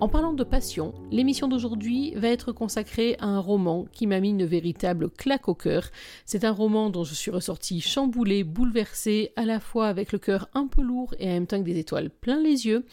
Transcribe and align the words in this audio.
En 0.00 0.08
parlant 0.08 0.32
de 0.32 0.44
passion, 0.44 0.94
l'émission 1.10 1.46
d'aujourd'hui 1.46 2.14
va 2.16 2.28
être 2.28 2.52
consacrée 2.52 3.16
à 3.18 3.26
un 3.26 3.38
roman 3.38 3.84
qui 3.92 4.06
m'a 4.06 4.18
mis 4.18 4.30
une 4.30 4.46
véritable 4.46 5.10
claque 5.10 5.46
au 5.46 5.54
cœur. 5.54 5.90
C'est 6.24 6.44
un 6.44 6.52
roman 6.52 6.88
dont 6.88 7.04
je 7.04 7.12
suis 7.12 7.30
ressortie 7.30 7.82
chamboulée, 7.82 8.42
bouleversée, 8.42 9.34
à 9.36 9.44
la 9.44 9.60
fois 9.60 9.88
avec 9.88 10.12
le 10.12 10.18
cœur 10.18 10.48
un 10.54 10.68
peu 10.68 10.80
lourd 10.80 11.14
et 11.18 11.28
en 11.28 11.32
même 11.32 11.46
temps 11.46 11.56
avec 11.56 11.66
des 11.66 11.78
étoiles 11.78 12.08
plein 12.08 12.40
les 12.40 12.66
yeux. 12.66 12.86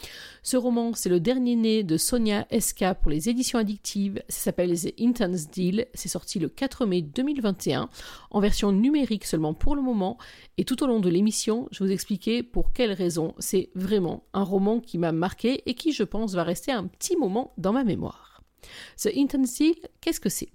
Ce 0.43 0.57
roman, 0.57 0.91
c'est 0.95 1.07
le 1.07 1.21
dernier 1.21 1.55
né 1.55 1.83
de 1.83 1.95
Sonia 1.95 2.45
Eska 2.49 2.93
pour 2.93 3.09
les 3.09 3.29
éditions 3.29 3.57
addictives. 3.57 4.21
Ça 4.27 4.41
s'appelle 4.41 4.77
The 4.77 4.93
Intense 4.99 5.49
Deal. 5.49 5.87
C'est 5.93 6.09
sorti 6.09 6.39
le 6.39 6.49
4 6.49 6.85
mai 6.85 7.03
2021 7.03 7.87
en 8.31 8.39
version 8.41 8.73
numérique 8.73 9.23
seulement 9.23 9.53
pour 9.53 9.77
le 9.77 9.81
moment. 9.81 10.17
Et 10.57 10.65
tout 10.65 10.83
au 10.83 10.87
long 10.87 10.99
de 10.99 11.07
l'émission, 11.07 11.69
je 11.71 11.85
vous 11.85 11.91
expliquer 11.91 12.43
pour 12.43 12.73
quelles 12.73 12.91
raisons 12.91 13.33
c'est 13.39 13.69
vraiment 13.75 14.23
un 14.33 14.43
roman 14.43 14.81
qui 14.81 14.97
m'a 14.97 15.13
marqué 15.13 15.63
et 15.67 15.73
qui, 15.73 15.93
je 15.93 16.03
pense, 16.03 16.33
va 16.33 16.43
rester 16.43 16.73
un 16.73 16.89
petit 16.97 17.15
moment 17.17 17.53
dans 17.57 17.73
ma 17.73 17.83
mémoire. 17.83 18.41
The 18.97 19.09
Intense 19.15 19.61
qu'est-ce 20.01 20.19
que 20.19 20.29
c'est? 20.29 20.49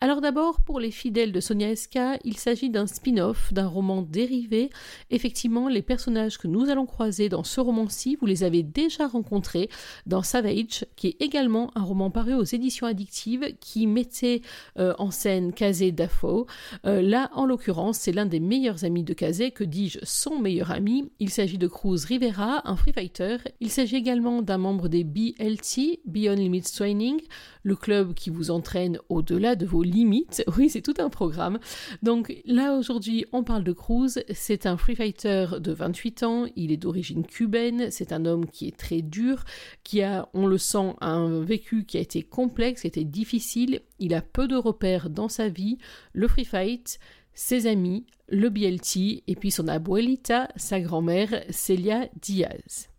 Alors 0.00 0.20
d'abord, 0.20 0.60
pour 0.62 0.80
les 0.80 0.90
fidèles 0.90 1.32
de 1.32 1.40
Sonia 1.40 1.70
Eska, 1.70 2.18
il 2.24 2.36
s'agit 2.38 2.70
d'un 2.70 2.86
spin-off, 2.86 3.52
d'un 3.52 3.66
roman 3.66 4.00
dérivé. 4.00 4.70
Effectivement, 5.10 5.68
les 5.68 5.82
personnages 5.82 6.38
que 6.38 6.48
nous 6.48 6.70
allons 6.70 6.86
croiser 6.86 7.28
dans 7.28 7.44
ce 7.44 7.60
roman-ci, 7.60 8.16
vous 8.18 8.26
les 8.26 8.42
avez 8.42 8.62
déjà 8.62 9.06
rencontrés 9.06 9.68
dans 10.06 10.22
Savage, 10.22 10.86
qui 10.96 11.08
est 11.08 11.16
également 11.20 11.70
un 11.74 11.82
roman 11.82 12.10
paru 12.10 12.34
aux 12.34 12.44
éditions 12.44 12.86
addictives, 12.86 13.54
qui 13.60 13.86
mettait 13.86 14.40
euh, 14.78 14.94
en 14.98 15.10
scène 15.10 15.52
Kazé 15.52 15.92
Dafo. 15.92 16.46
Euh, 16.86 17.02
là, 17.02 17.30
en 17.34 17.44
l'occurrence, 17.44 17.98
c'est 17.98 18.12
l'un 18.12 18.26
des 18.26 18.40
meilleurs 18.40 18.84
amis 18.84 19.04
de 19.04 19.12
Kazé, 19.12 19.50
que 19.50 19.64
dis-je, 19.64 19.98
son 20.02 20.38
meilleur 20.38 20.70
ami. 20.70 21.10
Il 21.18 21.28
s'agit 21.28 21.58
de 21.58 21.68
Cruz 21.68 22.06
Rivera, 22.06 22.62
un 22.68 22.76
free 22.76 22.92
fighter. 22.92 23.36
Il 23.60 23.70
s'agit 23.70 23.96
également 23.96 24.40
d'un 24.40 24.58
membre 24.58 24.88
des 24.88 25.04
BLT, 25.04 26.00
Beyond 26.06 26.36
Limits 26.36 26.72
Training, 26.74 27.20
le 27.62 27.76
club 27.76 28.14
qui 28.14 28.30
vous 28.30 28.50
entraîne 28.50 28.98
au-delà 29.10 29.49
de 29.54 29.66
vos 29.66 29.82
limites. 29.82 30.44
Oui, 30.58 30.68
c'est 30.68 30.82
tout 30.82 30.94
un 30.98 31.08
programme. 31.08 31.58
Donc 32.02 32.34
là, 32.44 32.76
aujourd'hui, 32.76 33.24
on 33.32 33.44
parle 33.44 33.64
de 33.64 33.72
Cruz. 33.72 34.18
C'est 34.34 34.66
un 34.66 34.76
free 34.76 34.94
fighter 34.94 35.46
de 35.58 35.72
28 35.72 36.22
ans. 36.24 36.46
Il 36.56 36.72
est 36.72 36.76
d'origine 36.76 37.24
cubaine. 37.24 37.90
C'est 37.90 38.12
un 38.12 38.26
homme 38.26 38.46
qui 38.46 38.66
est 38.66 38.76
très 38.76 39.00
dur, 39.00 39.44
qui 39.84 40.02
a, 40.02 40.28
on 40.34 40.46
le 40.46 40.58
sent, 40.58 40.94
un 41.00 41.40
vécu 41.40 41.84
qui 41.84 41.96
a 41.96 42.00
été 42.00 42.22
complexe, 42.22 42.82
qui 42.82 42.86
a 42.86 42.88
été 42.88 43.04
difficile. 43.04 43.80
Il 43.98 44.12
a 44.12 44.20
peu 44.20 44.48
de 44.48 44.56
repères 44.56 45.08
dans 45.08 45.28
sa 45.28 45.48
vie. 45.48 45.78
Le 46.12 46.28
free 46.28 46.44
fight, 46.44 46.98
ses 47.32 47.66
amis, 47.66 48.04
le 48.28 48.48
BLT 48.48 49.22
et 49.26 49.36
puis 49.36 49.50
son 49.50 49.68
abuelita, 49.68 50.48
sa 50.56 50.80
grand-mère, 50.80 51.42
Celia 51.50 52.08
Diaz. 52.20 52.90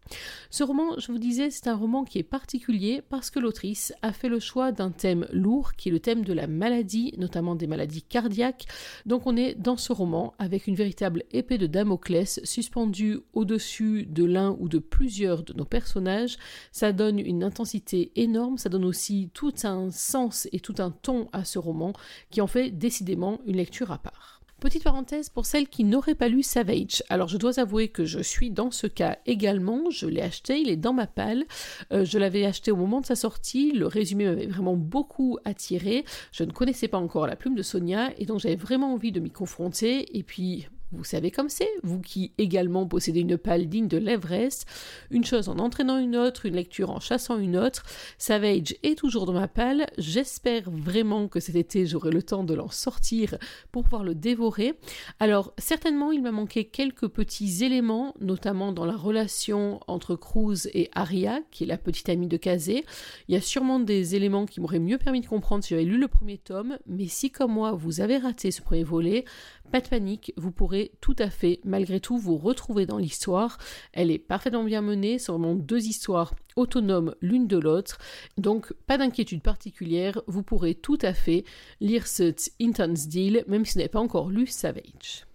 Ce 0.50 0.64
roman, 0.64 0.98
je 0.98 1.12
vous 1.12 1.18
disais, 1.18 1.50
c'est 1.50 1.68
un 1.68 1.76
roman 1.76 2.04
qui 2.04 2.20
est 2.20 2.24
particulier 2.24 3.02
parce 3.10 3.30
que 3.30 3.40
l'autrice 3.40 3.94
a 4.02 4.12
fait 4.12 4.30
le 4.30 4.40
choix 4.40 4.72
d'un 4.72 4.92
thème 4.92 5.28
lourd 5.32 5.74
qui 5.74 5.90
est 5.90 5.92
le 5.92 6.00
thème 6.00 6.24
de 6.24 6.34
la 6.34 6.48
maladie, 6.48 7.14
notamment 7.18 7.56
des 7.56 7.68
maladies 7.68 8.04
cardiaques. 8.04 8.66
Donc 9.06 9.28
on 9.28 9.36
est 9.36 9.56
dans 9.56 9.78
ce 9.78 9.94
roman 9.94 10.34
avec 10.40 10.68
une 10.68 10.76
véritable 10.76 11.24
épée 11.32 11.58
de 11.58 11.68
Damoclès 11.68 12.40
suspendue 12.44 13.20
au-dessus 13.34 14.06
de 14.06 14.26
l'un 14.26 14.56
ou 14.60 14.70
de 14.70 14.80
plusieurs 14.80 15.44
de 15.44 15.54
nos 15.54 15.66
personnages. 15.66 16.38
Ça 16.72 16.92
donne 16.92 17.20
une 17.20 17.44
intensité 17.44 18.12
énorme, 18.16 18.58
ça 18.58 18.70
donne 18.70 18.86
aussi 18.86 19.30
tout 19.34 19.54
un 19.64 19.92
sens 19.92 20.48
et 20.52 20.60
tout 20.60 20.76
un 20.80 20.92
ton 20.92 21.30
à 21.34 21.46
ce 21.46 21.60
roman 21.60 21.94
qui 22.30 22.42
en 22.42 22.48
fait 22.48 22.72
décidément 22.72 23.40
une 23.46 23.58
lecture 23.58 23.92
à 23.92 23.98
part. 23.98 24.41
Petite 24.62 24.84
parenthèse 24.84 25.30
pour 25.30 25.48
celles 25.48 25.68
qui 25.68 25.84
n'auraient 25.84 26.14
pas 26.14 26.28
lu 26.28 26.44
Savage. 26.44 27.02
Alors 27.10 27.28
je 27.28 27.38
dois 27.38 27.60
avouer 27.60 27.88
que 27.88 28.06
je 28.06 28.20
suis 28.20 28.52
dans 28.52 28.70
ce 28.70 28.86
cas 28.86 29.18
également. 29.26 29.90
Je 29.90 30.06
l'ai 30.06 30.22
acheté, 30.22 30.60
il 30.60 30.70
est 30.70 30.78
dans 30.78 30.94
ma 30.94 31.08
palle. 31.08 31.46
Euh, 31.92 32.06
je 32.06 32.20
l'avais 32.20 32.46
acheté 32.46 32.70
au 32.70 32.76
moment 32.76 33.02
de 33.02 33.08
sa 33.08 33.16
sortie. 33.16 33.72
Le 33.72 33.88
résumé 33.88 34.26
m'avait 34.26 34.46
vraiment 34.46 34.76
beaucoup 34.76 35.40
attiré. 35.46 36.06
Je 36.32 36.44
ne 36.44 36.52
connaissais 36.52 36.88
pas 36.88 37.00
encore 37.00 37.26
la 37.26 37.36
plume 37.36 37.56
de 37.56 37.64
Sonia 37.64 38.12
et 38.20 38.28
donc 38.28 38.40
j'avais 38.40 38.56
vraiment 38.56 38.94
envie 38.94 39.12
de 39.12 39.20
m'y 39.20 39.32
confronter. 39.32 40.16
Et 40.16 40.22
puis 40.22 40.68
vous 40.92 41.04
savez 41.04 41.32
comme 41.32 41.50
c'est, 41.50 41.70
vous 41.84 42.02
qui 42.02 42.34
également 42.38 42.86
possédez 42.86 43.22
une 43.22 43.38
palle 43.38 43.68
digne 43.68 43.88
de 43.88 43.98
l'Everest, 43.98 44.66
une 45.10 45.24
chose 45.24 45.48
en 45.48 45.58
entraînant 45.58 45.98
une 45.98 46.18
autre, 46.18 46.46
une 46.46 46.56
lecture 46.56 46.92
en 46.92 47.00
chassant 47.00 47.38
une 47.38 47.58
autre. 47.58 47.84
Savage 48.18 48.76
est 48.84 48.98
toujours 48.98 49.26
dans 49.26 49.34
ma 49.34 49.48
palle. 49.48 49.88
J'espère 49.98 50.70
vraiment 50.70 51.28
que 51.28 51.40
cet 51.40 51.56
été 51.56 51.86
j'aurai 51.86 52.12
le 52.12 52.24
temps 52.24 52.44
de 52.44 52.54
l'en 52.54 52.70
sortir 52.70 53.38
pour 53.72 53.84
pouvoir 53.84 54.04
le 54.04 54.16
dévorer. 54.16 54.74
Alors 55.20 55.54
certainement 55.58 56.12
il 56.12 56.22
m'a 56.22 56.32
manqué 56.32 56.66
quelques 56.66 57.08
petits 57.08 57.64
éléments, 57.64 58.14
notamment 58.20 58.72
dans 58.72 58.86
la 58.86 58.96
relation 58.96 59.80
entre 59.88 60.16
Cruz 60.16 60.68
et 60.74 60.90
Aria, 60.94 61.40
qui 61.52 61.64
est 61.64 61.68
la 61.68 61.78
petite 61.78 62.10
amie 62.10 62.28
de 62.28 62.38
Kazé. 62.38 62.86
Il 63.28 63.34
y 63.34 63.38
a 63.38 63.42
sûrement 63.42 63.80
des 63.80 64.16
éléments 64.16 64.46
qui 64.46 64.60
m'auraient 64.60 64.80
mieux 64.80 64.98
permis 64.98 65.22
de 65.22 65.28
comprendre 65.28 65.64
si 65.64 65.70
j'avais 65.70 65.86
lu 65.86 65.98
le 65.98 66.08
premier 66.08 66.38
tome, 66.38 66.78
mais 66.86 67.08
si 67.08 67.32
comme 67.32 67.54
moi 67.54 67.72
vous 67.72 68.02
avez 68.02 68.18
raté 68.18 68.52
ce 68.52 68.62
premier 68.62 68.84
volet, 68.84 69.26
pas 69.72 69.82
de 69.82 69.88
panique, 69.88 70.34
vous 70.38 70.52
pourrez 70.52 70.92
tout 71.02 71.16
à 71.18 71.30
fait, 71.30 71.60
malgré 71.64 72.00
tout, 72.00 72.18
vous 72.18 72.38
retrouver 72.38 72.86
dans 72.86 72.98
l'histoire. 72.98 73.58
Elle 73.94 74.12
est 74.12 74.20
parfaitement 74.20 74.64
bien 74.64 74.82
menée, 74.82 75.18
c'est 75.18 75.32
vraiment 75.32 75.56
deux 75.56 75.86
histoires 75.88 76.36
autonomes 76.56 77.16
l'une 77.22 77.48
de 77.48 77.58
l'autre. 77.58 77.98
Donc, 78.38 78.74
pas 78.86 78.98
d'inquiétude 78.98 79.42
particulière, 79.42 80.22
vous 80.28 80.44
pourrez 80.44 80.76
tout 80.76 81.00
à 81.02 81.14
fait 81.14 81.46
lire 81.80 82.06
cet 82.06 82.52
Intense 82.62 83.08
Deal, 83.08 83.44
même 83.48 83.66
si 83.66 83.74
vous 83.74 83.80
n'avez 83.80 83.90
pas 83.90 84.00
encore 84.00 84.30
lu 84.30 84.46
Savage. 84.46 85.26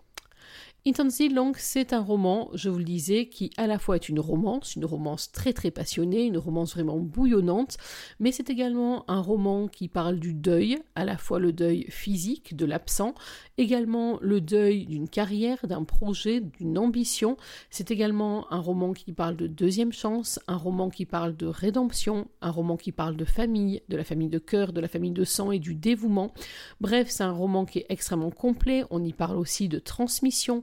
Intense 0.88 1.20
donc, 1.34 1.56
c'est 1.58 1.92
un 1.92 2.00
roman, 2.00 2.48
je 2.54 2.69
vous 2.69 2.78
le 2.78 2.84
disais, 2.84 3.26
qui 3.26 3.50
à 3.56 3.66
la 3.66 3.80
fois 3.80 3.97
est 3.97 4.08
une 4.08 4.20
romance, 4.20 4.76
une 4.76 4.84
romance 4.84 5.32
très 5.32 5.52
très 5.52 5.72
passionnée, 5.72 6.26
une 6.26 6.38
romance 6.38 6.74
vraiment 6.74 6.98
bouillonnante, 6.98 7.76
mais 8.20 8.30
c'est 8.30 8.50
également 8.50 9.04
un 9.10 9.20
roman 9.20 9.66
qui 9.66 9.88
parle 9.88 10.20
du 10.20 10.32
deuil, 10.32 10.78
à 10.94 11.04
la 11.04 11.16
fois 11.16 11.41
le 11.41 11.52
deuil 11.52 11.86
physique 11.88 12.54
de 12.54 12.66
l'absent, 12.66 13.14
également 13.58 14.19
le 14.20 14.41
deuil 14.41 14.86
d'une 14.86 15.08
carrière, 15.08 15.66
d'un 15.66 15.82
projet, 15.82 16.41
d'une 16.41 16.78
ambition. 16.78 17.36
C'est 17.68 17.91
également 17.91 18.53
un 18.53 18.60
roman 18.60 18.92
qui 18.92 19.12
parle 19.12 19.36
de 19.36 19.48
deuxième 19.48 19.92
chance, 19.92 20.38
un 20.47 20.56
roman 20.56 20.88
qui 20.88 21.04
parle 21.04 21.36
de 21.36 21.47
rédemption, 21.47 22.28
un 22.42 22.50
roman 22.50 22.76
qui 22.76 22.92
parle 22.92 23.16
de 23.16 23.24
famille, 23.24 23.82
de 23.88 23.97
la 23.97 24.04
famille 24.04 24.28
de 24.28 24.38
cœur, 24.38 24.72
de 24.72 24.80
la 24.80 24.88
famille 24.88 25.10
de 25.10 25.24
sang 25.24 25.50
et 25.50 25.58
du 25.58 25.74
dévouement. 25.74 26.32
Bref, 26.80 27.08
c'est 27.10 27.24
un 27.24 27.32
roman 27.32 27.64
qui 27.64 27.80
est 27.80 27.86
extrêmement 27.88 28.30
complet. 28.30 28.84
On 28.91 29.03
y 29.03 29.12
parle 29.12 29.36
aussi 29.36 29.68
de 29.68 29.80
transmission, 29.80 30.62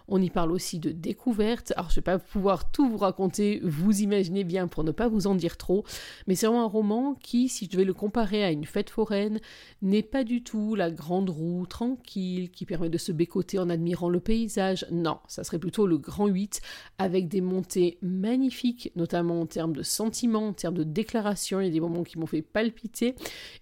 on 0.11 0.21
y 0.21 0.29
parle 0.29 0.51
aussi 0.51 0.77
de 0.77 0.91
découverte. 0.91 1.73
Alors, 1.77 1.89
je 1.89 1.95
vais 1.95 2.01
pas 2.01 2.19
pouvoir 2.19 2.69
tout 2.69 2.87
vous 2.89 2.97
raconter, 2.97 3.61
vous 3.63 4.01
imaginez 4.01 4.43
bien 4.43 4.67
pour 4.67 4.83
ne 4.83 4.91
pas 4.91 5.07
vous 5.07 5.25
en 5.25 5.35
dire 5.35 5.55
trop, 5.55 5.85
mais 6.27 6.35
c'est 6.35 6.45
vraiment 6.47 6.65
un 6.65 6.67
roman 6.67 7.15
qui, 7.15 7.47
si 7.47 7.65
je 7.65 7.71
devais 7.71 7.85
le 7.85 7.93
comparer 7.93 8.43
à 8.43 8.51
une 8.51 8.65
fête 8.65 8.89
foraine, 8.89 9.39
n'est 9.81 10.03
pas 10.03 10.25
du 10.25 10.43
tout 10.43 10.75
la 10.75 10.91
grande 10.91 11.29
roue 11.29 11.65
tranquille 11.65 12.51
qui 12.51 12.65
permet 12.65 12.89
de 12.89 12.97
se 12.97 13.13
bécoter 13.13 13.57
en 13.57 13.69
admirant 13.69 14.09
le 14.09 14.19
paysage. 14.19 14.85
Non, 14.91 15.19
ça 15.27 15.45
serait 15.45 15.59
plutôt 15.59 15.87
le 15.87 15.97
grand 15.97 16.27
8 16.27 16.61
avec 16.97 17.29
des 17.29 17.41
montées 17.41 17.97
magnifiques, 18.01 18.91
notamment 18.97 19.39
en 19.39 19.45
termes 19.45 19.73
de 19.73 19.83
sentiments, 19.83 20.49
en 20.49 20.53
termes 20.53 20.77
de 20.77 20.83
déclarations. 20.83 21.61
Il 21.61 21.67
y 21.67 21.69
a 21.69 21.71
des 21.71 21.79
moments 21.79 22.03
qui 22.03 22.19
m'ont 22.19 22.25
fait 22.25 22.41
palpiter. 22.41 23.15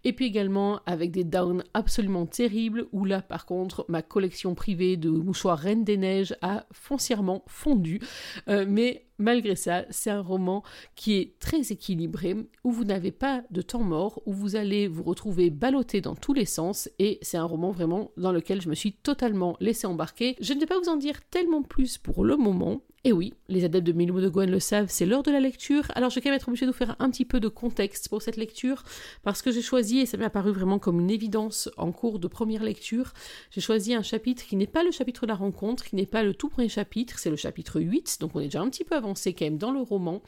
Et 0.04 0.14
puis 0.14 0.26
également 0.26 0.80
avec 0.88 1.12
des 1.12 1.24
downs 1.24 1.64
absolument 1.76 2.26
terribles 2.26 2.88
où 2.92 3.06
là, 3.06 3.22
par 3.22 3.46
contre, 3.46 3.86
ma 3.88 4.02
collection 4.02 4.56
privée 4.56 4.98
de 4.98 5.12
mouchoirs 5.12 5.60
Reine 5.60 5.84
des 5.84 5.98
Neiges 5.98 6.36
foncièrement 6.72 7.44
fondu. 7.48 8.00
Euh, 8.48 8.66
mais 8.68 9.06
Malgré 9.20 9.58
ça, 9.58 9.84
c'est 9.90 10.10
un 10.10 10.22
roman 10.22 10.64
qui 10.96 11.18
est 11.18 11.38
très 11.40 11.74
équilibré, 11.74 12.38
où 12.64 12.72
vous 12.72 12.86
n'avez 12.86 13.12
pas 13.12 13.44
de 13.52 13.62
temps 13.62 13.84
mort, 13.84 14.22
où 14.26 14.32
vous 14.32 14.56
allez 14.56 14.88
vous 14.88 15.04
retrouver 15.04 15.50
ballotté 15.50 16.00
dans 16.00 16.16
tous 16.16 16.32
les 16.32 16.46
sens, 16.46 16.90
et 17.00 17.20
c'est 17.22 17.36
un 17.36 17.44
roman 17.44 17.72
vraiment 17.72 18.12
dans 18.16 18.32
lequel 18.32 18.62
je 18.62 18.70
me 18.70 18.76
suis 18.76 18.94
totalement 18.94 19.58
laissé 19.60 19.88
embarquer. 19.88 20.38
Je 20.40 20.54
ne 20.54 20.62
vais 20.62 20.66
pas 20.66 20.80
vous 20.80 20.88
en 20.88 20.96
dire 20.96 21.20
tellement 21.30 21.64
plus 21.64 21.98
pour 21.98 22.24
le 22.24 22.38
moment, 22.38 22.82
et 23.06 23.14
oui, 23.14 23.34
les 23.48 23.64
adeptes 23.64 23.88
de 23.88 23.94
Milou 23.94 24.20
de 24.20 24.28
Gwen 24.28 24.52
le 24.52 24.60
savent, 24.60 24.90
c'est 24.90 25.06
l'heure 25.06 25.24
de 25.24 25.32
la 25.32 25.40
lecture. 25.40 25.86
Alors 25.96 26.10
je 26.10 26.16
vais 26.16 26.22
quand 26.22 26.30
même 26.30 26.36
être 26.36 26.50
obligée 26.50 26.66
de 26.66 26.72
vous 26.72 26.78
faire 26.78 26.98
un 27.00 27.10
petit 27.10 27.24
peu 27.24 27.40
de 27.40 27.48
contexte 27.48 28.10
pour 28.10 28.22
cette 28.22 28.36
lecture, 28.36 28.84
parce 29.24 29.42
que 29.42 29.52
j'ai 29.52 29.62
choisi, 29.62 30.00
et 30.00 30.06
ça 30.06 30.18
m'est 30.18 30.26
apparu 30.26 30.52
vraiment 30.52 30.80
comme 30.80 31.00
une 31.00 31.10
évidence 31.10 31.70
en 31.78 31.94
cours 31.94 32.20
de 32.20 32.28
première 32.28 32.62
lecture, 32.62 33.14
j'ai 33.52 33.62
choisi 33.62 33.94
un 33.94 34.04
chapitre 34.04 34.46
qui 34.46 34.58
n'est 34.58 34.68
pas 34.68 34.84
le 34.84 34.92
chapitre 34.92 35.22
de 35.22 35.28
la 35.28 35.36
rencontre, 35.36 35.86
qui 35.86 35.96
n'est 35.96 36.06
pas 36.06 36.24
le 36.24 36.34
tout 36.34 36.50
premier 36.50 36.68
chapitre, 36.68 37.20
c'est 37.20 37.30
le 37.30 37.38
chapitre 37.38 37.80
8, 37.80 38.18
donc 38.20 38.36
on 38.36 38.42
est 38.42 38.46
déjà 38.46 38.62
un 38.62 38.70
petit 38.70 38.84
peu 38.84 38.96
avancé 38.96 39.34
quand 39.34 39.46
même 39.46 39.58
dans 39.58 39.72
le 39.72 39.80
roman. 39.80 40.22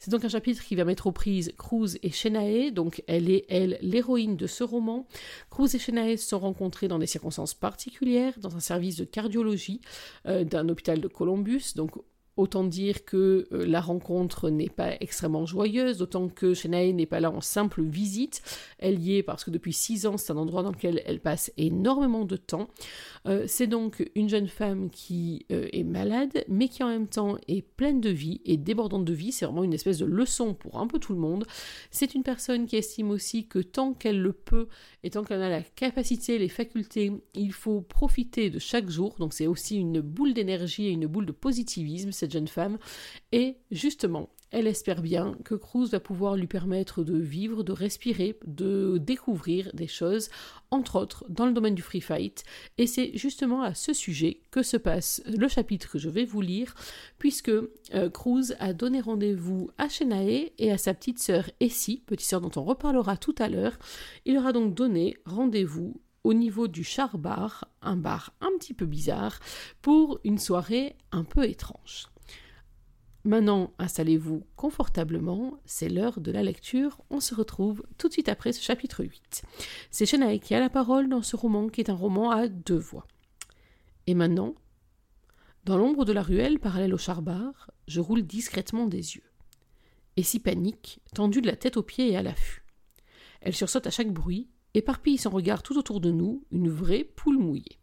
C'est 0.00 0.10
donc 0.10 0.24
un 0.24 0.28
chapitre 0.28 0.64
qui 0.64 0.74
va 0.74 0.84
mettre 0.84 1.06
aux 1.06 1.12
prises 1.12 1.52
Cruz 1.56 1.98
et 2.02 2.10
Shenae, 2.10 2.72
donc 2.72 3.02
elle 3.06 3.30
est, 3.30 3.46
elle, 3.48 3.78
l'héroïne 3.80 4.36
de 4.36 4.48
ce 4.48 4.64
roman. 4.64 5.06
Cruz 5.50 5.74
et 5.74 5.78
Shenae 5.78 6.16
se 6.16 6.28
sont 6.28 6.40
rencontrés 6.40 6.88
dans 6.88 6.98
des 6.98 7.06
circonstances 7.06 7.54
particulières, 7.54 8.34
dans 8.40 8.56
un 8.56 8.60
service 8.60 8.96
de 8.96 9.04
cardiologie 9.04 9.80
euh, 10.26 10.42
d'un 10.42 10.68
hôpital 10.68 11.00
de 11.00 11.08
Columbus, 11.08 11.74
donc 11.76 11.92
Autant 12.38 12.62
dire 12.62 13.04
que 13.04 13.48
euh, 13.50 13.66
la 13.66 13.80
rencontre 13.80 14.48
n'est 14.48 14.68
pas 14.68 14.92
extrêmement 15.00 15.44
joyeuse, 15.44 15.98
d'autant 15.98 16.28
que 16.28 16.54
Shanae 16.54 16.92
n'est 16.92 17.04
pas 17.04 17.18
là 17.18 17.32
en 17.32 17.40
simple 17.40 17.82
visite. 17.82 18.42
Elle 18.78 19.00
y 19.00 19.16
est 19.16 19.24
parce 19.24 19.42
que 19.42 19.50
depuis 19.50 19.72
six 19.72 20.06
ans, 20.06 20.16
c'est 20.16 20.32
un 20.32 20.36
endroit 20.36 20.62
dans 20.62 20.70
lequel 20.70 21.02
elle 21.04 21.18
passe 21.18 21.52
énormément 21.56 22.24
de 22.24 22.36
temps. 22.36 22.68
Euh, 23.26 23.42
c'est 23.48 23.66
donc 23.66 24.08
une 24.14 24.28
jeune 24.28 24.46
femme 24.46 24.88
qui 24.88 25.46
euh, 25.50 25.66
est 25.72 25.82
malade, 25.82 26.44
mais 26.46 26.68
qui 26.68 26.84
en 26.84 26.88
même 26.90 27.08
temps 27.08 27.38
est 27.48 27.62
pleine 27.62 28.00
de 28.00 28.10
vie 28.10 28.40
et 28.44 28.56
débordante 28.56 29.04
de 29.04 29.12
vie. 29.12 29.32
C'est 29.32 29.44
vraiment 29.44 29.64
une 29.64 29.74
espèce 29.74 29.98
de 29.98 30.06
leçon 30.06 30.54
pour 30.54 30.78
un 30.78 30.86
peu 30.86 31.00
tout 31.00 31.14
le 31.14 31.18
monde. 31.18 31.44
C'est 31.90 32.14
une 32.14 32.22
personne 32.22 32.66
qui 32.66 32.76
estime 32.76 33.10
aussi 33.10 33.48
que 33.48 33.58
tant 33.58 33.94
qu'elle 33.94 34.22
le 34.22 34.32
peut 34.32 34.68
et 35.02 35.10
tant 35.10 35.24
qu'elle 35.24 35.42
a 35.42 35.50
la 35.50 35.62
capacité, 35.62 36.38
les 36.38 36.48
facultés, 36.48 37.10
il 37.34 37.52
faut 37.52 37.80
profiter 37.80 38.48
de 38.48 38.60
chaque 38.60 38.88
jour. 38.88 39.16
Donc 39.18 39.34
c'est 39.34 39.48
aussi 39.48 39.76
une 39.76 40.00
boule 40.00 40.34
d'énergie 40.34 40.86
et 40.86 40.90
une 40.90 41.08
boule 41.08 41.26
de 41.26 41.32
positivisme 41.32 42.12
jeune 42.30 42.48
femme, 42.48 42.78
et 43.32 43.56
justement, 43.70 44.30
elle 44.50 44.66
espère 44.66 45.02
bien 45.02 45.36
que 45.44 45.54
Cruz 45.54 45.88
va 45.90 46.00
pouvoir 46.00 46.36
lui 46.36 46.46
permettre 46.46 47.04
de 47.04 47.18
vivre, 47.18 47.62
de 47.62 47.72
respirer, 47.72 48.38
de 48.46 48.96
découvrir 48.98 49.70
des 49.74 49.86
choses, 49.86 50.30
entre 50.70 50.96
autres 50.96 51.26
dans 51.28 51.44
le 51.44 51.52
domaine 51.52 51.74
du 51.74 51.82
free 51.82 52.00
fight. 52.00 52.44
Et 52.78 52.86
c'est 52.86 53.10
justement 53.14 53.62
à 53.62 53.74
ce 53.74 53.92
sujet 53.92 54.40
que 54.50 54.62
se 54.62 54.78
passe 54.78 55.22
le 55.26 55.48
chapitre 55.48 55.90
que 55.90 55.98
je 55.98 56.08
vais 56.08 56.24
vous 56.24 56.40
lire, 56.40 56.74
puisque 57.18 57.50
euh, 57.50 58.10
Cruz 58.10 58.54
a 58.58 58.72
donné 58.72 59.00
rendez-vous 59.00 59.70
à 59.76 59.88
Shenae 59.88 60.50
et 60.58 60.72
à 60.72 60.78
sa 60.78 60.94
petite 60.94 61.18
sœur 61.18 61.50
Essie, 61.60 62.02
petite 62.06 62.28
sœur 62.28 62.40
dont 62.40 62.52
on 62.56 62.64
reparlera 62.64 63.18
tout 63.18 63.34
à 63.38 63.48
l'heure. 63.48 63.78
Il 64.24 64.34
leur 64.34 64.46
a 64.46 64.52
donc 64.52 64.74
donné 64.74 65.18
rendez-vous 65.26 66.00
au 66.24 66.32
niveau 66.32 66.68
du 66.68 66.84
char 66.84 67.18
bar, 67.18 67.68
un 67.82 67.96
bar 67.96 68.32
un 68.40 68.50
petit 68.58 68.74
peu 68.74 68.86
bizarre, 68.86 69.40
pour 69.82 70.20
une 70.24 70.38
soirée 70.38 70.96
un 71.12 71.24
peu 71.24 71.44
étrange. 71.44 72.06
Maintenant, 73.24 73.72
installez-vous 73.78 74.46
confortablement, 74.56 75.60
c'est 75.64 75.88
l'heure 75.88 76.20
de 76.20 76.30
la 76.30 76.42
lecture, 76.42 77.00
on 77.10 77.20
se 77.20 77.34
retrouve 77.34 77.82
tout 77.98 78.08
de 78.08 78.12
suite 78.12 78.28
après 78.28 78.52
ce 78.52 78.62
chapitre 78.62 79.04
8. 79.04 79.42
C'est 79.90 80.06
Shanae 80.06 80.38
qui 80.38 80.54
a 80.54 80.60
la 80.60 80.70
parole 80.70 81.08
dans 81.08 81.22
ce 81.22 81.36
roman 81.36 81.68
qui 81.68 81.80
est 81.80 81.90
un 81.90 81.94
roman 81.94 82.30
à 82.30 82.48
deux 82.48 82.78
voix. 82.78 83.06
Et 84.06 84.14
maintenant, 84.14 84.54
dans 85.64 85.76
l'ombre 85.76 86.04
de 86.04 86.12
la 86.12 86.22
ruelle 86.22 86.60
parallèle 86.60 86.94
au 86.94 86.98
char-bar, 86.98 87.70
je 87.88 88.00
roule 88.00 88.22
discrètement 88.22 88.86
des 88.86 89.16
yeux. 89.16 89.30
Et 90.16 90.22
si 90.22 90.40
panique, 90.40 91.00
tendue 91.12 91.42
de 91.42 91.46
la 91.46 91.56
tête 91.56 91.76
aux 91.76 91.82
pieds 91.82 92.12
et 92.12 92.16
à 92.16 92.22
l'affût. 92.22 92.64
Elle 93.40 93.54
sursaute 93.54 93.86
à 93.86 93.90
chaque 93.90 94.12
bruit, 94.12 94.48
éparpille 94.74 95.18
son 95.18 95.30
regard 95.30 95.62
tout 95.62 95.76
autour 95.76 96.00
de 96.00 96.10
nous, 96.10 96.44
une 96.50 96.70
vraie 96.70 97.04
poule 97.04 97.38
mouillée. 97.38 97.77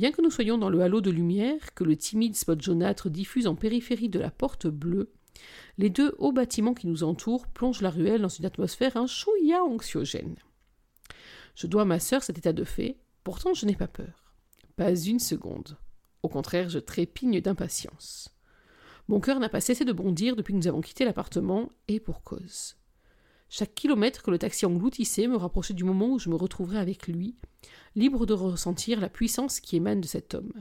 Bien 0.00 0.12
que 0.12 0.22
nous 0.22 0.30
soyons 0.30 0.56
dans 0.56 0.70
le 0.70 0.80
halo 0.80 1.02
de 1.02 1.10
lumière 1.10 1.74
que 1.74 1.84
le 1.84 1.94
timide 1.94 2.34
spot 2.34 2.62
jaunâtre 2.62 3.10
diffuse 3.10 3.46
en 3.46 3.54
périphérie 3.54 4.08
de 4.08 4.18
la 4.18 4.30
porte 4.30 4.66
bleue, 4.66 5.12
les 5.76 5.90
deux 5.90 6.14
hauts 6.16 6.32
bâtiments 6.32 6.72
qui 6.72 6.86
nous 6.86 7.02
entourent 7.02 7.46
plongent 7.48 7.82
la 7.82 7.90
ruelle 7.90 8.22
dans 8.22 8.28
une 8.28 8.46
atmosphère 8.46 8.96
un 8.96 9.06
chouïa 9.06 9.62
anxiogène. 9.62 10.36
Je 11.54 11.66
dois 11.66 11.82
à 11.82 11.84
ma 11.84 12.00
sœur 12.00 12.22
cet 12.22 12.38
état 12.38 12.54
de 12.54 12.64
fait, 12.64 12.96
pourtant 13.24 13.52
je 13.52 13.66
n'ai 13.66 13.76
pas 13.76 13.88
peur. 13.88 14.32
Pas 14.74 14.98
une 14.98 15.18
seconde. 15.18 15.76
Au 16.22 16.30
contraire, 16.30 16.70
je 16.70 16.78
trépigne 16.78 17.42
d'impatience. 17.42 18.34
Mon 19.06 19.20
cœur 19.20 19.38
n'a 19.38 19.50
pas 19.50 19.60
cessé 19.60 19.84
de 19.84 19.92
bondir 19.92 20.34
depuis 20.34 20.54
que 20.54 20.58
nous 20.58 20.68
avons 20.68 20.80
quitté 20.80 21.04
l'appartement, 21.04 21.68
et 21.88 22.00
pour 22.00 22.22
cause. 22.22 22.79
Chaque 23.52 23.74
kilomètre 23.74 24.22
que 24.22 24.30
le 24.30 24.38
taxi 24.38 24.64
engloutissait 24.64 25.26
me 25.26 25.36
rapprochait 25.36 25.74
du 25.74 25.82
moment 25.82 26.12
où 26.12 26.18
je 26.20 26.30
me 26.30 26.36
retrouverais 26.36 26.78
avec 26.78 27.08
lui, 27.08 27.34
libre 27.96 28.24
de 28.24 28.32
ressentir 28.32 29.00
la 29.00 29.08
puissance 29.08 29.58
qui 29.58 29.74
émane 29.74 30.00
de 30.00 30.06
cet 30.06 30.34
homme, 30.34 30.52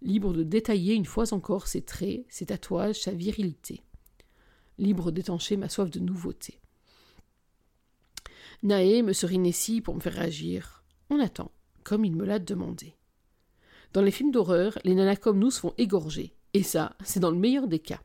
libre 0.00 0.32
de 0.32 0.44
détailler 0.44 0.94
une 0.94 1.06
fois 1.06 1.34
encore 1.34 1.66
ses 1.66 1.82
traits, 1.82 2.24
ses 2.28 2.46
tatouages, 2.46 3.00
sa 3.00 3.10
virilité, 3.10 3.82
libre 4.78 5.10
d'étancher 5.10 5.56
ma 5.56 5.68
soif 5.68 5.90
de 5.90 5.98
nouveauté. 5.98 6.60
Naé 8.62 9.02
me 9.02 9.12
serine 9.12 9.44
ici 9.44 9.80
pour 9.80 9.96
me 9.96 10.00
faire 10.00 10.14
réagir. 10.14 10.84
On 11.10 11.18
attend, 11.18 11.50
comme 11.82 12.04
il 12.04 12.14
me 12.14 12.24
l'a 12.24 12.38
demandé. 12.38 12.94
Dans 13.92 14.02
les 14.02 14.12
films 14.12 14.30
d'horreur, 14.30 14.78
les 14.84 14.94
nanas 14.94 15.16
comme 15.16 15.40
nous 15.40 15.50
se 15.50 15.58
font 15.58 15.74
égorger, 15.78 16.36
et 16.52 16.62
ça, 16.62 16.96
c'est 17.04 17.20
dans 17.20 17.32
le 17.32 17.38
meilleur 17.38 17.66
des 17.66 17.80
cas. 17.80 18.00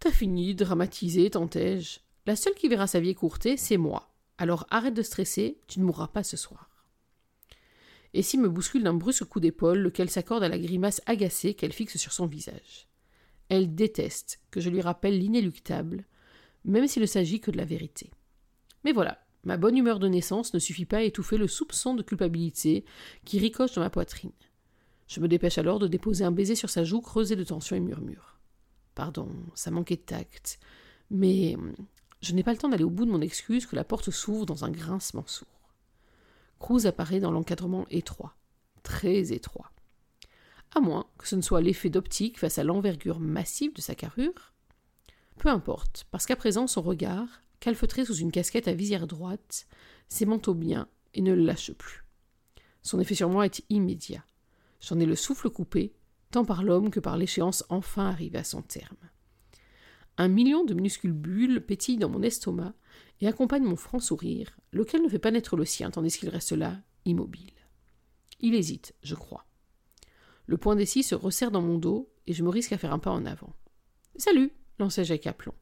T'as 0.00 0.10
fini, 0.10 0.56
dramatisé, 0.56 1.30
tentais-je. 1.30 2.00
La 2.28 2.36
seule 2.36 2.52
qui 2.52 2.68
verra 2.68 2.86
sa 2.86 3.00
vie 3.00 3.08
écourtée, 3.08 3.56
c'est 3.56 3.78
moi. 3.78 4.12
Alors 4.36 4.66
arrête 4.68 4.92
de 4.92 5.00
stresser, 5.00 5.56
tu 5.66 5.80
ne 5.80 5.86
mourras 5.86 6.08
pas 6.08 6.22
ce 6.22 6.36
soir. 6.36 6.84
Et 8.12 8.20
si 8.20 8.36
me 8.36 8.50
bouscule 8.50 8.82
d'un 8.82 8.92
brusque 8.92 9.24
coup 9.24 9.40
d'épaule, 9.40 9.78
lequel 9.78 10.10
s'accorde 10.10 10.42
à 10.42 10.50
la 10.50 10.58
grimace 10.58 11.00
agacée 11.06 11.54
qu'elle 11.54 11.72
fixe 11.72 11.96
sur 11.96 12.12
son 12.12 12.26
visage. 12.26 12.86
Elle 13.48 13.74
déteste 13.74 14.40
que 14.50 14.60
je 14.60 14.68
lui 14.68 14.82
rappelle 14.82 15.18
l'inéluctable, 15.18 16.04
même 16.66 16.86
s'il 16.86 17.00
ne 17.00 17.06
s'agit 17.06 17.40
que 17.40 17.50
de 17.50 17.56
la 17.56 17.64
vérité. 17.64 18.10
Mais 18.84 18.92
voilà, 18.92 19.24
ma 19.44 19.56
bonne 19.56 19.78
humeur 19.78 19.98
de 19.98 20.08
naissance 20.08 20.52
ne 20.52 20.58
suffit 20.58 20.84
pas 20.84 20.98
à 20.98 21.04
étouffer 21.04 21.38
le 21.38 21.48
soupçon 21.48 21.94
de 21.94 22.02
culpabilité 22.02 22.84
qui 23.24 23.38
ricoche 23.38 23.72
dans 23.72 23.80
ma 23.80 23.88
poitrine. 23.88 24.32
Je 25.06 25.20
me 25.20 25.28
dépêche 25.28 25.56
alors 25.56 25.78
de 25.78 25.88
déposer 25.88 26.24
un 26.24 26.30
baiser 26.30 26.56
sur 26.56 26.68
sa 26.68 26.84
joue 26.84 27.00
creusée 27.00 27.36
de 27.36 27.44
tension 27.44 27.74
et 27.74 27.80
murmure. 27.80 28.38
Pardon, 28.94 29.30
ça 29.54 29.70
manquait 29.70 29.96
de 29.96 30.02
tact, 30.02 30.58
mais 31.10 31.56
je 32.20 32.32
n'ai 32.32 32.42
pas 32.42 32.52
le 32.52 32.58
temps 32.58 32.68
d'aller 32.68 32.84
au 32.84 32.90
bout 32.90 33.04
de 33.04 33.10
mon 33.10 33.20
excuse 33.20 33.66
que 33.66 33.76
la 33.76 33.84
porte 33.84 34.10
s'ouvre 34.10 34.46
dans 34.46 34.64
un 34.64 34.70
grincement 34.70 35.26
sourd. 35.26 35.48
Cruz 36.58 36.86
apparaît 36.86 37.20
dans 37.20 37.30
l'encadrement 37.30 37.86
étroit, 37.90 38.36
très 38.82 39.32
étroit. 39.32 39.70
À 40.74 40.80
moins 40.80 41.06
que 41.18 41.28
ce 41.28 41.36
ne 41.36 41.40
soit 41.40 41.60
l'effet 41.60 41.90
d'optique 41.90 42.38
face 42.38 42.58
à 42.58 42.64
l'envergure 42.64 43.20
massive 43.20 43.74
de 43.74 43.80
sa 43.80 43.94
carrure. 43.94 44.52
Peu 45.38 45.48
importe, 45.48 46.06
parce 46.10 46.26
qu'à 46.26 46.36
présent 46.36 46.66
son 46.66 46.82
regard, 46.82 47.28
calfeutré 47.60 48.04
sous 48.04 48.16
une 48.16 48.32
casquette 48.32 48.68
à 48.68 48.74
visière 48.74 49.06
droite, 49.06 49.66
s'aimante 50.08 50.50
bien 50.50 50.88
et 51.14 51.22
ne 51.22 51.32
le 51.32 51.44
lâche 51.44 51.72
plus. 51.72 52.04
Son 52.82 53.00
effet 53.00 53.14
sur 53.14 53.28
moi 53.28 53.46
est 53.46 53.62
immédiat. 53.70 54.24
J'en 54.80 54.98
ai 54.98 55.06
le 55.06 55.16
souffle 55.16 55.50
coupé, 55.50 55.94
tant 56.30 56.44
par 56.44 56.62
l'homme 56.62 56.90
que 56.90 57.00
par 57.00 57.16
l'échéance 57.16 57.64
enfin 57.68 58.06
arrivée 58.06 58.38
à 58.38 58.44
son 58.44 58.62
terme. 58.62 58.96
Un 60.20 60.28
million 60.28 60.64
de 60.64 60.74
minuscules 60.74 61.12
bulles 61.12 61.64
pétillent 61.64 61.96
dans 61.96 62.08
mon 62.08 62.22
estomac 62.22 62.74
et 63.20 63.28
accompagnent 63.28 63.64
mon 63.64 63.76
franc 63.76 64.00
sourire, 64.00 64.58
lequel 64.72 65.02
ne 65.02 65.08
fait 65.08 65.20
pas 65.20 65.30
naître 65.30 65.56
le 65.56 65.64
sien 65.64 65.92
tandis 65.92 66.18
qu'il 66.18 66.28
reste 66.28 66.52
là, 66.52 66.80
immobile. 67.04 67.52
Il 68.40 68.54
hésite, 68.54 68.94
je 69.02 69.14
crois. 69.14 69.46
Le 70.46 70.56
point 70.56 70.74
des 70.74 70.86
se 70.86 71.14
resserre 71.14 71.52
dans 71.52 71.62
mon 71.62 71.78
dos 71.78 72.10
et 72.26 72.32
je 72.32 72.42
me 72.42 72.48
risque 72.48 72.72
à 72.72 72.78
faire 72.78 72.92
un 72.92 72.98
pas 72.98 73.12
en 73.12 73.24
avant. 73.26 73.54
Salut 74.16 74.52
lançai-je 74.80 75.12
avec 75.12 75.26
aplomb. 75.26 75.54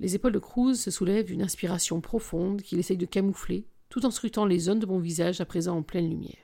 Les 0.00 0.14
épaules 0.14 0.32
de 0.32 0.38
Cruz 0.38 0.76
se 0.76 0.90
soulèvent 0.90 1.26
d'une 1.26 1.42
inspiration 1.42 2.00
profonde 2.00 2.62
qu'il 2.62 2.78
essaye 2.78 2.96
de 2.96 3.06
camoufler, 3.06 3.68
tout 3.88 4.06
en 4.06 4.10
scrutant 4.10 4.44
les 4.44 4.58
zones 4.58 4.80
de 4.80 4.86
mon 4.86 4.98
visage 4.98 5.40
à 5.40 5.44
présent 5.44 5.76
en 5.76 5.82
pleine 5.82 6.08
lumière. 6.08 6.36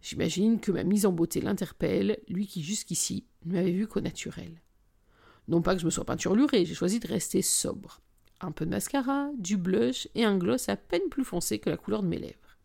J'imagine 0.00 0.60
que 0.60 0.70
ma 0.72 0.84
mise 0.84 1.06
en 1.06 1.12
beauté 1.12 1.40
l'interpelle, 1.40 2.20
lui 2.28 2.46
qui 2.46 2.62
jusqu'ici 2.62 3.26
ne 3.44 3.54
m'avait 3.54 3.72
vu 3.72 3.86
qu'au 3.86 4.00
naturel. 4.00 4.60
Non 5.50 5.62
pas 5.62 5.74
que 5.74 5.80
je 5.80 5.84
me 5.84 5.90
sois 5.90 6.04
peinturlurée, 6.04 6.64
j'ai 6.64 6.74
choisi 6.74 7.00
de 7.00 7.08
rester 7.08 7.42
sobre. 7.42 8.00
Un 8.40 8.52
peu 8.52 8.64
de 8.64 8.70
mascara, 8.70 9.30
du 9.36 9.56
blush 9.56 10.06
et 10.14 10.24
un 10.24 10.38
gloss 10.38 10.68
à 10.68 10.76
peine 10.76 11.08
plus 11.10 11.24
foncé 11.24 11.58
que 11.58 11.68
la 11.68 11.76
couleur 11.76 12.04
de 12.04 12.06
mes 12.06 12.20
lèvres. 12.20 12.56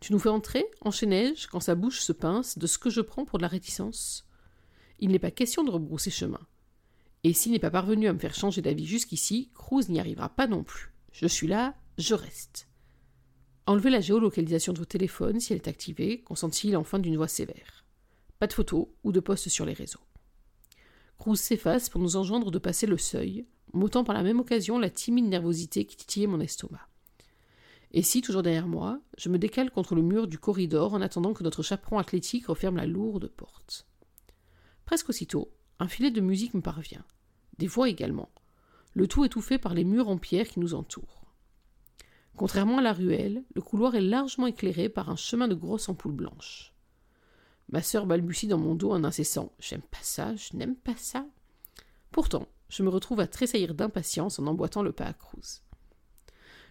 Tu 0.00 0.14
nous 0.14 0.18
fais 0.18 0.30
entrer, 0.30 0.64
enchaînai-je, 0.80 1.48
quand 1.48 1.60
sa 1.60 1.74
bouche 1.74 2.00
se 2.00 2.12
pince, 2.12 2.56
de 2.56 2.66
ce 2.66 2.78
que 2.78 2.88
je 2.88 3.02
prends 3.02 3.26
pour 3.26 3.38
de 3.38 3.42
la 3.42 3.48
réticence? 3.48 4.26
Il 5.00 5.10
n'est 5.10 5.18
pas 5.18 5.30
question 5.30 5.64
de 5.64 5.70
rebrousser 5.70 6.10
chemin. 6.10 6.40
Et 7.24 7.34
s'il 7.34 7.52
n'est 7.52 7.58
pas 7.58 7.70
parvenu 7.70 8.08
à 8.08 8.14
me 8.14 8.18
faire 8.18 8.34
changer 8.34 8.62
d'avis 8.62 8.86
jusqu'ici, 8.86 9.50
Cruz 9.54 9.90
n'y 9.90 10.00
arrivera 10.00 10.30
pas 10.30 10.46
non 10.46 10.64
plus. 10.64 10.94
Je 11.12 11.26
suis 11.26 11.46
là, 11.46 11.74
je 11.98 12.14
reste. 12.14 12.68
Enlevez 13.66 13.90
la 13.90 14.00
géolocalisation 14.00 14.72
de 14.72 14.78
vos 14.78 14.86
téléphones 14.86 15.40
si 15.40 15.52
elle 15.52 15.58
est 15.58 15.68
activée, 15.68 16.22
consentit-il 16.22 16.74
enfin 16.74 16.98
d'une 16.98 17.16
voix 17.16 17.28
sévère? 17.28 17.84
Pas 18.38 18.46
de 18.46 18.54
photos 18.54 18.86
ou 19.04 19.12
de 19.12 19.20
posts 19.20 19.50
sur 19.50 19.66
les 19.66 19.74
réseaux. 19.74 20.00
Cruz 21.18 21.36
s'efface 21.36 21.88
pour 21.88 22.00
nous 22.00 22.16
enjoindre 22.16 22.50
de 22.50 22.58
passer 22.58 22.86
le 22.86 22.98
seuil, 22.98 23.46
m'ôtant 23.72 24.04
par 24.04 24.14
la 24.14 24.22
même 24.22 24.40
occasion 24.40 24.78
la 24.78 24.90
timide 24.90 25.26
nervosité 25.26 25.84
qui 25.84 25.96
titillait 25.96 26.26
mon 26.26 26.40
estomac. 26.40 26.88
Et 27.92 28.02
si, 28.02 28.20
toujours 28.20 28.42
derrière 28.42 28.68
moi, 28.68 29.00
je 29.16 29.28
me 29.28 29.38
décale 29.38 29.70
contre 29.70 29.94
le 29.94 30.02
mur 30.02 30.26
du 30.26 30.38
corridor 30.38 30.94
en 30.94 31.00
attendant 31.00 31.32
que 31.32 31.42
notre 31.42 31.62
chaperon 31.62 31.98
athlétique 31.98 32.46
referme 32.46 32.76
la 32.76 32.86
lourde 32.86 33.28
porte. 33.28 33.86
Presque 34.84 35.08
aussitôt, 35.08 35.50
un 35.78 35.88
filet 35.88 36.10
de 36.10 36.20
musique 36.20 36.54
me 36.54 36.60
parvient, 36.60 37.04
des 37.58 37.66
voix 37.66 37.88
également, 37.88 38.30
le 38.92 39.08
tout 39.08 39.24
étouffé 39.24 39.58
par 39.58 39.74
les 39.74 39.84
murs 39.84 40.08
en 40.08 40.18
pierre 40.18 40.48
qui 40.48 40.60
nous 40.60 40.74
entourent. 40.74 41.24
Contrairement 42.36 42.78
à 42.78 42.82
la 42.82 42.92
ruelle, 42.92 43.44
le 43.54 43.62
couloir 43.62 43.94
est 43.94 44.02
largement 44.02 44.46
éclairé 44.46 44.88
par 44.90 45.08
un 45.08 45.16
chemin 45.16 45.48
de 45.48 45.54
grosses 45.54 45.88
ampoules 45.88 46.12
blanches. 46.12 46.74
Ma 47.68 47.82
sœur 47.82 48.06
balbutie 48.06 48.46
dans 48.46 48.58
mon 48.58 48.74
dos 48.74 48.92
en 48.92 49.04
incessant 49.04 49.52
J'aime 49.58 49.82
pas 49.82 49.98
ça, 50.02 50.34
je 50.36 50.56
n'aime 50.56 50.76
pas 50.76 50.96
ça. 50.96 51.26
Pourtant, 52.12 52.48
je 52.68 52.82
me 52.82 52.88
retrouve 52.88 53.20
à 53.20 53.26
tressaillir 53.26 53.74
d'impatience 53.74 54.38
en 54.38 54.46
emboîtant 54.46 54.82
le 54.82 54.92
pas 54.92 55.06
à 55.06 55.12
Cruz. 55.12 55.62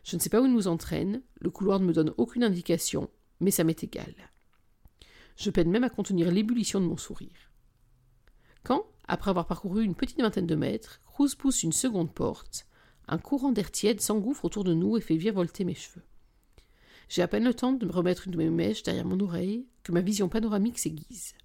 Je 0.04 0.16
ne 0.16 0.22
sais 0.22 0.30
pas 0.30 0.42
où 0.42 0.46
il 0.46 0.54
nous 0.54 0.68
entraîne, 0.68 1.22
le 1.40 1.50
couloir 1.50 1.80
ne 1.80 1.86
me 1.86 1.94
donne 1.94 2.14
aucune 2.18 2.44
indication, 2.44 3.10
mais 3.40 3.52
ça 3.52 3.64
m'est 3.64 3.84
égal. 3.84 4.14
Je 5.36 5.50
peine 5.50 5.70
même 5.70 5.84
à 5.84 5.90
contenir 5.90 6.32
l'ébullition 6.32 6.80
de 6.80 6.86
mon 6.86 6.98
sourire. 6.98 7.52
Quand, 8.64 8.86
après 9.08 9.32
avoir 9.32 9.48
parcouru 9.48 9.84
une 9.84 9.96
petite 9.96 10.22
vingtaine 10.22 10.48
de 10.48 10.56
mètres, 10.56 11.02
Cruz 11.06 11.36
pousse 11.38 11.64
une 11.64 11.74
seconde 11.74 12.14
porte, 12.14 12.68
un 13.08 13.18
courant 13.18 13.52
d'air 13.52 13.72
tiède 13.72 14.02
s'engouffre 14.02 14.46
autour 14.46 14.64
de 14.64 14.74
nous 14.74 14.98
et 14.98 15.02
fait 15.02 15.18
virevolter 15.18 15.66
mes 15.66 15.76
cheveux. 15.76 16.04
J'ai 17.10 17.22
à 17.22 17.28
peine 17.28 17.44
le 17.44 17.54
temps 17.54 17.74
de 17.74 17.86
me 17.86 17.92
remettre 17.92 18.28
une 18.28 18.34
de 18.34 18.38
mes 18.38 18.50
mèches 18.50 18.84
derrière 18.84 19.06
mon 19.06 19.20
oreille 19.20 19.68
que 19.84 19.92
ma 19.92 20.02
vision 20.02 20.30
panoramique 20.30 20.80
s'aiguise. 20.80 21.36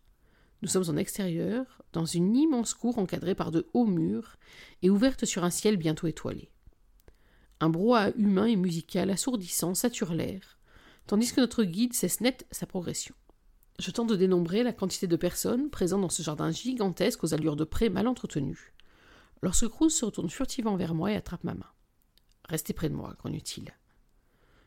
Nous 0.62 0.69
sommes 0.69 0.88
en 0.88 0.97
extérieur, 0.97 1.83
dans 1.93 2.05
une 2.05 2.37
immense 2.37 2.75
cour 2.75 2.99
encadrée 2.99 3.35
par 3.35 3.50
de 3.50 3.67
hauts 3.73 3.87
murs 3.87 4.37
et 4.83 4.90
ouverte 4.90 5.25
sur 5.25 5.45
un 5.45 5.50
ciel 5.50 5.76
bientôt 5.76 6.07
étoilé. 6.07 6.50
Un 7.61 7.71
brouhaha 7.71 8.11
humain 8.17 8.47
et 8.47 8.57
musical 8.57 9.11
assourdissant 9.11 9.75
sature 9.75 10.12
l'air, 10.12 10.59
tandis 11.07 11.33
que 11.33 11.40
notre 11.40 11.64
guide 11.64 11.95
cesse 11.95 12.21
net 12.21 12.47
sa 12.50 12.67
progression. 12.67 13.14
Je 13.79 13.90
tente 13.90 14.11
de 14.11 14.17
dénombrer 14.17 14.62
la 14.62 14.75
quantité 14.75 15.07
de 15.07 15.17
personnes 15.17 15.71
présentes 15.71 16.02
dans 16.02 16.11
ce 16.11 16.23
jardin 16.23 16.50
gigantesque 16.50 17.25
aux 17.25 17.33
allures 17.33 17.57
de 17.57 17.64
près 17.64 17.88
mal 17.88 18.07
entretenues. 18.07 18.75
Lorsque 19.43 19.69
Cruz 19.69 19.90
se 19.90 20.05
retourne 20.05 20.29
furtivement 20.29 20.76
vers 20.76 20.95
moi 20.95 21.12
et 21.12 21.17
attrape 21.17 21.45
ma 21.45 21.55
main. 21.55 21.71
Restez 22.47 22.75
près 22.75 22.90
de 22.90 22.95
moi, 22.95 23.14
grogne-t-il. 23.19 23.73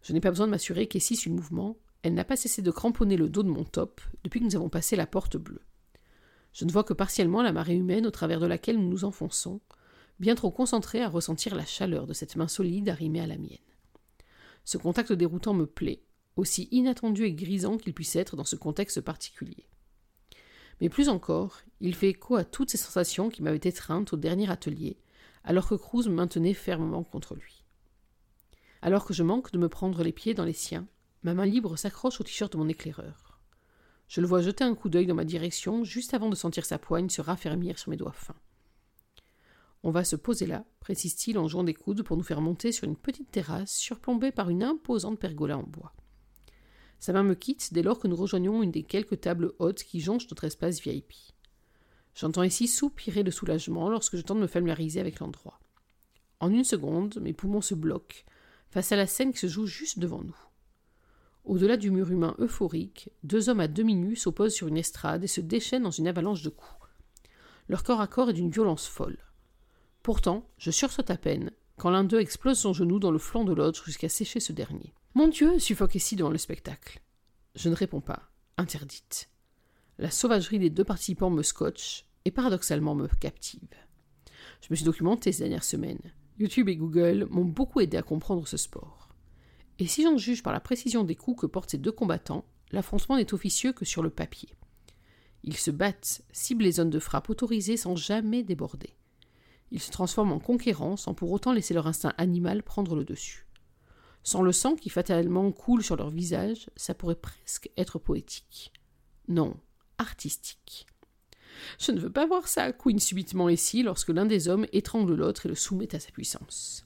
Je 0.03 0.13
n'ai 0.13 0.19
pas 0.19 0.29
besoin 0.29 0.45
de 0.45 0.51
m'assurer 0.51 0.87
qu'Essie 0.87 1.15
suit 1.15 1.29
le 1.29 1.37
mouvement, 1.37 1.77
elle 2.03 2.13
n'a 2.13 2.25
pas 2.25 2.35
cessé 2.35 2.61
de 2.61 2.71
cramponner 2.71 3.15
le 3.15 3.29
dos 3.29 3.43
de 3.43 3.49
mon 3.49 3.63
top 3.63 4.01
depuis 4.23 4.41
que 4.41 4.45
nous 4.45 4.55
avons 4.55 4.69
passé 4.69 4.95
la 4.95 5.07
porte 5.07 5.37
bleue. 5.37 5.61
Je 6.51 6.65
ne 6.65 6.71
vois 6.71 6.83
que 6.83 6.93
partiellement 6.93 7.41
la 7.41 7.53
marée 7.53 7.75
humaine 7.75 8.05
au 8.05 8.11
travers 8.11 8.41
de 8.41 8.45
laquelle 8.45 8.77
nous 8.77 8.89
nous 8.89 9.05
enfonçons, 9.05 9.61
bien 10.19 10.35
trop 10.35 10.51
concentré 10.51 11.01
à 11.01 11.09
ressentir 11.09 11.55
la 11.55 11.65
chaleur 11.65 12.05
de 12.05 12.13
cette 12.13 12.35
main 12.35 12.49
solide 12.49 12.89
arrimée 12.89 13.21
à 13.21 13.27
la 13.27 13.37
mienne. 13.37 13.57
Ce 14.65 14.77
contact 14.77 15.13
déroutant 15.13 15.53
me 15.53 15.65
plaît, 15.65 16.03
aussi 16.35 16.67
inattendu 16.71 17.23
et 17.23 17.33
grisant 17.33 17.77
qu'il 17.77 17.93
puisse 17.93 18.15
être 18.17 18.35
dans 18.35 18.43
ce 18.43 18.57
contexte 18.57 19.01
particulier. 19.01 19.67
Mais 20.81 20.89
plus 20.89 21.07
encore, 21.07 21.61
il 21.79 21.95
fait 21.95 22.09
écho 22.09 22.35
à 22.35 22.43
toutes 22.43 22.69
ces 22.69 22.77
sensations 22.77 23.29
qui 23.29 23.41
m'avaient 23.41 23.57
étreintes 23.57 24.13
au 24.13 24.17
dernier 24.17 24.51
atelier, 24.51 24.97
alors 25.45 25.67
que 25.67 25.75
Cruz 25.75 26.09
me 26.09 26.15
maintenait 26.15 26.53
fermement 26.53 27.03
contre 27.03 27.35
lui. 27.35 27.62
Alors 28.85 29.05
que 29.05 29.13
je 29.13 29.23
manque 29.23 29.53
de 29.53 29.57
me 29.57 29.69
prendre 29.69 30.03
les 30.03 30.11
pieds 30.11 30.33
dans 30.33 30.43
les 30.43 30.51
siens, 30.51 30.85
ma 31.23 31.33
main 31.33 31.45
libre 31.45 31.77
s'accroche 31.77 32.19
au 32.19 32.25
t-shirt 32.25 32.51
de 32.51 32.57
mon 32.57 32.67
éclaireur. 32.67 33.39
Je 34.09 34.19
le 34.19 34.27
vois 34.27 34.41
jeter 34.41 34.65
un 34.65 34.75
coup 34.75 34.89
d'œil 34.89 35.05
dans 35.05 35.15
ma 35.15 35.23
direction 35.23 35.85
juste 35.85 36.13
avant 36.13 36.27
de 36.27 36.35
sentir 36.35 36.65
sa 36.65 36.77
poigne 36.77 37.07
se 37.07 37.21
raffermir 37.21 37.79
sur 37.79 37.91
mes 37.91 37.95
doigts 37.95 38.11
fins. 38.11 38.35
On 39.83 39.91
va 39.91 40.03
se 40.03 40.17
poser 40.17 40.47
là, 40.47 40.65
précise-t-il 40.81 41.37
en 41.37 41.47
jouant 41.47 41.63
des 41.63 41.73
coudes 41.73 42.03
pour 42.03 42.17
nous 42.17 42.23
faire 42.23 42.41
monter 42.41 42.73
sur 42.73 42.83
une 42.83 42.97
petite 42.97 43.31
terrasse 43.31 43.73
surplombée 43.73 44.33
par 44.33 44.49
une 44.49 44.63
imposante 44.63 45.17
pergola 45.17 45.57
en 45.57 45.63
bois. 45.63 45.93
Sa 46.99 47.13
main 47.13 47.23
me 47.23 47.35
quitte 47.35 47.73
dès 47.73 47.83
lors 47.83 47.99
que 47.99 48.09
nous 48.09 48.17
rejoignons 48.17 48.63
une 48.63 48.71
des 48.71 48.83
quelques 48.83 49.21
tables 49.21 49.53
hautes 49.59 49.83
qui 49.83 50.01
jonchent 50.01 50.29
notre 50.29 50.43
espace 50.43 50.81
VIP. 50.81 51.13
J'entends 52.15 52.43
ici 52.43 52.67
soupirer 52.67 53.23
de 53.23 53.31
soulagement 53.31 53.89
lorsque 53.89 54.17
je 54.17 54.23
tente 54.23 54.39
de 54.39 54.43
me 54.43 54.47
familiariser 54.47 54.99
avec 54.99 55.19
l'endroit. 55.19 55.61
En 56.41 56.51
une 56.51 56.65
seconde, 56.65 57.17
mes 57.21 57.31
poumons 57.31 57.61
se 57.61 57.75
bloquent 57.75 58.25
face 58.73 58.91
à 58.91 58.95
la 58.95 59.05
scène 59.05 59.31
qui 59.31 59.39
se 59.39 59.47
joue 59.47 59.67
juste 59.67 59.99
devant 59.99 60.23
nous. 60.23 60.35
Au-delà 61.45 61.77
du 61.77 61.91
mur 61.91 62.09
humain 62.09 62.35
euphorique, 62.39 63.11
deux 63.21 63.49
hommes 63.49 63.59
à 63.59 63.67
demi 63.67 63.93
nus 63.93 64.15
s'opposent 64.15 64.55
sur 64.55 64.67
une 64.67 64.77
estrade 64.77 65.23
et 65.23 65.27
se 65.27 65.41
déchaînent 65.41 65.83
dans 65.83 65.91
une 65.91 66.07
avalanche 66.07 66.41
de 66.41 66.49
coups. 66.49 66.89
Leur 67.69 67.83
corps 67.83 68.01
à 68.01 68.07
corps 68.07 68.31
est 68.31 68.33
d'une 68.33 68.49
violence 68.49 68.87
folle. 68.87 69.19
Pourtant, 70.01 70.49
je 70.57 70.71
sursaute 70.71 71.11
à 71.11 71.17
peine 71.17 71.51
quand 71.77 71.91
l'un 71.91 72.03
d'eux 72.03 72.19
explose 72.19 72.57
son 72.57 72.73
genou 72.73 72.97
dans 72.97 73.11
le 73.11 73.19
flanc 73.19 73.43
de 73.43 73.53
l'autre 73.53 73.85
jusqu'à 73.85 74.09
sécher 74.09 74.39
ce 74.39 74.53
dernier. 74.53 74.95
Mon 75.13 75.27
Dieu, 75.27 75.59
suffoque 75.59 75.93
ici 75.93 76.15
devant 76.15 76.31
le 76.31 76.39
spectacle. 76.39 76.99
Je 77.53 77.69
ne 77.69 77.75
réponds 77.75 78.01
pas, 78.01 78.31
interdite. 78.57 79.29
La 79.99 80.09
sauvagerie 80.09 80.57
des 80.57 80.71
deux 80.71 80.83
participants 80.83 81.29
me 81.29 81.43
scotche 81.43 82.05
et 82.25 82.31
paradoxalement 82.31 82.95
me 82.95 83.07
captive. 83.07 83.69
Je 84.61 84.67
me 84.71 84.75
suis 84.75 84.85
documenté 84.85 85.31
ces 85.31 85.43
dernières 85.43 85.63
semaines. 85.63 86.11
YouTube 86.39 86.69
et 86.69 86.75
Google 86.75 87.27
m'ont 87.29 87.45
beaucoup 87.45 87.79
aidé 87.79 87.97
à 87.97 88.01
comprendre 88.01 88.47
ce 88.47 88.57
sport. 88.57 89.09
Et 89.79 89.87
si 89.87 90.03
j'en 90.03 90.17
juge 90.17 90.43
par 90.43 90.53
la 90.53 90.59
précision 90.59 91.03
des 91.03 91.15
coups 91.15 91.41
que 91.41 91.45
portent 91.45 91.71
ces 91.71 91.77
deux 91.77 91.91
combattants, 91.91 92.45
l'affrontement 92.71 93.17
n'est 93.17 93.33
officieux 93.33 93.73
que 93.73 93.85
sur 93.85 94.03
le 94.03 94.09
papier. 94.09 94.49
Ils 95.43 95.57
se 95.57 95.71
battent, 95.71 96.21
ciblent 96.31 96.63
les 96.63 96.73
zones 96.73 96.89
de 96.89 96.99
frappe 96.99 97.29
autorisées 97.29 97.77
sans 97.77 97.95
jamais 97.95 98.43
déborder. 98.43 98.95
Ils 99.71 99.81
se 99.81 99.91
transforment 99.91 100.33
en 100.33 100.39
conquérants 100.39 100.97
sans 100.97 101.13
pour 101.13 101.31
autant 101.31 101.51
laisser 101.51 101.73
leur 101.73 101.87
instinct 101.87 102.13
animal 102.17 102.63
prendre 102.63 102.95
le 102.95 103.03
dessus. 103.03 103.47
Sans 104.23 104.41
le 104.41 104.51
sang 104.51 104.75
qui 104.75 104.89
fatalement 104.89 105.51
coule 105.51 105.83
sur 105.83 105.97
leur 105.97 106.09
visage, 106.09 106.69
ça 106.75 106.93
pourrait 106.93 107.15
presque 107.15 107.69
être 107.75 107.99
poétique. 107.99 108.71
Non, 109.27 109.57
artistique. 109.97 110.87
Je 111.79 111.91
ne 111.91 111.99
veux 111.99 112.11
pas 112.11 112.25
voir 112.25 112.47
ça, 112.47 112.71
couine 112.71 112.99
subitement 112.99 113.49
ici 113.49 113.83
lorsque 113.83 114.09
l'un 114.09 114.25
des 114.25 114.47
hommes 114.47 114.65
étrangle 114.71 115.15
l'autre 115.15 115.45
et 115.45 115.49
le 115.49 115.55
soumet 115.55 115.93
à 115.95 115.99
sa 115.99 116.11
puissance. 116.11 116.85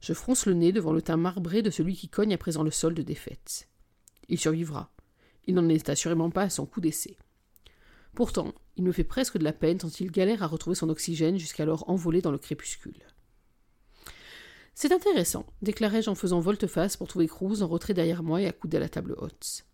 Je 0.00 0.12
fronce 0.12 0.46
le 0.46 0.54
nez 0.54 0.72
devant 0.72 0.92
le 0.92 1.02
teint 1.02 1.16
marbré 1.16 1.62
de 1.62 1.70
celui 1.70 1.94
qui 1.94 2.08
cogne 2.08 2.34
à 2.34 2.38
présent 2.38 2.62
le 2.62 2.70
sol 2.70 2.94
de 2.94 3.02
défaite. 3.02 3.68
Il 4.28 4.38
survivra. 4.38 4.90
Il 5.46 5.54
n'en 5.54 5.68
est 5.68 5.88
assurément 5.88 6.30
pas 6.30 6.42
à 6.42 6.50
son 6.50 6.66
coup 6.66 6.80
d'essai. 6.80 7.16
Pourtant, 8.14 8.52
il 8.76 8.84
me 8.84 8.92
fait 8.92 9.04
presque 9.04 9.38
de 9.38 9.44
la 9.44 9.52
peine 9.52 9.78
tant 9.78 9.88
il 9.88 10.10
galère 10.10 10.42
à 10.42 10.46
retrouver 10.46 10.76
son 10.76 10.88
oxygène 10.88 11.38
jusqu'alors 11.38 11.88
envolé 11.88 12.20
dans 12.20 12.30
le 12.30 12.38
crépuscule. 12.38 13.02
C'est 14.74 14.92
intéressant, 14.92 15.46
déclarai-je 15.62 16.10
en 16.10 16.14
faisant 16.14 16.40
volte-face 16.40 16.96
pour 16.96 17.08
trouver 17.08 17.28
Cruz 17.28 17.62
en 17.62 17.68
retrait 17.68 17.94
derrière 17.94 18.22
moi 18.22 18.42
et 18.42 18.46
accoudé 18.46 18.76
à 18.76 18.80
la 18.80 18.88
table 18.88 19.14
haute. 19.18 19.64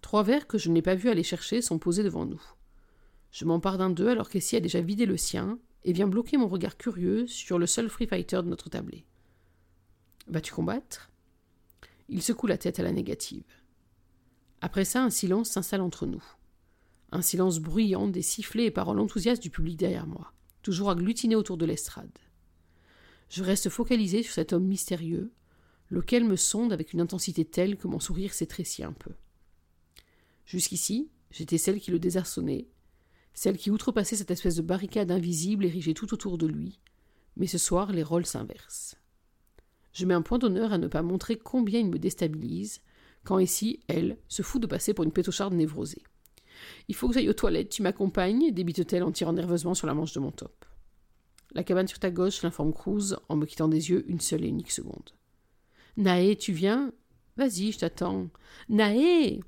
Trois 0.00 0.22
verres 0.22 0.46
que 0.46 0.58
je 0.58 0.70
n'ai 0.70 0.82
pas 0.82 0.94
vu 0.94 1.10
aller 1.10 1.22
chercher 1.22 1.60
sont 1.60 1.78
posés 1.78 2.02
devant 2.02 2.24
nous. 2.24 2.42
Je 3.30 3.44
m'empare 3.44 3.78
d'un 3.78 3.90
d'eux 3.90 4.08
alors 4.08 4.28
qu'Essie 4.28 4.56
a 4.56 4.60
déjà 4.60 4.80
vidé 4.80 5.06
le 5.06 5.16
sien 5.16 5.58
et 5.84 5.92
vient 5.92 6.08
bloquer 6.08 6.36
mon 6.36 6.48
regard 6.48 6.76
curieux 6.76 7.26
sur 7.26 7.58
le 7.58 7.66
seul 7.66 7.88
free 7.88 8.06
fighter 8.06 8.42
de 8.42 8.48
notre 8.48 8.68
tablé. 8.68 9.04
Vas-tu 10.26 10.52
combattre? 10.52 11.10
Il 12.08 12.22
secoue 12.22 12.46
la 12.46 12.58
tête 12.58 12.80
à 12.80 12.82
la 12.82 12.92
négative. 12.92 13.44
Après 14.60 14.84
ça, 14.84 15.02
un 15.02 15.10
silence 15.10 15.50
s'installe 15.50 15.80
entre 15.80 16.06
nous 16.06 16.22
un 17.12 17.22
silence 17.22 17.58
bruyant 17.58 18.08
des 18.08 18.22
sifflets 18.22 18.66
et 18.66 18.70
paroles 18.70 19.00
enthousiastes 19.00 19.42
du 19.42 19.50
public 19.50 19.76
derrière 19.76 20.06
moi, 20.06 20.32
toujours 20.62 20.90
agglutiné 20.90 21.34
autour 21.34 21.56
de 21.56 21.66
l'estrade. 21.66 22.18
Je 23.28 23.42
reste 23.42 23.68
focalisé 23.68 24.22
sur 24.22 24.32
cet 24.32 24.52
homme 24.52 24.66
mystérieux, 24.66 25.32
lequel 25.88 26.24
me 26.24 26.36
sonde 26.36 26.72
avec 26.72 26.92
une 26.92 27.00
intensité 27.00 27.44
telle 27.44 27.76
que 27.76 27.88
mon 27.88 28.00
sourire 28.00 28.32
s'étrécit 28.32 28.84
un 28.84 28.92
peu. 28.92 29.12
Jusqu'ici, 30.44 31.10
j'étais 31.30 31.58
celle 31.58 31.80
qui 31.80 31.90
le 31.90 31.98
désarçonnait, 31.98 32.68
celle 33.34 33.56
qui 33.56 33.70
outrepassait 33.70 34.16
cette 34.16 34.30
espèce 34.30 34.56
de 34.56 34.62
barricade 34.62 35.10
invisible 35.10 35.64
érigée 35.64 35.94
tout 35.94 36.12
autour 36.12 36.38
de 36.38 36.46
lui, 36.46 36.80
mais 37.36 37.46
ce 37.46 37.58
soir 37.58 37.92
les 37.92 38.02
rôles 38.02 38.26
s'inversent. 38.26 38.96
Je 39.92 40.06
mets 40.06 40.14
un 40.14 40.22
point 40.22 40.38
d'honneur 40.38 40.72
à 40.72 40.78
ne 40.78 40.88
pas 40.88 41.02
montrer 41.02 41.36
combien 41.36 41.80
il 41.80 41.90
me 41.90 41.98
déstabilise, 41.98 42.80
quand 43.24 43.38
ici, 43.38 43.80
elle, 43.88 44.18
se 44.28 44.42
fout 44.42 44.62
de 44.62 44.66
passer 44.66 44.94
pour 44.94 45.04
une 45.04 45.12
pétocharde 45.12 45.54
névrosée. 45.54 46.02
Il 46.88 46.94
faut 46.94 47.08
que 47.08 47.14
j'aille 47.14 47.28
aux 47.28 47.34
toilettes, 47.34 47.70
tu 47.70 47.82
m'accompagnes 47.82 48.52
débite-t-elle 48.52 49.02
en 49.02 49.12
tirant 49.12 49.32
nerveusement 49.32 49.74
sur 49.74 49.86
la 49.86 49.94
manche 49.94 50.12
de 50.12 50.20
mon 50.20 50.30
top. 50.30 50.64
La 51.52 51.64
cabane 51.64 51.88
sur 51.88 51.98
ta 51.98 52.10
gauche, 52.10 52.42
l'informe 52.42 52.72
Cruz 52.72 53.16
en 53.28 53.36
me 53.36 53.46
quittant 53.46 53.68
des 53.68 53.90
yeux 53.90 54.08
une 54.08 54.20
seule 54.20 54.44
et 54.44 54.48
unique 54.48 54.70
seconde. 54.70 55.10
Naé, 55.96 56.36
tu 56.36 56.52
viens? 56.52 56.92
Vas-y, 57.36 57.72
je 57.72 57.78
t'attends. 57.78 58.28
Naé 58.68 59.40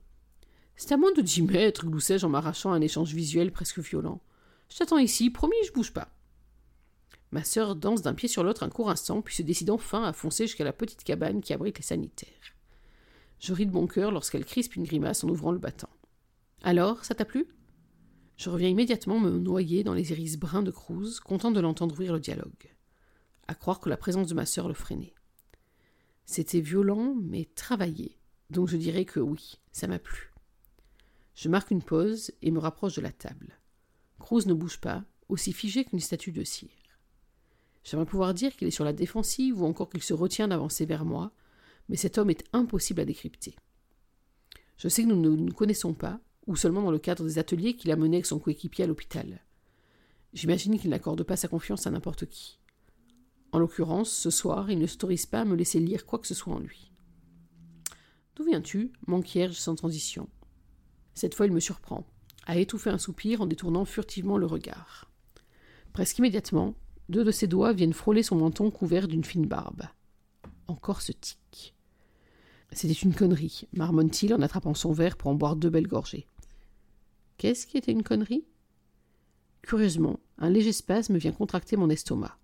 C'est 0.77 0.93
à 0.93 0.97
moins 0.97 1.13
de 1.13 1.21
dix 1.21 1.43
mètres, 1.43 1.87
gloussai-je 1.87 2.27
en 2.27 2.31
m'arrachant 2.31 2.73
un 2.73 2.81
échange 2.81 3.15
visuel 3.15 3.53
presque 3.53 3.79
violent. 3.79 4.21
Je 4.69 4.79
t'attends 4.79 4.99
ici, 4.99 5.31
promis, 5.31 5.57
je 5.67 5.73
bouge 5.73 5.93
pas. 5.93 6.09
Ma 7.31 7.45
sœur 7.45 7.77
danse 7.77 8.03
d'un 8.03 8.15
pied 8.15 8.29
sur 8.29 8.45
l'autre 8.45 8.63
un 8.63 8.69
court 8.69 8.91
instant, 8.91 9.23
puis 9.23 9.35
se 9.35 9.43
décide 9.43 9.71
enfin 9.71 10.05
à 10.05 10.13
foncer 10.13 10.47
jusqu'à 10.47 10.65
la 10.65 10.73
petite 10.73 11.05
cabane 11.05 11.41
qui 11.41 11.53
abrite 11.53 11.79
les 11.79 11.85
sanitaires. 11.85 12.55
Je 13.39 13.53
ris 13.53 13.67
de 13.67 13.73
mon 13.73 13.87
cœur 13.87 14.13
lorsqu'elle 14.13 14.45
crispe 14.45 14.77
une 14.77 14.85
grimace 14.85 15.25
en 15.25 15.29
ouvrant 15.29 15.53
le 15.53 15.59
battant. 15.59 15.91
Alors, 16.63 17.05
ça 17.05 17.15
t'a 17.15 17.25
plu? 17.25 17.47
Je 18.37 18.51
reviens 18.51 18.69
immédiatement 18.69 19.19
me 19.19 19.39
noyer 19.39 19.85
dans 19.85 19.95
les 19.95 20.13
iris 20.13 20.39
bruns 20.39 20.63
de 20.63 20.71
Cruz, 20.71 21.21
content 21.21 21.51
de 21.51 21.61
l'entendre 21.61 21.95
ouvrir 21.95 22.13
le 22.13 22.21
dialogue. 22.21 22.75
À 23.49 23.55
croire 23.55 23.81
que 23.81 23.89
la 23.89 23.97
présence 23.97 24.29
de 24.29 24.35
ma 24.35 24.47
sœur 24.47 24.69
le 24.69 24.75
freinait. 24.75 25.15
C'était 26.25 26.61
violent, 26.61 27.15
mais 27.21 27.49
travaillé, 27.55 28.19
donc 28.51 28.69
je 28.69 28.77
dirais 28.77 29.05
que 29.05 29.21
oui, 29.21 29.59
ça 29.73 29.87
m'a 29.87 29.99
plu. 29.99 30.32
Je 31.35 31.49
marque 31.49 31.71
une 31.71 31.83
pause 31.83 32.33
et 32.43 32.51
me 32.51 32.59
rapproche 32.59 32.97
de 32.97 33.01
la 33.01 33.13
table. 33.13 33.59
Cruz 34.19 34.47
ne 34.47 34.55
bouge 34.55 34.81
pas, 34.81 35.05
aussi 35.29 35.53
figé 35.53 35.85
qu'une 35.85 36.01
statue 36.01 36.33
de 36.33 36.45
cire. 36.45 36.71
J'aimerais 37.85 38.07
pouvoir 38.07 38.35
dire 38.35 38.55
qu'il 38.55 38.69
est 38.69 38.73
sur 38.73 38.85
la 38.85 38.93
défensive 38.93 39.61
ou 39.61 39.67
encore 39.67 39.91
qu'il 39.91 40.03
se 40.03 40.15
retient 40.15 40.49
d'avancer 40.49 40.87
vers 40.87 41.05
moi, 41.05 41.33
mais 41.89 41.97
cet 41.97 42.19
homme 42.19 42.31
est 42.31 42.45
impossible 42.53 43.01
à 43.01 43.05
décrypter. 43.05 43.57
Je 44.77 44.89
sais 44.89 45.03
que 45.03 45.09
nous 45.09 45.21
ne 45.21 45.31
nous 45.31 45.53
connaissons 45.53 45.95
pas, 45.95 46.21
ou 46.47 46.57
seulement 46.57 46.83
dans 46.83 46.91
le 46.91 46.99
cadre 46.99 47.25
des 47.25 47.39
ateliers 47.39 47.75
qu'il 47.75 47.91
a 47.91 47.97
menés 47.97 48.17
avec 48.17 48.27
son 48.27 48.39
coéquipier 48.39 48.85
à 48.85 48.87
l'hôpital. 48.87 49.45
J'imagine 50.33 50.79
qu'il 50.79 50.91
n'accorde 50.91 51.23
pas 51.23 51.37
sa 51.37 51.49
confiance 51.49 51.87
à 51.87 51.91
n'importe 51.91 52.27
qui. 52.27 52.59
En 53.53 53.59
l'occurrence, 53.59 54.11
ce 54.11 54.31
soir, 54.31 54.71
il 54.71 54.79
ne 54.79 54.87
s'autorise 54.87 55.27
pas 55.27 55.41
à 55.41 55.45
me 55.45 55.55
laisser 55.57 55.79
lire 55.79 56.07
quoi 56.07 56.19
que 56.19 56.27
ce 56.27 56.35
soit 56.35 56.55
en 56.55 56.59
lui. 56.59 56.91
D'où 58.35 58.45
viens-tu 58.45 58.93
m'enquiers-je 59.07 59.53
sans 59.53 59.75
transition? 59.75 60.29
Cette 61.15 61.35
fois, 61.35 61.47
il 61.47 61.53
me 61.53 61.61
surprend. 61.61 62.05
a 62.47 62.59
étouffé 62.59 62.91
un 62.91 62.99
soupir 62.99 63.41
en 63.41 63.47
détournant 63.47 63.85
furtivement 63.85 64.39
le 64.39 64.47
regard. 64.47 65.11
Presque 65.93 66.19
immédiatement, 66.19 66.75
deux 67.09 67.25
de 67.25 67.31
ses 67.31 67.47
doigts 67.47 67.73
viennent 67.73 67.93
frôler 67.93 68.23
son 68.23 68.37
menton 68.37 68.71
couvert 68.71 69.09
d'une 69.09 69.25
fine 69.25 69.47
barbe. 69.47 69.83
Encore 70.67 71.03
ce 71.03 71.13
tic. 71.13 71.75
C'était 72.73 72.93
une 72.95 73.15
connerie, 73.15 73.69
marmonne-t-il 73.75 74.33
en 74.33 74.41
attrapant 74.41 74.75
son 74.75 74.93
verre 74.93 75.17
pour 75.17 75.31
en 75.31 75.35
boire 75.35 75.57
deux 75.57 75.69
belles 75.69 75.87
gorgées. 75.87 76.27
Qu'est-ce 77.37 77.67
qui 77.67 77.77
était 77.77 77.93
une 77.93 78.03
connerie? 78.03 78.47
Curieusement, 79.61 80.19
un 80.39 80.49
léger 80.49 80.73
spasme 80.73 81.19
vient 81.19 81.33
contracter 81.33 81.77
mon 81.77 81.91
estomac. 81.91 82.39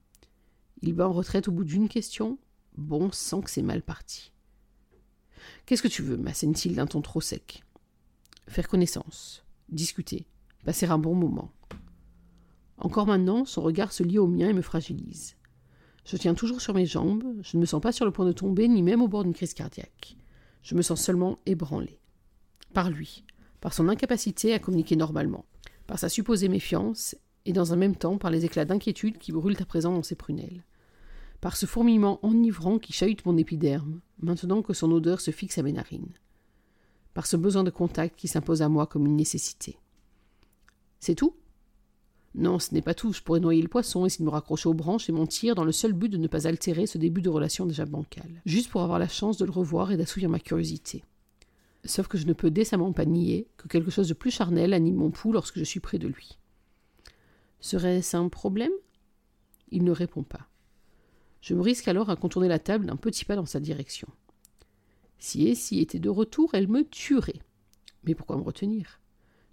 Il 0.83 0.93
bat 0.93 1.09
en 1.09 1.13
retraite 1.13 1.49
au 1.49 1.53
bout 1.53 1.65
d'une 1.65 1.89
question. 1.89 2.39
Bon 2.77 3.11
sang 3.11 3.41
que 3.41 3.51
c'est 3.51 3.63
mal 3.63 3.83
parti. 3.83 4.33
Qu'est-ce 5.67 5.83
que 5.83 5.89
tu 5.89 6.03
veux? 6.03 6.17
m'assène-t-il 6.17 6.77
d'un 6.77 6.87
ton 6.87 7.01
trop 7.01 7.21
sec. 7.21 7.65
Faire 8.49 8.67
connaissance, 8.67 9.45
discuter, 9.69 10.27
passer 10.65 10.87
un 10.87 10.97
bon 10.97 11.15
moment. 11.15 11.53
Encore 12.79 13.07
maintenant, 13.07 13.45
son 13.45 13.61
regard 13.61 13.93
se 13.93 14.03
lie 14.03 14.19
au 14.19 14.27
mien 14.27 14.49
et 14.49 14.55
me 14.55 14.63
fragilise. 14.63 15.37
Je 16.07 16.17
tiens 16.17 16.33
toujours 16.33 16.63
sur 16.63 16.73
mes 16.73 16.87
jambes, 16.87 17.25
je 17.43 17.59
ne 17.59 17.61
me 17.61 17.67
sens 17.67 17.83
pas 17.83 17.93
sur 17.93 18.07
le 18.07 18.11
point 18.11 18.25
de 18.25 18.33
tomber, 18.33 18.67
ni 18.67 18.83
même 18.83 19.03
au 19.03 19.09
bord 19.09 19.25
d'une 19.25 19.35
crise 19.35 19.53
cardiaque. 19.53 20.17
Je 20.63 20.75
me 20.75 20.81
sens 20.81 21.03
seulement 21.03 21.39
ébranlé. 21.45 22.01
Par 22.73 22.89
lui, 22.89 23.25
par 23.61 23.75
son 23.75 23.91
incapacité 23.91 24.55
à 24.55 24.59
communiquer 24.59 24.97
normalement, 24.97 25.45
par 25.87 25.99
sa 25.99 26.09
supposée 26.09 26.49
méfiance, 26.49 27.15
et 27.45 27.53
dans 27.53 27.75
un 27.75 27.77
même 27.77 27.97
temps 27.97 28.17
par 28.17 28.31
les 28.31 28.47
éclats 28.47 28.65
d'inquiétude 28.65 29.19
qui 29.19 29.33
brûlent 29.33 29.61
à 29.61 29.67
présent 29.67 29.93
dans 29.93 30.03
ses 30.03 30.17
prunelles. 30.17 30.65
Par 31.43 31.55
ce 31.55 31.67
fourmillement 31.67 32.19
enivrant 32.25 32.79
qui 32.79 32.95
chahute 32.95 33.27
mon 33.27 33.37
épiderme, 33.37 34.01
maintenant 34.21 34.63
que 34.63 34.73
son 34.73 34.91
odeur 34.91 35.21
se 35.21 35.33
fixe 35.33 35.59
à 35.59 35.63
mes 35.63 35.73
narines. 35.73 36.15
Par 37.19 37.27
ce 37.27 37.37
besoin 37.37 37.65
de 37.65 37.71
contact 37.71 38.15
qui 38.17 38.29
s'impose 38.29 38.63
à 38.63 38.69
moi 38.69 38.87
comme 38.87 39.05
une 39.05 39.17
nécessité. 39.17 39.77
C'est 41.01 41.17
tout? 41.17 41.35
Non, 42.37 42.61
ce 42.61 42.73
n'est 42.73 42.81
pas 42.81 42.95
tout. 42.95 43.13
Je 43.13 43.23
pourrais 43.23 43.41
noyer 43.41 43.61
le 43.61 43.67
poisson, 43.67 44.07
essayer 44.07 44.23
de 44.23 44.31
me 44.31 44.33
raccrocher 44.33 44.69
aux 44.69 44.75
branches 44.75 45.09
et 45.09 45.13
mentir 45.13 45.57
dans 45.57 45.65
le 45.65 45.73
seul 45.73 45.95
but 45.95 46.09
de 46.11 46.17
ne 46.17 46.29
pas 46.29 46.47
altérer 46.47 46.87
ce 46.87 46.97
début 46.97 47.21
de 47.21 47.29
relation 47.29 47.67
déjà 47.67 47.87
bancale. 47.87 48.41
Juste 48.47 48.71
pour 48.71 48.83
avoir 48.83 49.01
la 49.01 49.09
chance 49.09 49.37
de 49.37 49.45
le 49.45 49.51
revoir 49.51 49.91
et 49.91 49.97
d'assouvir 49.97 50.29
ma 50.29 50.39
curiosité. 50.39 51.03
Sauf 51.85 52.07
que 52.07 52.19
je 52.19 52.27
ne 52.29 52.35
peux 52.35 52.53
décemment 52.53 52.93
pas 52.93 53.05
nier 53.05 53.49
que 53.57 53.67
quelque 53.67 53.91
chose 53.91 54.07
de 54.07 54.15
plus 54.15 54.31
charnel 54.31 54.73
anime 54.73 54.95
mon 54.95 55.11
pouls 55.11 55.33
lorsque 55.33 55.59
je 55.59 55.65
suis 55.65 55.81
près 55.81 55.99
de 55.99 56.07
lui. 56.07 56.39
Serait-ce 57.59 58.17
un 58.17 58.29
problème? 58.29 58.71
Il 59.73 59.83
ne 59.83 59.91
répond 59.91 60.23
pas. 60.23 60.47
Je 61.41 61.55
me 61.55 61.63
risque 61.63 61.89
alors 61.89 62.11
à 62.11 62.15
contourner 62.15 62.47
la 62.47 62.61
table 62.61 62.87
d'un 62.87 62.95
petit 62.95 63.25
pas 63.25 63.35
dans 63.35 63.45
sa 63.45 63.59
direction. 63.59 64.07
Si 65.19 65.49
Essie 65.49 65.81
était 65.81 65.99
de 65.99 66.09
retour, 66.09 66.51
elle 66.55 66.69
me 66.69 66.85
tuerait. 66.85 67.43
Mais 68.05 68.15
pourquoi 68.15 68.37
me 68.37 68.43
retenir? 68.43 69.01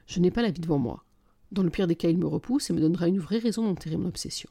Je 0.05 0.19
n'ai 0.19 0.31
pas 0.31 0.41
la 0.41 0.51
vie 0.51 0.61
devant 0.61 0.77
moi. 0.77 1.03
Dans 1.51 1.63
le 1.63 1.69
pire 1.69 1.87
des 1.87 1.95
cas, 1.95 2.09
il 2.09 2.17
me 2.17 2.27
repousse 2.27 2.69
et 2.69 2.73
me 2.73 2.79
donnera 2.79 3.07
une 3.07 3.19
vraie 3.19 3.39
raison 3.39 3.63
d'enterrer 3.63 3.97
mon 3.97 4.07
obsession. 4.07 4.49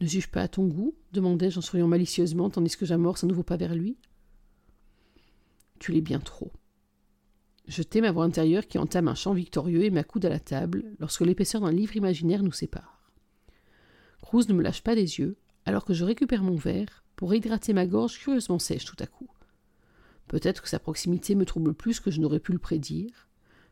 Ne 0.00 0.06
suis-je 0.06 0.28
pas 0.28 0.42
à 0.42 0.48
ton 0.48 0.66
goût 0.66 0.94
demandai-je 1.12 1.58
en 1.58 1.62
souriant 1.62 1.88
malicieusement 1.88 2.50
tandis 2.50 2.76
que 2.76 2.84
j'amorce 2.84 3.24
un 3.24 3.28
nouveau 3.28 3.42
pas 3.42 3.56
vers 3.56 3.74
lui. 3.74 3.96
Tu 5.78 5.92
l'es 5.92 6.00
bien 6.00 6.20
trop. 6.20 6.52
Je 7.66 7.82
tais 7.82 8.00
ma 8.00 8.12
voix 8.12 8.24
intérieure 8.24 8.66
qui 8.66 8.78
entame 8.78 9.08
un 9.08 9.14
chant 9.14 9.32
victorieux 9.32 9.84
et 9.84 9.90
m'accoude 9.90 10.24
à 10.24 10.28
la 10.28 10.38
table 10.38 10.84
lorsque 10.98 11.22
l'épaisseur 11.22 11.62
d'un 11.62 11.72
livre 11.72 11.96
imaginaire 11.96 12.42
nous 12.42 12.52
sépare. 12.52 13.12
Cruz 14.20 14.44
ne 14.48 14.54
me 14.54 14.62
lâche 14.62 14.82
pas 14.82 14.94
des 14.94 15.18
yeux 15.18 15.36
alors 15.64 15.84
que 15.84 15.94
je 15.94 16.04
récupère 16.04 16.42
mon 16.42 16.56
verre 16.56 17.04
pour 17.16 17.34
hydrater 17.34 17.72
ma 17.72 17.86
gorge 17.86 18.18
curieusement 18.18 18.58
sèche 18.58 18.84
tout 18.84 18.96
à 18.98 19.06
coup. 19.06 19.28
Peut-être 20.28 20.62
que 20.62 20.68
sa 20.68 20.78
proximité 20.78 21.34
me 21.34 21.44
trouble 21.44 21.74
plus 21.74 22.00
que 22.00 22.10
je 22.10 22.20
n'aurais 22.20 22.40
pu 22.40 22.52
le 22.52 22.58
prédire, 22.58 23.26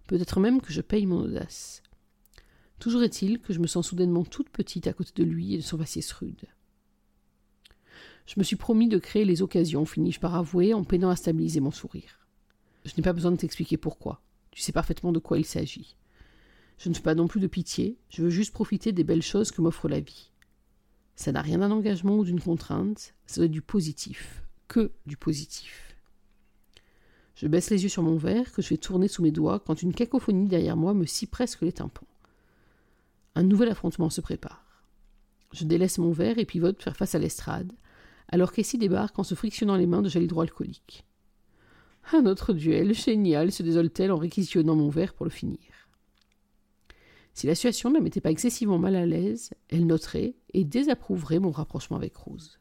Peut-être 0.07 0.39
même 0.39 0.61
que 0.61 0.73
je 0.73 0.83
paye 0.83 1.07
mon 1.07 1.21
audace. 1.21 1.83
Toujours 2.79 3.03
est-il 3.03 3.41
que 3.41 3.55
je 3.55 3.61
me 3.61 3.67
sens 3.67 3.89
soudainement 3.89 4.25
toute 4.25 4.51
petite 4.51 4.87
à 4.87 4.93
côté 4.93 5.13
de 5.15 5.25
lui 5.25 5.55
et 5.55 5.57
de 5.57 5.63
son 5.63 5.79
faciès 5.79 6.11
rude. 6.13 6.47
Je 8.27 8.35
me 8.37 8.45
suis 8.45 8.57
promis 8.57 8.89
de 8.89 8.99
créer 8.99 9.25
les 9.25 9.43
occasions, 9.43 9.87
finis-je 9.87 10.21
par 10.21 10.35
avouer 10.35 10.75
en 10.75 10.85
peinant 10.85 11.11
à 11.11 11.17
stabiliser 11.17 11.61
mon 11.61 11.71
sourire. 11.71 12.27
Je 12.85 12.93
n'ai 12.97 13.03
pas 13.03 13.13
besoin 13.13 13.33
de 13.33 13.37
t'expliquer 13.37 13.77
pourquoi. 13.77 14.23
Tu 14.51 14.61
sais 14.61 14.73
parfaitement 14.73 15.13
de 15.13 15.19
quoi 15.19 15.39
il 15.39 15.45
s'agit. 15.45 15.97
Je 16.77 16.89
ne 16.89 16.95
fais 16.95 17.03
pas 17.03 17.15
non 17.15 17.29
plus 17.29 17.41
de 17.41 17.47
pitié, 17.47 17.99
je 18.11 18.23
veux 18.23 18.31
juste 18.31 18.53
profiter 18.53 18.93
des 18.93 19.05
belles 19.05 19.23
choses 19.23 19.53
que 19.53 19.63
m'offre 19.63 19.89
la 19.89 20.01
vie. 20.01 20.33
Ça 21.17 21.33
n'a 21.33 21.41
rien 21.41 21.59
d'un 21.59 21.71
engagement 21.71 22.19
ou 22.19 22.25
d'une 22.25 22.41
contrainte, 22.41 23.15
ça 23.27 23.37
doit 23.37 23.47
être 23.47 23.53
du 23.53 23.63
positif, 23.63 24.43
que 24.69 24.93
du 25.07 25.17
positif. 25.17 25.94
Je 27.35 27.49
baisse 27.49 27.71
les 27.71 27.83
yeux 27.83 27.89
sur 27.89 28.03
mon 28.03 28.17
verre, 28.17 28.53
que 28.53 28.63
je 28.63 28.69
fais 28.69 28.77
tourner 28.77 29.09
sous 29.09 29.23
mes 29.23 29.33
doigts, 29.33 29.59
quand 29.59 29.83
une 29.83 29.93
cacophonie 29.93 30.49
derrière 30.49 30.77
moi 30.77 30.95
me 30.95 31.05
scie 31.05 31.27
presque 31.27 31.63
les 31.63 31.73
tympans. 31.73 32.07
Un 33.35 33.43
nouvel 33.43 33.69
affrontement 33.69 34.11
se 34.11 34.21
prépare. 34.21 34.85
Je 35.53 35.65
délaisse 35.65 35.99
mon 35.99 36.13
verre 36.13 36.39
et 36.39 36.45
pivote 36.45 36.83
faire 36.83 36.97
face 36.97 37.15
à 37.15 37.19
l'estrade, 37.19 37.73
alors 38.29 38.53
qu'Essie 38.53 38.79
débarque 38.79 39.19
en 39.19 39.25
se 39.25 39.35
frictionnant 39.35 39.77
les 39.77 39.87
mains 39.87 40.03
de 40.03 40.09
gel 40.09 40.23
hydroalcoolique. 40.23 41.05
Un 42.13 42.27
autre 42.27 42.53
duel, 42.53 42.95
génial, 42.95 43.51
se 43.51 43.63
désole-t-elle 43.63 44.13
en 44.13 44.19
réquisitionnant 44.19 44.77
mon 44.77 44.89
verre 44.89 45.15
pour 45.15 45.27
le 45.27 45.31
finir. 45.31 45.59
Si 47.33 47.49
la 47.49 47.55
situation 47.57 47.91
ne 47.91 47.99
m'était 47.99 48.21
pas 48.21 48.31
excessivement 48.31 48.79
mal 48.79 48.95
à 48.95 49.07
l'aise, 49.07 49.51
elle 49.69 49.87
noterait 49.87 50.37
et 50.53 50.65
désapprouverait 50.65 51.41
mon 51.41 51.51
rapprochement 51.51 51.97
avec 51.97 52.15
Rose. 52.17 52.61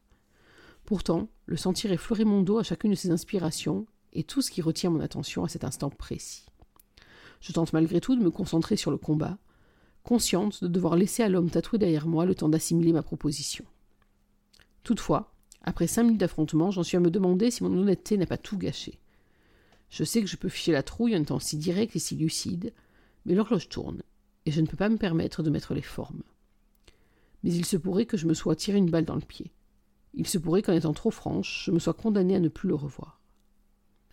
Pourtant, 0.85 1.29
le 1.45 1.57
sentir 1.57 1.91
effleurer 1.91 2.25
mon 2.25 2.41
dos 2.41 2.57
à 2.57 2.63
chacune 2.63 2.91
de 2.91 2.95
ses 2.95 3.11
inspirations 3.11 3.85
et 4.13 4.23
tout 4.23 4.41
ce 4.41 4.51
qui 4.51 4.61
retient 4.61 4.89
mon 4.89 5.01
attention 5.01 5.43
à 5.43 5.49
cet 5.49 5.63
instant 5.63 5.89
précis. 5.89 6.45
Je 7.41 7.51
tente 7.51 7.73
malgré 7.73 7.99
tout 7.99 8.15
de 8.15 8.23
me 8.23 8.31
concentrer 8.31 8.77
sur 8.77 8.91
le 8.91 8.97
combat, 8.97 9.37
consciente 10.03 10.63
de 10.63 10.69
devoir 10.69 10.95
laisser 10.95 11.23
à 11.23 11.29
l'homme 11.29 11.49
tatoué 11.49 11.79
derrière 11.79 12.07
moi 12.07 12.25
le 12.25 12.35
temps 12.35 12.49
d'assimiler 12.49 12.93
ma 12.93 13.03
proposition. 13.03 13.65
Toutefois, 14.83 15.33
après 15.61 15.87
cinq 15.87 16.03
minutes 16.03 16.19
d'affrontement, 16.19 16.71
j'en 16.71 16.83
suis 16.83 16.97
à 16.97 16.99
me 16.99 17.11
demander 17.11 17.51
si 17.51 17.63
mon 17.63 17.77
honnêteté 17.77 18.17
n'a 18.17 18.25
pas 18.25 18.37
tout 18.37 18.57
gâché. 18.57 18.99
Je 19.89 20.03
sais 20.03 20.21
que 20.21 20.27
je 20.27 20.37
peux 20.37 20.49
ficher 20.49 20.71
la 20.71 20.83
trouille 20.83 21.15
en 21.15 21.21
étant 21.21 21.39
si 21.39 21.57
direct 21.57 21.95
et 21.95 21.99
si 21.99 22.15
lucide, 22.15 22.73
mais 23.25 23.33
l'horloge 23.33 23.69
tourne, 23.69 24.01
et 24.45 24.51
je 24.51 24.59
ne 24.59 24.67
peux 24.67 24.77
pas 24.77 24.89
me 24.89 24.97
permettre 24.97 25.43
de 25.43 25.49
mettre 25.49 25.73
les 25.73 25.81
formes. 25.81 26.23
Mais 27.43 27.53
il 27.53 27.65
se 27.65 27.77
pourrait 27.77 28.05
que 28.05 28.17
je 28.17 28.27
me 28.27 28.33
sois 28.33 28.55
tiré 28.55 28.77
une 28.77 28.89
balle 28.89 29.05
dans 29.05 29.15
le 29.15 29.21
pied. 29.21 29.51
Il 30.13 30.27
se 30.27 30.37
pourrait 30.37 30.61
qu'en 30.61 30.73
étant 30.73 30.93
trop 30.93 31.11
franche, 31.11 31.63
je 31.65 31.71
me 31.71 31.79
sois 31.79 31.93
condamné 31.93 32.35
à 32.35 32.39
ne 32.39 32.49
plus 32.49 32.69
le 32.69 32.75
revoir. 32.75 33.21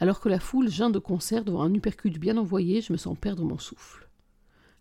Alors 0.01 0.21
que 0.21 0.31
la 0.31 0.41
foule 0.41 0.71
geint 0.71 0.89
de 0.89 0.99
concert 0.99 1.45
devant 1.45 1.63
un 1.63 1.75
uppercut 1.75 2.19
bien 2.19 2.39
envoyé, 2.39 2.81
je 2.81 2.93
me 2.93 2.97
sens 2.97 3.17
perdre 3.19 3.45
mon 3.45 3.59
souffle. 3.59 4.09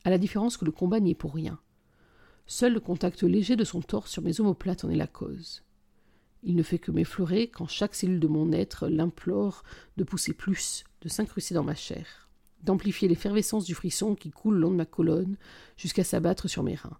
À 0.06 0.10
la 0.10 0.18
différence 0.18 0.56
que 0.56 0.64
le 0.64 0.72
combat 0.72 1.02
n'y 1.02 1.12
est 1.12 1.16
pour 1.16 1.34
rien. 1.34 1.60
Seul 2.48 2.74
le 2.74 2.80
contact 2.80 3.22
léger 3.24 3.58
de 3.58 3.66
son 3.66 3.82
torse 3.82 4.10
sur 4.10 4.24
mes 4.24 4.40
omoplates 4.40 4.86
en 4.86 4.90
est 4.90 4.96
la 4.96 5.08
cause. 5.08 5.64
Il 6.42 6.56
ne 6.56 6.64
fait 6.64 6.80
que 6.80 6.92
m'effleurer 6.92 7.50
quand 7.50 7.68
chaque 7.68 7.96
cellule 7.96 8.22
de 8.22 8.28
mon 8.30 8.54
être 8.54 8.88
l'implore 8.88 9.64
de 9.98 10.06
pousser 10.06 10.34
plus, 10.34 10.86
de 11.02 11.10
s'incruster 11.10 11.54
dans 11.54 11.66
ma 11.66 11.76
chair, 11.76 12.30
d'amplifier 12.64 13.10
l'effervescence 13.10 13.66
du 13.66 13.76
frisson 13.76 14.16
qui 14.16 14.32
coule 14.32 14.56
le 14.56 14.62
long 14.62 14.72
de 14.72 14.78
ma 14.78 14.86
colonne 14.86 15.36
jusqu'à 15.76 16.06
s'abattre 16.06 16.48
sur 16.48 16.64
mes 16.64 16.76
reins. 16.76 16.98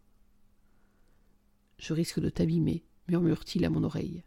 Je 1.78 1.94
risque 1.94 2.20
de 2.20 2.30
t'abîmer, 2.30 2.84
murmure-t-il 3.08 3.64
à 3.64 3.70
mon 3.70 3.86
oreille. 3.86 4.24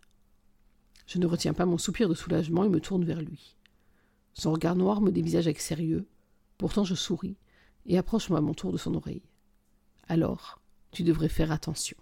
Je 1.07 1.19
ne 1.19 1.27
retiens 1.27 1.53
pas 1.53 1.67
mon 1.67 1.77
soupir 1.77 2.09
de 2.09 2.15
soulagement 2.15 2.65
et 2.65 2.71
me 2.71 2.81
tourne 2.81 3.05
vers 3.05 3.21
lui. 3.21 3.59
Son 4.35 4.53
regard 4.53 4.77
noir 4.77 5.01
me 5.01 5.11
dévisage 5.11 5.47
avec 5.47 5.61
sérieux. 5.61 6.07
Pourtant 6.59 6.85
je 6.85 6.95
souris 6.95 7.37
et 7.87 7.99
approche-moi 7.99 8.39
à 8.39 8.43
mon 8.43 8.55
tour 8.55 8.73
de 8.73 8.79
son 8.79 8.95
oreille. 8.95 9.23
Alors, 10.09 10.61
tu 10.91 11.03
devrais 11.03 11.29
faire 11.29 11.53
attention. 11.53 11.97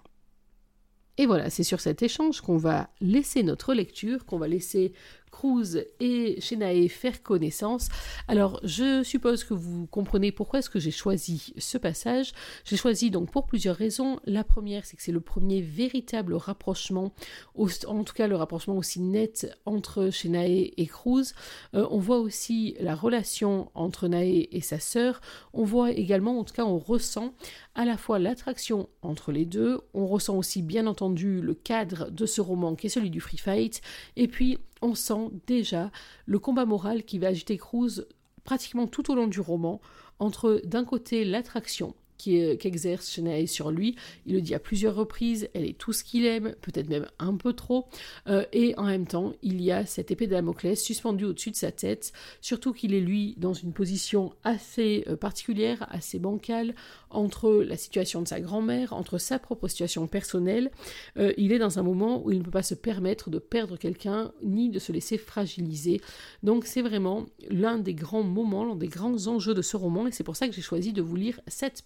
Et 1.17 1.27
voilà, 1.27 1.51
c'est 1.51 1.65
sur 1.65 1.81
cet 1.81 2.03
échange 2.03 2.41
qu'on 2.41 2.57
va 2.57 2.89
laisser 3.01 3.43
notre 3.43 3.75
lecture, 3.75 4.25
qu'on 4.25 4.39
va 4.39 4.49
laisser 4.49 4.93
Cruz 5.31 5.85
et 6.01 6.41
Shenae 6.41 6.89
faire 6.89 7.23
connaissance. 7.23 7.89
Alors, 8.29 8.61
je 8.63 9.03
suppose 9.03 9.45
que 9.45 9.55
vous 9.55 9.87
comprenez 9.87 10.33
pourquoi 10.33 10.61
est-ce 10.61 10.71
que 10.71 10.81
j'ai 10.81 10.91
choisi 10.91 11.53
ce 11.59 11.79
passage. 11.79 12.33
J'ai 12.65 12.77
choisi 12.77 13.11
donc 13.11 13.31
pour 13.31 13.47
plusieurs 13.47 13.77
raisons. 13.77 14.21
La 14.25 14.45
première, 14.45 14.85
c'est 14.85 14.97
que 14.97 15.03
c'est 15.03 15.13
le 15.13 15.21
premier 15.21 15.61
véritable 15.61 16.35
rapprochement, 16.35 17.13
en 17.57 18.05
tout 18.05 18.15
cas 18.15 18.27
le 18.27 18.37
rapprochement 18.37 18.77
aussi 18.77 19.01
net 19.01 19.57
entre 19.65 20.11
Shenae 20.11 20.73
et 20.77 20.87
Cruz. 20.87 21.33
Euh, 21.75 21.87
on 21.91 21.99
voit 21.99 22.19
aussi 22.19 22.77
la 22.81 22.95
relation 22.95 23.71
entre 23.75 24.09
Nae 24.09 24.49
et 24.51 24.61
sa 24.61 24.79
sœur. 24.79 25.21
On 25.53 25.65
voit 25.65 25.93
également, 25.93 26.39
en 26.39 26.45
tout 26.45 26.55
cas, 26.55 26.65
on 26.65 26.79
ressent 26.79 27.35
à 27.75 27.85
la 27.85 27.97
fois 27.97 28.19
l'attraction 28.19 28.89
entre 29.03 29.33
les 29.33 29.45
deux. 29.45 29.81
On 29.95 30.07
ressent 30.07 30.37
aussi, 30.37 30.63
bien 30.63 30.87
entendu, 30.87 31.41
le 31.41 31.55
cadre 31.55 32.11
de 32.11 32.27
ce 32.27 32.41
roman 32.41 32.75
qui 32.75 32.87
est 32.87 32.91
celui 32.91 33.11
du 33.11 33.21
free 33.21 33.39
fight. 33.39 33.81
Et 34.17 34.29
puis, 34.29 34.59
on 34.83 34.95
sent 34.95 35.31
déjà 35.47 35.91
le 36.27 36.39
combat 36.39 36.65
moral 36.65 37.05
qui 37.05 37.19
va 37.19 37.29
agiter 37.29 37.57
Cruz 37.57 38.07
pratiquement 38.45 38.87
tout 38.87 39.11
au 39.11 39.15
long 39.15 39.27
du 39.27 39.41
roman 39.41 39.81
entre 40.19 40.61
d'un 40.65 40.85
côté 40.85 41.25
l'attraction 41.25 41.95
qu'exerce 42.21 43.11
Shanae 43.11 43.47
sur 43.47 43.71
lui. 43.71 43.97
Il 44.27 44.35
le 44.35 44.41
dit 44.41 44.55
à 44.55 44.59
plusieurs 44.59 44.95
reprises, 44.95 45.49
elle 45.55 45.65
est 45.65 45.79
tout 45.79 45.93
ce 45.93 46.05
qu'il 46.05 46.27
aime, 46.27 46.55
peut-être 46.61 46.89
même 46.89 47.07
un 47.19 47.35
peu 47.35 47.53
trop. 47.53 47.87
Euh, 48.29 48.45
et 48.53 48.75
en 48.77 48.85
même 48.85 49.07
temps, 49.07 49.33
il 49.43 49.61
y 49.61 49.73
a 49.73 49.87
cette 49.87 50.11
épée 50.11 50.27
de 50.27 50.33
Damoclès 50.33 50.81
suspendue 50.81 51.25
au-dessus 51.25 51.51
de 51.51 51.57
sa 51.57 51.73
tête, 51.73 52.13
surtout 52.41 52.73
qu'il 52.73 52.95
est 52.95 53.01
lui 53.01 53.35
dans 53.39 53.55
une 53.55 53.73
position 53.73 54.33
assez 54.45 55.05
euh, 55.09 55.17
particulière, 55.17 55.87
assez 55.91 56.19
bancale, 56.19 56.75
entre 57.11 57.63
la 57.67 57.77
situation 57.77 58.23
de 58.23 58.29
sa 58.29 58.41
grand-mère, 58.41 58.93
entre 58.93 59.19
sa 59.19 59.39
propre 59.39 59.69
situation 59.69 60.07
personnelle. 60.07 60.71
Euh, 61.17 61.33
il 61.37 61.53
est 61.53 61.59
dans 61.59 61.79
un 61.79 61.83
moment 61.83 62.25
où 62.25 62.31
il 62.31 62.39
ne 62.39 62.45
peut 62.45 62.51
pas 62.51 62.63
se 62.63 62.75
permettre 62.75 63.31
de 63.31 63.39
perdre 63.39 63.77
quelqu'un, 63.77 64.33
ni 64.43 64.69
de 64.69 64.79
se 64.79 64.93
laisser 64.93 65.19
fragiliser. 65.19 66.01
Donc 66.43 66.65
c'est 66.67 66.83
vraiment 66.83 67.27
l'un 67.49 67.79
des 67.79 67.95
grands 67.95 68.23
moments, 68.23 68.65
l'un 68.65 68.77
des 68.77 68.89
grands 68.89 69.27
enjeux 69.27 69.55
de 69.55 69.63
ce 69.63 69.77
roman, 69.77 70.07
et 70.07 70.13
c'est 70.13 70.25
pour 70.25 70.37
ça 70.37 70.49
que 70.49 70.55
j'ai 70.55 70.63
choisi 70.63 70.93
de 70.93 71.03
vous 71.03 71.17
lire 71.17 71.41
cette 71.47 71.83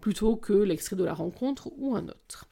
plutôt 0.00 0.36
que 0.36 0.52
l'extrait 0.52 0.96
de 0.96 1.04
la 1.04 1.14
rencontre 1.14 1.70
ou 1.76 1.94
un 1.94 2.08
autre. 2.08 2.48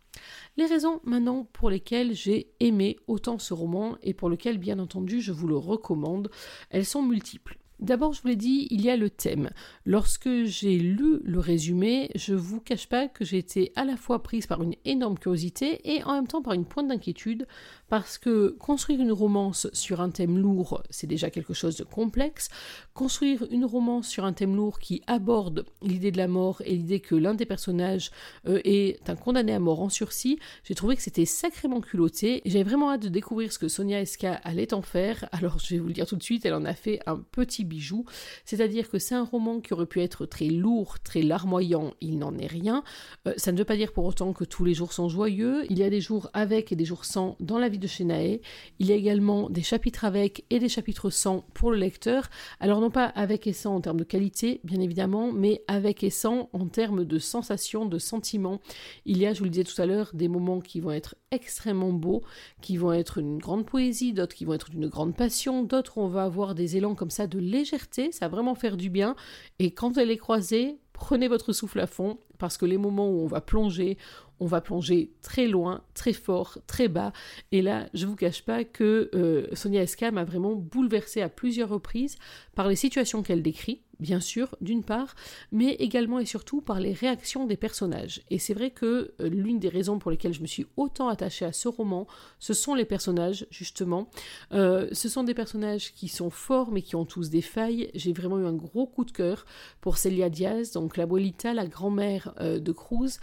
Les 0.56 0.66
raisons 0.66 1.00
maintenant 1.04 1.48
pour 1.52 1.70
lesquelles 1.70 2.14
j'ai 2.14 2.52
aimé 2.60 2.96
autant 3.08 3.38
ce 3.38 3.54
roman 3.54 3.96
et 4.02 4.14
pour 4.14 4.28
lequel 4.28 4.58
bien 4.58 4.78
entendu 4.78 5.20
je 5.20 5.32
vous 5.32 5.48
le 5.48 5.56
recommande, 5.56 6.30
elles 6.70 6.86
sont 6.86 7.02
multiples. 7.02 7.58
D'abord, 7.80 8.12
je 8.12 8.22
vous 8.22 8.28
l'ai 8.28 8.36
dit, 8.36 8.68
il 8.70 8.82
y 8.82 8.88
a 8.90 8.96
le 8.96 9.10
thème. 9.10 9.50
Lorsque 9.84 10.44
j'ai 10.44 10.78
lu 10.78 11.18
le 11.24 11.40
résumé, 11.40 12.10
je 12.14 12.32
vous 12.32 12.60
cache 12.60 12.88
pas 12.88 13.08
que 13.08 13.24
j'ai 13.24 13.38
été 13.38 13.72
à 13.74 13.84
la 13.84 13.96
fois 13.96 14.22
prise 14.22 14.46
par 14.46 14.62
une 14.62 14.76
énorme 14.84 15.18
curiosité 15.18 15.80
et 15.92 16.04
en 16.04 16.14
même 16.14 16.28
temps 16.28 16.40
par 16.40 16.52
une 16.52 16.66
pointe 16.66 16.86
d'inquiétude 16.86 17.48
parce 17.94 18.18
que 18.18 18.57
construire 18.59 19.00
une 19.00 19.12
romance 19.12 19.68
sur 19.72 20.00
un 20.00 20.11
thème 20.11 20.37
lourd, 20.37 20.83
c'est 20.90 21.07
déjà 21.07 21.30
quelque 21.30 21.54
chose 21.54 21.76
de 21.76 21.85
complexe. 21.85 22.48
Construire 22.92 23.46
une 23.52 23.64
romance 23.64 24.09
sur 24.09 24.24
un 24.24 24.33
thème 24.33 24.57
lourd 24.57 24.80
qui 24.80 25.00
aborde 25.07 25.64
l'idée 25.80 26.11
de 26.11 26.16
la 26.16 26.26
mort 26.26 26.61
et 26.64 26.74
l'idée 26.74 26.98
que 26.98 27.14
l'un 27.14 27.35
des 27.35 27.46
personnages 27.46 28.11
euh, 28.48 28.61
est 28.64 29.09
un 29.09 29.14
condamné 29.14 29.54
à 29.54 29.61
mort 29.61 29.80
en 29.80 29.90
sursis, 29.90 30.40
j'ai 30.64 30.74
trouvé 30.74 30.96
que 30.96 31.02
c'était 31.02 31.24
sacrément 31.24 31.80
culotté. 31.80 32.42
J'avais 32.44 32.64
vraiment 32.64 32.90
hâte 32.90 33.02
de 33.02 33.09
découvrir 33.09 33.52
ce 33.52 33.61
que 33.61 33.68
Sonia 33.68 34.00
Eska 34.00 34.40
allait 34.42 34.74
en 34.74 34.83
faire. 34.83 35.28
Alors, 35.30 35.61
je 35.61 35.74
vais 35.74 35.80
vous 35.80 35.87
le 35.87 35.92
dire 35.92 36.07
tout 36.07 36.16
de 36.16 36.22
suite, 36.24 36.44
elle 36.44 36.54
en 36.54 36.64
a 36.64 36.74
fait 36.74 36.98
un 37.07 37.18
petit 37.18 37.62
bijou. 37.62 38.07
C'est-à-dire 38.44 38.90
que 38.90 38.98
c'est 38.98 39.14
un 39.14 39.22
roman 39.22 39.61
qui 39.61 39.72
aurait 39.72 39.87
pu 39.87 40.00
être 40.00 40.26
très 40.26 40.46
lourd, 40.46 40.98
très 40.98 41.22
larmoyant, 41.22 41.94
il 42.00 42.18
n'en 42.18 42.37
est 42.38 42.48
rien. 42.48 42.83
Euh, 43.28 43.35
ça 43.37 43.52
ne 43.52 43.59
veut 43.59 43.64
pas 43.64 43.76
dire 43.76 43.92
pour 43.92 44.04
autant 44.04 44.33
que 44.33 44.42
tous 44.42 44.64
les 44.64 44.74
jours 44.74 44.92
sont 44.92 45.09
joyeux. 45.09 45.64
Il 45.70 45.78
y 45.78 45.85
a 45.85 45.90
des 45.90 46.00
jours 46.00 46.28
avec 46.33 46.72
et 46.72 46.76
des 46.76 46.85
jours 46.85 47.04
sans 47.04 47.37
dans 47.38 47.61
la 47.61 47.68
vie 47.68 47.83
de 47.84 47.88
Shenae. 47.88 48.40
Il 48.78 48.86
y 48.86 48.92
a 48.92 48.96
également 48.96 49.50
des 49.50 49.62
chapitres 49.62 50.04
avec 50.04 50.44
et 50.50 50.58
des 50.58 50.68
chapitres 50.68 51.10
sans 51.10 51.42
pour 51.54 51.70
le 51.70 51.76
lecteur. 51.76 52.28
Alors 52.60 52.80
non 52.80 52.90
pas 52.90 53.04
avec 53.04 53.46
et 53.46 53.52
sans 53.52 53.76
en 53.76 53.80
termes 53.80 53.98
de 53.98 54.04
qualité, 54.04 54.60
bien 54.64 54.80
évidemment, 54.80 55.32
mais 55.32 55.62
avec 55.68 56.02
et 56.02 56.10
sans 56.10 56.48
en 56.52 56.66
termes 56.66 57.04
de 57.04 57.18
sensations, 57.18 57.86
de 57.86 57.98
sentiments. 57.98 58.60
Il 59.04 59.18
y 59.18 59.26
a, 59.26 59.34
je 59.34 59.38
vous 59.38 59.44
le 59.44 59.50
disais 59.50 59.64
tout 59.64 59.80
à 59.80 59.86
l'heure, 59.86 60.10
des 60.14 60.28
moments 60.28 60.60
qui 60.60 60.80
vont 60.80 60.90
être 60.90 61.14
extrêmement 61.30 61.92
beaux, 61.92 62.22
qui 62.62 62.76
vont 62.76 62.92
être 62.92 63.18
une 63.18 63.38
grande 63.38 63.66
poésie, 63.66 64.12
d'autres 64.12 64.34
qui 64.34 64.44
vont 64.44 64.54
être 64.54 64.70
d'une 64.70 64.88
grande 64.88 65.14
passion, 65.14 65.62
d'autres 65.62 65.98
on 65.98 66.08
va 66.08 66.24
avoir 66.24 66.54
des 66.54 66.76
élans 66.76 66.94
comme 66.94 67.10
ça 67.10 67.26
de 67.26 67.38
légèreté, 67.38 68.12
ça 68.12 68.28
va 68.28 68.36
vraiment 68.36 68.54
faire 68.54 68.76
du 68.76 68.88
bien. 68.88 69.14
Et 69.58 69.72
quand 69.72 69.98
elle 69.98 70.10
est 70.10 70.16
croisée, 70.16 70.78
prenez 70.92 71.28
votre 71.28 71.52
souffle 71.52 71.80
à 71.80 71.86
fond, 71.86 72.18
parce 72.38 72.56
que 72.56 72.66
les 72.66 72.78
moments 72.78 73.08
où 73.08 73.20
on 73.20 73.26
va 73.26 73.40
plonger, 73.40 73.96
on 74.40 74.46
va 74.46 74.60
plonger 74.60 75.12
très 75.22 75.46
loin, 75.46 75.82
très 75.94 76.12
fort, 76.12 76.58
très 76.66 76.88
bas. 76.88 77.12
Et 77.52 77.62
là, 77.62 77.86
je 77.94 78.06
vous 78.06 78.16
cache 78.16 78.42
pas 78.42 78.64
que 78.64 79.10
euh, 79.14 79.46
Sonia 79.54 79.82
Esca 79.82 80.10
m'a 80.10 80.24
vraiment 80.24 80.54
bouleversée 80.54 81.22
à 81.22 81.28
plusieurs 81.28 81.68
reprises 81.68 82.16
par 82.54 82.68
les 82.68 82.76
situations 82.76 83.22
qu'elle 83.22 83.42
décrit, 83.42 83.82
bien 84.00 84.20
sûr, 84.20 84.56
d'une 84.60 84.82
part, 84.82 85.14
mais 85.52 85.74
également 85.74 86.18
et 86.18 86.26
surtout 86.26 86.60
par 86.60 86.80
les 86.80 86.92
réactions 86.92 87.46
des 87.46 87.56
personnages. 87.56 88.22
Et 88.30 88.38
c'est 88.38 88.54
vrai 88.54 88.70
que 88.70 89.14
euh, 89.20 89.28
l'une 89.28 89.58
des 89.58 89.68
raisons 89.68 89.98
pour 89.98 90.10
lesquelles 90.10 90.34
je 90.34 90.42
me 90.42 90.46
suis 90.46 90.66
autant 90.76 91.08
attachée 91.08 91.44
à 91.44 91.52
ce 91.52 91.68
roman, 91.68 92.06
ce 92.38 92.54
sont 92.54 92.74
les 92.74 92.84
personnages, 92.84 93.46
justement. 93.50 94.08
Euh, 94.52 94.88
ce 94.92 95.08
sont 95.08 95.22
des 95.22 95.34
personnages 95.34 95.94
qui 95.94 96.08
sont 96.08 96.30
forts, 96.30 96.70
mais 96.72 96.82
qui 96.82 96.96
ont 96.96 97.04
tous 97.04 97.30
des 97.30 97.42
failles. 97.42 97.90
J'ai 97.94 98.12
vraiment 98.12 98.38
eu 98.40 98.46
un 98.46 98.54
gros 98.54 98.86
coup 98.86 99.04
de 99.04 99.12
cœur 99.12 99.46
pour 99.80 99.96
Celia 99.96 100.28
Diaz, 100.28 100.72
donc 100.72 100.96
la 100.96 101.06
Boelita, 101.06 101.54
la 101.54 101.66
grand-mère 101.66 102.23
de 102.60 102.72
Cruz. 102.72 103.18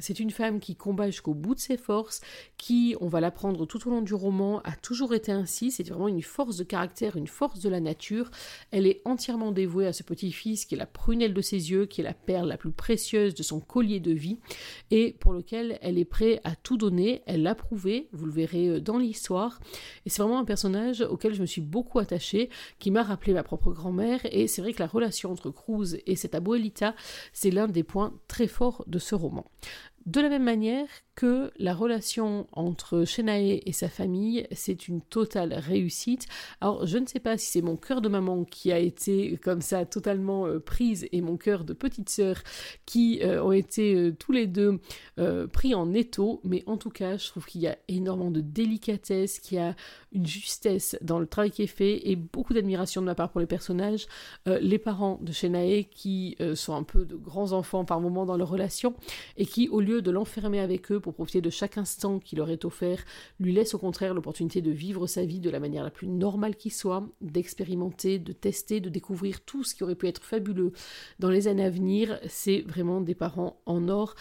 C'est 0.00 0.20
une 0.20 0.30
femme 0.30 0.60
qui 0.60 0.76
combat 0.76 1.06
jusqu'au 1.06 1.34
bout 1.34 1.54
de 1.54 1.60
ses 1.60 1.76
forces, 1.76 2.20
qui, 2.56 2.96
on 3.00 3.08
va 3.08 3.20
l'apprendre 3.20 3.66
tout 3.66 3.86
au 3.86 3.90
long 3.90 4.02
du 4.02 4.14
roman, 4.14 4.60
a 4.64 4.72
toujours 4.72 5.14
été 5.14 5.32
ainsi. 5.32 5.70
C'est 5.70 5.88
vraiment 5.88 6.08
une 6.08 6.22
force 6.22 6.56
de 6.56 6.64
caractère, 6.64 7.16
une 7.16 7.26
force 7.26 7.60
de 7.60 7.68
la 7.68 7.80
nature. 7.80 8.30
Elle 8.70 8.86
est 8.86 9.02
entièrement 9.04 9.52
dévouée 9.52 9.86
à 9.86 9.92
ce 9.92 10.02
petit-fils 10.02 10.64
qui 10.64 10.74
est 10.74 10.78
la 10.78 10.86
prunelle 10.86 11.34
de 11.34 11.40
ses 11.40 11.70
yeux, 11.70 11.86
qui 11.86 12.00
est 12.00 12.04
la 12.04 12.14
perle 12.14 12.48
la 12.48 12.56
plus 12.56 12.70
précieuse 12.70 13.34
de 13.34 13.42
son 13.42 13.60
collier 13.60 14.00
de 14.00 14.12
vie, 14.12 14.38
et 14.90 15.12
pour 15.20 15.32
lequel 15.32 15.78
elle 15.82 15.98
est 15.98 16.04
prête 16.04 16.40
à 16.44 16.56
tout 16.56 16.76
donner. 16.76 17.22
Elle 17.26 17.42
l'a 17.42 17.54
prouvé, 17.54 18.08
vous 18.12 18.26
le 18.26 18.32
verrez 18.32 18.68
euh, 18.68 18.80
dans 18.80 18.98
l'histoire. 18.98 19.60
Et 20.04 20.10
c'est 20.10 20.22
vraiment 20.22 20.38
un 20.38 20.44
personnage 20.44 21.02
auquel 21.02 21.34
je 21.34 21.40
me 21.40 21.46
suis 21.46 21.60
beaucoup 21.60 21.98
attachée, 21.98 22.50
qui 22.78 22.90
m'a 22.90 23.02
rappelé 23.02 23.32
ma 23.32 23.42
propre 23.42 23.72
grand-mère. 23.72 24.20
Et 24.30 24.46
c'est 24.46 24.62
vrai 24.62 24.72
que 24.72 24.82
la 24.82 24.86
relation 24.86 25.30
entre 25.30 25.50
Cruz 25.50 25.96
et 26.06 26.16
cette 26.16 26.34
abuelita, 26.34 26.94
c'est 27.32 27.50
l'un 27.50 27.68
des 27.68 27.82
points 27.82 28.14
très 28.28 28.46
forts 28.46 28.84
de 28.86 28.98
ce 28.98 29.14
roman. 29.14 29.44
De 30.06 30.20
la 30.20 30.28
même 30.28 30.44
manière 30.44 30.88
que 31.16 31.50
la 31.58 31.74
relation 31.74 32.46
entre 32.52 33.04
Shenae 33.04 33.62
et 33.64 33.72
sa 33.72 33.88
famille, 33.88 34.46
c'est 34.52 34.86
une 34.86 35.00
totale 35.00 35.54
réussite. 35.54 36.26
Alors, 36.60 36.86
je 36.86 36.98
ne 36.98 37.06
sais 37.06 37.20
pas 37.20 37.38
si 37.38 37.46
c'est 37.46 37.62
mon 37.62 37.76
cœur 37.76 38.02
de 38.02 38.08
maman 38.08 38.44
qui 38.44 38.70
a 38.70 38.78
été 38.78 39.38
comme 39.38 39.62
ça 39.62 39.86
totalement 39.86 40.46
euh, 40.46 40.60
prise 40.60 41.08
et 41.12 41.22
mon 41.22 41.38
cœur 41.38 41.64
de 41.64 41.72
petite 41.72 42.10
sœur 42.10 42.42
qui 42.84 43.20
euh, 43.22 43.42
ont 43.42 43.52
été 43.52 43.94
euh, 43.94 44.14
tous 44.16 44.32
les 44.32 44.46
deux 44.46 44.78
pris 45.52 45.74
en 45.74 45.94
étau, 45.94 46.40
mais 46.44 46.62
en 46.66 46.76
tout 46.76 46.90
cas, 46.90 47.16
je 47.16 47.28
trouve 47.28 47.46
qu'il 47.46 47.62
y 47.62 47.66
a 47.66 47.78
énormément 47.88 48.30
de 48.30 48.42
délicatesse, 48.42 49.38
qu'il 49.38 49.56
y 49.56 49.60
a 49.60 49.74
une 50.12 50.26
justesse 50.26 50.98
dans 51.00 51.18
le 51.18 51.26
travail 51.26 51.50
qui 51.50 51.62
est 51.62 51.66
fait 51.66 52.10
et 52.10 52.16
beaucoup 52.16 52.52
d'admiration 52.52 53.00
de 53.00 53.06
ma 53.06 53.14
part 53.14 53.30
pour 53.30 53.40
les 53.40 53.46
personnages. 53.46 54.06
les 54.44 54.78
parents 54.78 55.18
de 55.22 55.32
Shenae 55.32 55.84
qui 55.90 56.36
sont 56.54 56.74
un 56.74 56.82
peu 56.82 57.06
de 57.06 57.16
grands 57.16 57.52
enfants 57.52 57.86
par 57.86 58.00
moment 58.00 58.26
dans 58.26 58.36
leur 58.36 58.50
relation 58.50 58.94
et 59.38 59.46
qui, 59.46 59.68
au 59.68 59.80
lieu 59.80 60.02
de 60.02 60.10
l'enfermer 60.10 60.60
avec 60.60 60.92
eux 60.92 61.00
pour 61.06 61.14
profiter 61.14 61.40
de 61.40 61.50
chaque 61.50 61.78
instant 61.78 62.18
qui 62.18 62.34
leur 62.34 62.50
est 62.50 62.64
offert, 62.64 63.04
lui 63.38 63.52
laisse 63.52 63.74
au 63.74 63.78
contraire 63.78 64.12
l'opportunité 64.12 64.60
de 64.60 64.72
vivre 64.72 65.06
sa 65.06 65.24
vie 65.24 65.38
de 65.38 65.50
la 65.50 65.60
manière 65.60 65.84
la 65.84 65.92
plus 65.92 66.08
normale 66.08 66.56
qui 66.56 66.70
soit, 66.70 67.08
d'expérimenter, 67.20 68.18
de 68.18 68.32
tester, 68.32 68.80
de 68.80 68.88
découvrir 68.88 69.40
tout 69.42 69.62
ce 69.62 69.76
qui 69.76 69.84
aurait 69.84 69.94
pu 69.94 70.08
être 70.08 70.24
fabuleux 70.24 70.72
dans 71.20 71.30
les 71.30 71.46
années 71.46 71.64
à 71.64 71.70
venir. 71.70 72.18
C'est 72.26 72.62
vraiment 72.62 73.00
des 73.00 73.14
parents 73.14 73.62
en 73.66 73.88
or 73.88 74.16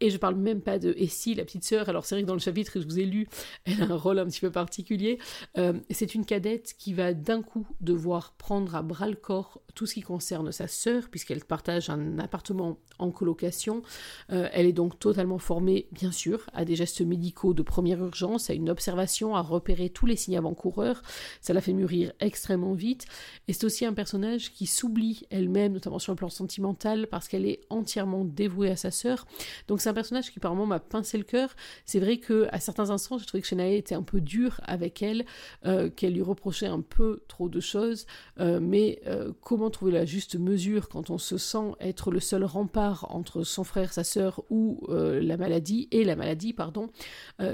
et 0.00 0.10
je 0.10 0.16
parle 0.16 0.36
même 0.36 0.60
pas 0.60 0.78
de 0.78 0.94
Essie, 0.96 1.34
la 1.34 1.44
petite 1.44 1.64
sœur? 1.64 1.88
Alors 1.88 2.04
c'est 2.04 2.14
vrai 2.14 2.22
que 2.22 2.28
dans 2.28 2.34
le 2.34 2.40
chapitre 2.40 2.72
que 2.72 2.80
je 2.80 2.86
vous 2.86 2.98
ai 2.98 3.04
lu, 3.04 3.28
elle 3.64 3.82
a 3.82 3.86
un 3.86 3.96
rôle 3.96 4.18
un 4.18 4.26
petit 4.26 4.40
peu 4.40 4.50
particulier. 4.50 5.18
Euh, 5.58 5.74
c'est 5.90 6.14
une 6.14 6.24
cadette 6.24 6.74
qui 6.78 6.94
va 6.94 7.14
d'un 7.14 7.42
coup 7.42 7.66
devoir 7.80 8.32
prendre 8.32 8.74
à 8.74 8.82
bras 8.82 9.08
le 9.08 9.16
corps 9.16 9.60
tout 9.74 9.86
ce 9.86 9.94
qui 9.94 10.02
concerne 10.02 10.52
sa 10.52 10.68
sœur, 10.68 11.08
puisqu'elle 11.10 11.44
partage 11.44 11.90
un 11.90 12.18
appartement 12.18 12.78
en 12.98 13.10
colocation. 13.10 13.82
Euh, 14.30 14.48
elle 14.52 14.66
est 14.66 14.72
donc 14.72 14.98
totalement 14.98 15.38
formée, 15.38 15.88
bien 15.92 16.12
sûr, 16.12 16.46
à 16.52 16.64
des 16.64 16.76
gestes 16.76 17.00
médicaux 17.00 17.54
de 17.54 17.62
première 17.62 18.02
urgence, 18.02 18.50
à 18.50 18.54
une 18.54 18.70
observation, 18.70 19.36
à 19.36 19.40
repérer 19.40 19.90
tous 19.90 20.06
les 20.06 20.16
signes 20.16 20.36
avant-coureurs. 20.36 21.02
Ça 21.40 21.52
la 21.52 21.60
fait 21.60 21.72
mûrir 21.72 22.12
extrêmement 22.20 22.74
vite. 22.74 23.06
Et 23.48 23.52
c'est 23.52 23.64
aussi 23.64 23.84
un 23.84 23.92
personnage 23.92 24.52
qui 24.52 24.66
s'oublie 24.66 25.22
elle-même, 25.30 25.72
notamment 25.72 25.98
sur 25.98 26.12
le 26.12 26.16
plan 26.16 26.28
sentimental, 26.28 27.06
parce 27.06 27.28
qu'elle 27.28 27.46
est 27.46 27.60
entièrement 27.70 28.24
dévouée 28.24 28.70
à 28.70 28.76
sa 28.76 28.90
sœur. 28.90 29.26
Donc 29.68 29.80
ça 29.80 29.89
personnage 29.92 30.32
qui 30.32 30.40
par 30.40 30.54
moments 30.54 30.66
m'a 30.66 30.80
pincé 30.80 31.18
le 31.18 31.24
cœur. 31.24 31.54
C'est 31.84 32.00
vrai 32.00 32.18
que 32.18 32.48
à 32.52 32.60
certains 32.60 32.90
instants, 32.90 33.18
j'ai 33.18 33.26
trouvé 33.26 33.42
que 33.42 33.48
Shanae 33.48 33.76
était 33.76 33.94
un 33.94 34.02
peu 34.02 34.20
dure 34.20 34.60
avec 34.64 35.02
elle, 35.02 35.24
euh, 35.66 35.90
qu'elle 35.90 36.14
lui 36.14 36.22
reprochait 36.22 36.66
un 36.66 36.80
peu 36.80 37.22
trop 37.28 37.48
de 37.48 37.60
choses. 37.60 38.06
Euh, 38.38 38.60
mais 38.60 39.00
euh, 39.06 39.32
comment 39.40 39.70
trouver 39.70 39.92
la 39.92 40.04
juste 40.04 40.36
mesure 40.36 40.88
quand 40.88 41.10
on 41.10 41.18
se 41.18 41.38
sent 41.38 41.72
être 41.80 42.10
le 42.10 42.20
seul 42.20 42.44
rempart 42.44 43.06
entre 43.10 43.42
son 43.42 43.64
frère, 43.64 43.92
sa 43.92 44.04
sœur 44.04 44.42
ou 44.50 44.86
la 44.90 45.36
maladie 45.36 45.88
et 45.90 46.04
la 46.04 46.16
maladie, 46.16 46.52
pardon? 46.52 46.90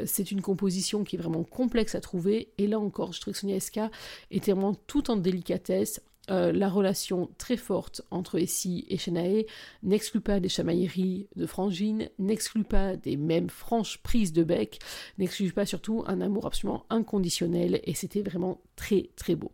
c'est 0.05 0.31
une 0.31 0.41
composition 0.41 1.05
qui 1.05 1.17
est 1.17 1.19
vraiment 1.19 1.45
complexe 1.45 1.95
à 1.95 2.01
trouver. 2.01 2.53
Et 2.59 2.67
là 2.67 2.79
encore, 2.79 3.13
je 3.13 3.21
trouve 3.21 3.35
que 3.35 3.39
Sonia 3.39 3.57
Eska 3.57 3.91
était 4.31 4.53
vraiment 4.53 4.75
tout 4.75 5.11
en 5.11 5.17
délicatesse 5.17 6.01
euh, 6.31 6.53
la 6.53 6.69
relation 6.69 7.31
très 7.39 7.57
forte 7.57 8.03
entre 8.11 8.39
Essie 8.39 8.85
et 8.89 8.99
Shenae 8.99 9.45
n'exclut 9.83 10.21
pas 10.21 10.41
des 10.41 10.49
chamailleries 10.49 11.29
de 11.37 11.47
Frangine, 11.47 12.09
n'exclut 12.19 12.65
pas 12.65 12.97
des 12.97 13.17
mêmes 13.17 13.51
franches 13.51 13.99
prises 13.99 14.33
de 14.33 14.43
bec, 14.43 14.81
n'exclut 15.19 15.53
pas 15.53 15.67
surtout 15.67 16.05
un 16.07 16.21
amour 16.21 16.47
absolument 16.47 16.85
inconditionnel 16.91 17.81
et 17.85 17.95
c'était 17.95 18.23
vraiment 18.23 18.61
très 18.75 19.11
très 19.17 19.35
beau. 19.35 19.53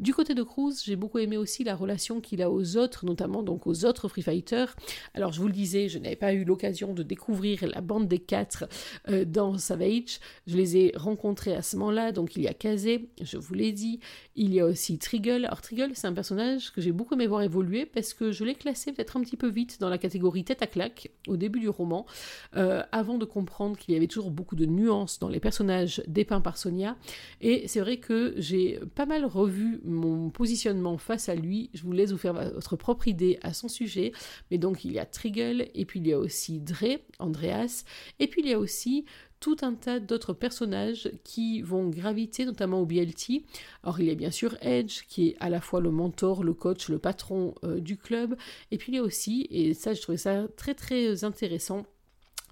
Du 0.00 0.14
côté 0.14 0.32
de 0.34 0.42
Cruz, 0.42 0.80
j'ai 0.82 0.96
beaucoup 0.96 1.18
aimé 1.18 1.36
aussi 1.36 1.62
la 1.62 1.76
relation 1.76 2.22
qu'il 2.22 2.40
a 2.40 2.50
aux 2.50 2.78
autres, 2.78 3.04
notamment 3.04 3.42
donc 3.42 3.66
aux 3.66 3.84
autres 3.84 4.08
Free 4.08 4.22
Fighters. 4.22 4.74
Alors 5.12 5.30
je 5.30 5.40
vous 5.40 5.46
le 5.46 5.52
disais, 5.52 5.90
je 5.90 5.98
n'avais 5.98 6.16
pas 6.16 6.32
eu 6.32 6.44
l'occasion 6.44 6.94
de 6.94 7.02
découvrir 7.02 7.66
la 7.66 7.82
bande 7.82 8.08
des 8.08 8.18
quatre 8.18 8.64
euh, 9.10 9.26
dans 9.26 9.58
Savage. 9.58 10.20
Je 10.46 10.56
les 10.56 10.78
ai 10.78 10.92
rencontrés 10.96 11.54
à 11.54 11.60
ce 11.60 11.76
moment-là, 11.76 12.12
donc 12.12 12.34
il 12.34 12.42
y 12.42 12.48
a 12.48 12.54
Kazé, 12.54 13.10
je 13.20 13.36
vous 13.36 13.52
l'ai 13.52 13.72
dit, 13.72 14.00
il 14.36 14.54
y 14.54 14.60
a 14.60 14.64
aussi 14.64 14.98
Triggle. 14.98 15.44
Alors 15.44 15.60
Triggle, 15.60 15.90
c'est 15.92 16.06
un 16.06 16.14
personnage 16.14 16.72
que 16.72 16.80
j'ai 16.80 16.92
beaucoup 16.92 17.12
aimé 17.12 17.26
voir 17.26 17.42
évoluer 17.42 17.84
parce 17.84 18.14
que 18.14 18.32
je 18.32 18.42
l'ai 18.42 18.54
classé 18.54 18.92
peut-être 18.92 19.18
un 19.18 19.20
petit 19.20 19.36
peu 19.36 19.50
vite 19.50 19.80
dans 19.80 19.90
la 19.90 19.98
catégorie 19.98 20.44
tête 20.44 20.62
à 20.62 20.66
claque 20.66 21.10
au 21.28 21.36
début 21.36 21.60
du 21.60 21.68
roman, 21.68 22.06
euh, 22.56 22.82
avant 22.90 23.18
de 23.18 23.26
comprendre 23.26 23.76
qu'il 23.76 23.92
y 23.92 23.98
avait 23.98 24.06
toujours 24.06 24.30
beaucoup 24.30 24.56
de 24.56 24.64
nuances 24.64 25.18
dans 25.18 25.28
les 25.28 25.40
personnages 25.40 26.02
dépeints 26.06 26.40
par 26.40 26.56
Sonia. 26.56 26.96
Et 27.42 27.68
c'est 27.68 27.80
vrai 27.80 27.98
que 27.98 28.32
j'ai 28.38 28.80
pas 28.94 29.04
mal 29.04 29.26
revu 29.26 29.82
mon 29.90 30.30
positionnement 30.30 30.98
face 30.98 31.28
à 31.28 31.34
lui. 31.34 31.70
Je 31.74 31.82
vous 31.82 31.92
laisse 31.92 32.12
vous 32.12 32.18
faire 32.18 32.34
votre 32.34 32.76
propre 32.76 33.08
idée 33.08 33.38
à 33.42 33.52
son 33.52 33.68
sujet. 33.68 34.12
Mais 34.50 34.58
donc 34.58 34.84
il 34.84 34.92
y 34.92 34.98
a 34.98 35.06
Triggle, 35.06 35.66
et 35.74 35.84
puis 35.84 36.00
il 36.00 36.06
y 36.06 36.12
a 36.12 36.18
aussi 36.18 36.60
Dre, 36.60 36.98
Andreas, 37.18 37.84
et 38.18 38.26
puis 38.26 38.42
il 38.42 38.48
y 38.48 38.54
a 38.54 38.58
aussi 38.58 39.04
tout 39.40 39.56
un 39.62 39.74
tas 39.74 40.00
d'autres 40.00 40.34
personnages 40.34 41.10
qui 41.24 41.62
vont 41.62 41.88
graviter 41.88 42.44
notamment 42.44 42.80
au 42.80 42.86
BLT. 42.86 43.42
Alors 43.82 43.98
il 44.00 44.06
y 44.06 44.10
a 44.10 44.14
bien 44.14 44.30
sûr 44.30 44.56
Edge 44.60 45.02
qui 45.08 45.28
est 45.28 45.36
à 45.40 45.48
la 45.48 45.60
fois 45.60 45.80
le 45.80 45.90
mentor, 45.90 46.44
le 46.44 46.52
coach, 46.52 46.88
le 46.88 46.98
patron 46.98 47.54
euh, 47.64 47.80
du 47.80 47.96
club, 47.96 48.36
et 48.70 48.76
puis 48.76 48.92
il 48.92 48.96
y 48.96 48.98
a 48.98 49.02
aussi, 49.02 49.48
et 49.50 49.74
ça 49.74 49.94
je 49.94 50.02
trouvais 50.02 50.18
ça 50.18 50.46
très 50.56 50.74
très 50.74 51.24
intéressant, 51.24 51.86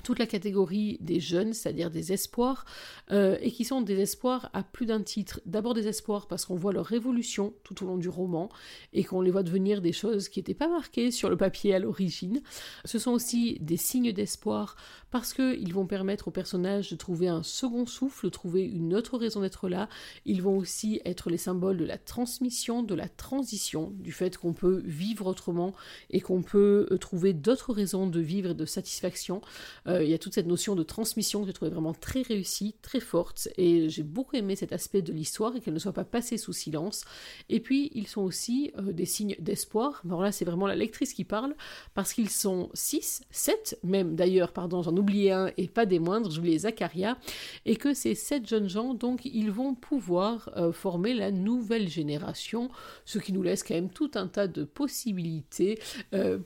toute 0.03 0.19
la 0.19 0.27
catégorie 0.27 0.99
des 1.01 1.21
jeunes, 1.21 1.53
c'est-à-dire 1.53 1.91
des 1.91 2.13
espoirs, 2.13 2.65
euh, 3.11 3.37
et 3.41 3.51
qui 3.51 3.65
sont 3.65 3.81
des 3.81 3.99
espoirs 4.01 4.51
à 4.53 4.63
plus 4.63 4.87
d'un 4.87 5.03
titre. 5.03 5.41
D'abord 5.47 5.75
des 5.75 5.89
espoirs 5.89 6.27
parce 6.27 6.45
qu'on 6.45 6.57
voit 6.57 6.73
leur 6.73 6.93
évolution 6.93 7.55
tout 7.65 7.83
au 7.83 7.87
long 7.87 7.97
du 7.97 8.09
roman, 8.09 8.49
et 8.93 9.05
qu'on 9.05 9.21
les 9.21 9.31
voit 9.31 9.43
devenir 9.43 9.81
des 9.81 9.93
choses 9.93 10.29
qui 10.29 10.39
n'étaient 10.39 10.55
pas 10.55 10.69
marquées 10.69 11.11
sur 11.11 11.31
le 11.31 11.37
papier 11.37 11.75
à 11.75 11.79
l'origine. 11.79 12.41
Ce 12.85 12.99
sont 12.99 13.13
aussi 13.13 13.59
des 13.61 13.77
signes 13.77 14.13
d'espoir 14.13 14.77
parce 15.11 15.33
qu'ils 15.33 15.73
vont 15.73 15.87
permettre 15.87 16.29
aux 16.29 16.33
personnages 16.33 16.91
de 16.91 16.97
trouver 16.97 17.29
un 17.29 17.43
second 17.43 17.87
souffle, 17.87 18.27
de 18.27 18.31
trouver 18.31 18.65
une 18.65 18.95
autre 18.95 19.17
raison 19.17 19.41
d'être 19.41 19.69
là. 19.69 19.89
Ils 20.25 20.43
vont 20.43 20.59
aussi 20.59 21.01
être 21.05 21.31
les 21.31 21.39
symboles 21.39 21.79
de 21.79 21.85
la 21.85 21.99
transmission, 21.99 22.83
de 22.83 22.95
la 22.95 23.09
transition, 23.09 23.93
du 23.99 24.13
fait 24.13 24.37
qu'on 24.37 24.53
peut 24.53 24.83
vivre 24.85 25.27
autrement 25.27 25.75
et 26.11 26.21
qu'on 26.21 26.43
peut 26.43 26.87
euh, 26.91 26.99
trouver 26.99 27.33
d'autres 27.33 27.73
raisons 27.73 28.07
de 28.07 28.21
vivre 28.21 28.51
et 28.51 28.55
de 28.55 28.65
satisfaction. 28.65 29.41
Euh, 29.89 30.05
il 30.05 30.11
y 30.11 30.15
a 30.15 30.19
toute 30.19 30.35
cette 30.35 30.47
notion 30.47 30.75
de 30.75 30.83
transmission 30.83 31.41
que 31.41 31.47
j'ai 31.47 31.53
trouvé 31.53 31.71
vraiment 31.71 31.95
très 31.95 32.23
réussie, 32.23 32.77
très 32.83 33.01
forte, 33.01 33.49
et 33.57 33.89
j'ai 33.89 34.03
beaucoup 34.03 34.37
aimé 34.37 34.57
cet 34.57 34.73
aspect 34.73 35.03
de 35.03 35.13
l'histoire 35.13 35.57
et 35.57 35.61
qu'elle 35.61 35.75
ne 35.75 35.79
soit 35.79 35.93
pas 35.93 36.05
passée 36.05 36.37
sous 36.37 36.53
silence. 36.53 37.05
Et 37.49 37.61
puis, 37.61 37.91
ils 37.95 38.07
sont 38.07 38.23
aussi 38.23 38.73
euh, 38.79 38.93
des 38.93 39.07
signes 39.07 39.37
d'espoir. 39.39 40.03
Alors 40.05 40.23
là, 40.23 40.33
c'est 40.33 40.45
vraiment 40.45 40.67
la 40.67 40.77
lectrice 40.77 41.15
qui 41.15 41.25
parle, 41.25 41.55
parce 41.95 42.13
qu'ils 42.13 42.31
sont 42.31 42.71
6, 42.75 43.23
7 43.31 43.79
même 43.83 44.15
d'ailleurs, 44.15 44.53
pardon, 44.53 44.83
j'en 44.83 44.97
oublié 44.97 45.33
un 45.33 45.51
et 45.57 45.69
pas 45.69 45.87
des 45.87 45.99
moindres, 45.99 46.31
j'oubliais 46.31 46.59
Zacharia, 46.59 47.19
et 47.65 47.77
que 47.77 47.95
ces 47.95 48.15
sept 48.15 48.47
jeunes 48.47 48.69
gens, 48.69 48.95
donc, 48.95 49.25
ils 49.25 49.51
vont 49.51 49.75
pouvoir 49.75 50.51
euh, 50.57 50.73
former 50.73 51.15
la 51.15 51.31
nouvelle 51.31 51.89
génération, 51.89 52.71
ce 53.05 53.19
qui 53.19 53.33
nous 53.33 53.43
laisse 53.43 53.63
quand 53.63 53.75
même 53.75 53.91
tout 53.91 54.11
un 54.15 54.27
tas 54.27 54.49
de 54.49 54.65
possibilités 54.65 55.79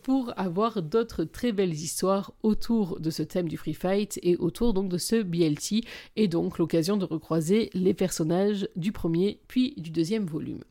pour 0.02 0.32
avoir 0.36 0.82
d'autres 0.82 1.24
très 1.24 1.52
belles 1.52 1.72
histoires 1.72 2.32
autour 2.42 3.00
de 3.00 3.10
ce 3.10 3.22
du 3.40 3.56
free 3.56 3.74
fight 3.74 4.18
et 4.22 4.36
autour 4.36 4.74
donc 4.74 4.88
de 4.88 4.98
ce 4.98 5.22
BLT 5.22 5.84
et 6.16 6.28
donc 6.28 6.58
l'occasion 6.58 6.96
de 6.96 7.04
recroiser 7.04 7.70
les 7.74 7.94
personnages 7.94 8.68
du 8.76 8.92
premier 8.92 9.40
puis 9.48 9.74
du 9.76 9.90
deuxième 9.90 10.26
volume. 10.26 10.62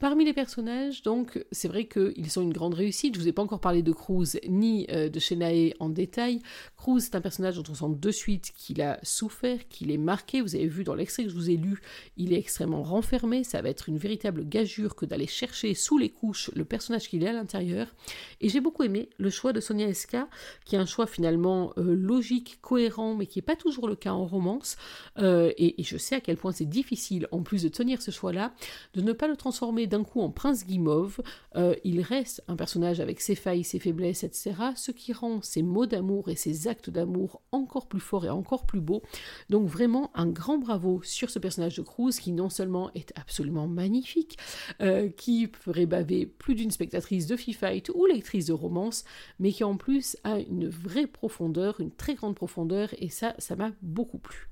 Parmi 0.00 0.24
les 0.24 0.32
personnages, 0.32 1.02
donc, 1.02 1.44
c'est 1.52 1.68
vrai 1.68 1.86
qu'ils 1.86 2.30
sont 2.30 2.40
une 2.40 2.54
grande 2.54 2.72
réussite. 2.72 3.14
Je 3.14 3.20
vous 3.20 3.28
ai 3.28 3.32
pas 3.32 3.42
encore 3.42 3.60
parlé 3.60 3.82
de 3.82 3.92
Cruz 3.92 4.38
ni 4.48 4.86
euh, 4.88 5.10
de 5.10 5.20
Shenae 5.20 5.74
en 5.78 5.90
détail. 5.90 6.40
Cruz, 6.78 7.00
c'est 7.00 7.16
un 7.16 7.20
personnage 7.20 7.56
dont 7.56 7.70
on 7.70 7.74
sent 7.74 7.98
de 7.98 8.10
suite 8.10 8.50
qu'il 8.56 8.80
a 8.80 8.98
souffert, 9.02 9.68
qu'il 9.68 9.90
est 9.90 9.98
marqué. 9.98 10.40
Vous 10.40 10.56
avez 10.56 10.68
vu 10.68 10.84
dans 10.84 10.94
l'extrait 10.94 11.24
que 11.24 11.28
je 11.28 11.34
vous 11.34 11.50
ai 11.50 11.58
lu, 11.58 11.82
il 12.16 12.32
est 12.32 12.38
extrêmement 12.38 12.82
renfermé. 12.82 13.44
Ça 13.44 13.60
va 13.60 13.68
être 13.68 13.90
une 13.90 13.98
véritable 13.98 14.48
gageure 14.48 14.96
que 14.96 15.04
d'aller 15.04 15.26
chercher 15.26 15.74
sous 15.74 15.98
les 15.98 16.08
couches 16.08 16.50
le 16.56 16.64
personnage 16.64 17.06
qu'il 17.06 17.22
est 17.22 17.28
à 17.28 17.34
l'intérieur. 17.34 17.94
Et 18.40 18.48
j'ai 18.48 18.60
beaucoup 18.60 18.84
aimé 18.84 19.10
le 19.18 19.28
choix 19.28 19.52
de 19.52 19.60
Sonia 19.60 19.86
Eska, 19.86 20.28
qui 20.64 20.76
est 20.76 20.78
un 20.78 20.86
choix 20.86 21.06
finalement 21.06 21.74
euh, 21.76 21.94
logique, 21.94 22.58
cohérent, 22.62 23.16
mais 23.16 23.26
qui 23.26 23.38
n'est 23.38 23.42
pas 23.42 23.56
toujours 23.56 23.86
le 23.86 23.96
cas 23.96 24.12
en 24.12 24.24
romance. 24.24 24.78
Euh, 25.18 25.52
et, 25.58 25.78
et 25.78 25.84
je 25.84 25.98
sais 25.98 26.14
à 26.14 26.20
quel 26.22 26.38
point 26.38 26.52
c'est 26.52 26.64
difficile, 26.64 27.28
en 27.32 27.42
plus 27.42 27.64
de 27.64 27.68
tenir 27.68 28.00
ce 28.00 28.10
choix-là, 28.10 28.54
de 28.94 29.02
ne 29.02 29.12
pas 29.12 29.28
le 29.28 29.36
transformer 29.36 29.89
d'un 29.90 30.04
coup 30.04 30.20
en 30.20 30.30
prince 30.30 30.64
guimauve, 30.64 31.20
euh, 31.56 31.74
il 31.84 32.00
reste 32.00 32.42
un 32.48 32.56
personnage 32.56 33.00
avec 33.00 33.20
ses 33.20 33.34
failles, 33.34 33.64
ses 33.64 33.78
faiblesses, 33.78 34.24
etc., 34.24 34.54
ce 34.76 34.92
qui 34.92 35.12
rend 35.12 35.42
ses 35.42 35.62
mots 35.62 35.86
d'amour 35.86 36.28
et 36.28 36.36
ses 36.36 36.68
actes 36.68 36.88
d'amour 36.88 37.42
encore 37.52 37.88
plus 37.88 38.00
forts 38.00 38.24
et 38.24 38.30
encore 38.30 38.64
plus 38.64 38.80
beaux. 38.80 39.02
Donc 39.50 39.66
vraiment 39.66 40.10
un 40.14 40.26
grand 40.26 40.58
bravo 40.58 41.02
sur 41.02 41.28
ce 41.28 41.38
personnage 41.38 41.76
de 41.76 41.82
Cruz 41.82 42.12
qui 42.12 42.32
non 42.32 42.48
seulement 42.48 42.90
est 42.94 43.12
absolument 43.16 43.66
magnifique, 43.66 44.38
euh, 44.80 45.08
qui 45.10 45.48
ferait 45.52 45.86
baver 45.86 46.24
plus 46.24 46.54
d'une 46.54 46.70
spectatrice 46.70 47.26
de 47.26 47.36
Fight 47.36 47.90
ou 47.94 48.06
lectrice 48.06 48.46
de 48.46 48.52
romance, 48.52 49.04
mais 49.38 49.52
qui 49.52 49.64
en 49.64 49.76
plus 49.76 50.16
a 50.24 50.38
une 50.38 50.68
vraie 50.68 51.08
profondeur, 51.08 51.80
une 51.80 51.90
très 51.90 52.14
grande 52.14 52.36
profondeur, 52.36 52.90
et 52.98 53.08
ça, 53.08 53.34
ça 53.38 53.56
m'a 53.56 53.72
beaucoup 53.82 54.18
plu. 54.18 54.48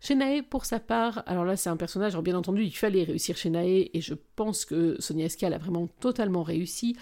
Shenae, 0.00 0.42
pour 0.42 0.64
sa 0.64 0.80
part, 0.80 1.22
alors 1.26 1.44
là 1.44 1.56
c'est 1.56 1.68
un 1.68 1.76
personnage, 1.76 2.12
alors 2.12 2.22
bien 2.22 2.36
entendu 2.36 2.64
il 2.64 2.70
fallait 2.70 3.04
réussir 3.04 3.36
Shenae 3.36 3.90
et 3.92 4.00
je 4.00 4.14
pense 4.40 4.64
que 4.64 4.96
Sonia 5.00 5.26
Escal 5.26 5.52
a 5.52 5.58
vraiment 5.58 5.86
totalement 6.00 6.42
réussi. 6.42 6.96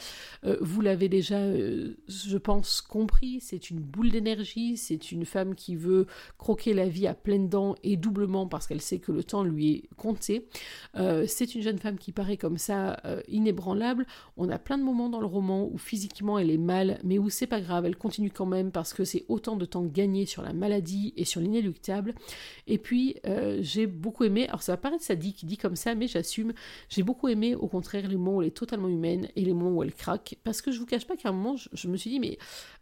Euh, 0.44 0.56
vous 0.60 0.80
l'avez 0.80 1.08
déjà, 1.08 1.38
euh, 1.38 1.94
je 2.08 2.36
pense, 2.36 2.80
compris, 2.80 3.38
c'est 3.40 3.70
une 3.70 3.78
boule 3.78 4.10
d'énergie, 4.10 4.76
c'est 4.76 5.12
une 5.12 5.24
femme 5.24 5.54
qui 5.54 5.76
veut 5.76 6.06
croquer 6.36 6.74
la 6.74 6.88
vie 6.88 7.06
à 7.06 7.14
pleines 7.14 7.48
dents 7.48 7.76
et 7.84 7.96
doublement 7.96 8.48
parce 8.48 8.66
qu'elle 8.66 8.80
sait 8.80 8.98
que 8.98 9.12
le 9.12 9.22
temps 9.22 9.44
lui 9.44 9.74
est 9.74 9.94
compté. 9.96 10.48
Euh, 10.96 11.26
c'est 11.28 11.54
une 11.54 11.62
jeune 11.62 11.78
femme 11.78 11.98
qui 11.98 12.10
paraît 12.10 12.36
comme 12.36 12.58
ça 12.58 13.00
inébranlable. 13.28 14.06
On 14.36 14.48
a 14.48 14.58
plein 14.58 14.78
de 14.78 14.82
moments 14.82 15.08
dans 15.08 15.20
le 15.20 15.26
roman 15.26 15.68
où 15.70 15.78
physiquement 15.78 16.38
elle 16.38 16.50
est 16.50 16.58
mal, 16.58 16.98
mais 17.04 17.18
où 17.18 17.30
c'est 17.30 17.46
pas 17.46 17.60
grave, 17.60 17.86
elle 17.86 17.96
continue 17.96 18.30
quand 18.30 18.46
même 18.46 18.72
parce 18.72 18.92
que 18.92 19.04
c'est 19.04 19.24
autant 19.28 19.54
de 19.54 19.64
temps 19.64 19.84
gagné 19.84 20.26
sur 20.26 20.42
la 20.42 20.52
maladie 20.52 21.14
et 21.16 21.24
sur 21.24 21.40
l'inéluctable. 21.40 22.14
Et 22.66 22.78
puis, 22.78 22.87
euh, 23.26 23.58
j'ai 23.60 23.86
beaucoup 23.86 24.24
aimé, 24.24 24.46
alors 24.48 24.62
ça 24.62 24.72
va 24.72 24.76
paraître 24.76 25.04
sadique, 25.04 25.44
dit 25.44 25.56
comme 25.56 25.76
ça, 25.76 25.94
mais 25.94 26.08
j'assume, 26.08 26.52
j'ai 26.88 27.02
beaucoup 27.02 27.28
aimé 27.28 27.54
au 27.54 27.68
contraire 27.68 28.08
les 28.08 28.16
moments 28.16 28.36
où 28.36 28.42
elle 28.42 28.48
est 28.48 28.52
totalement 28.52 28.88
humaine 28.88 29.28
et 29.36 29.44
les 29.44 29.52
moments 29.52 29.76
où 29.76 29.82
elle 29.82 29.94
craque, 29.94 30.36
parce 30.44 30.62
que 30.62 30.70
je 30.70 30.78
vous 30.78 30.86
cache 30.86 31.06
pas 31.06 31.16
qu'à 31.16 31.30
un 31.30 31.32
moment, 31.32 31.56
je, 31.56 31.88
me 31.88 31.96
suis 31.96 32.10
dit, 32.10 32.20
mais 32.20 32.38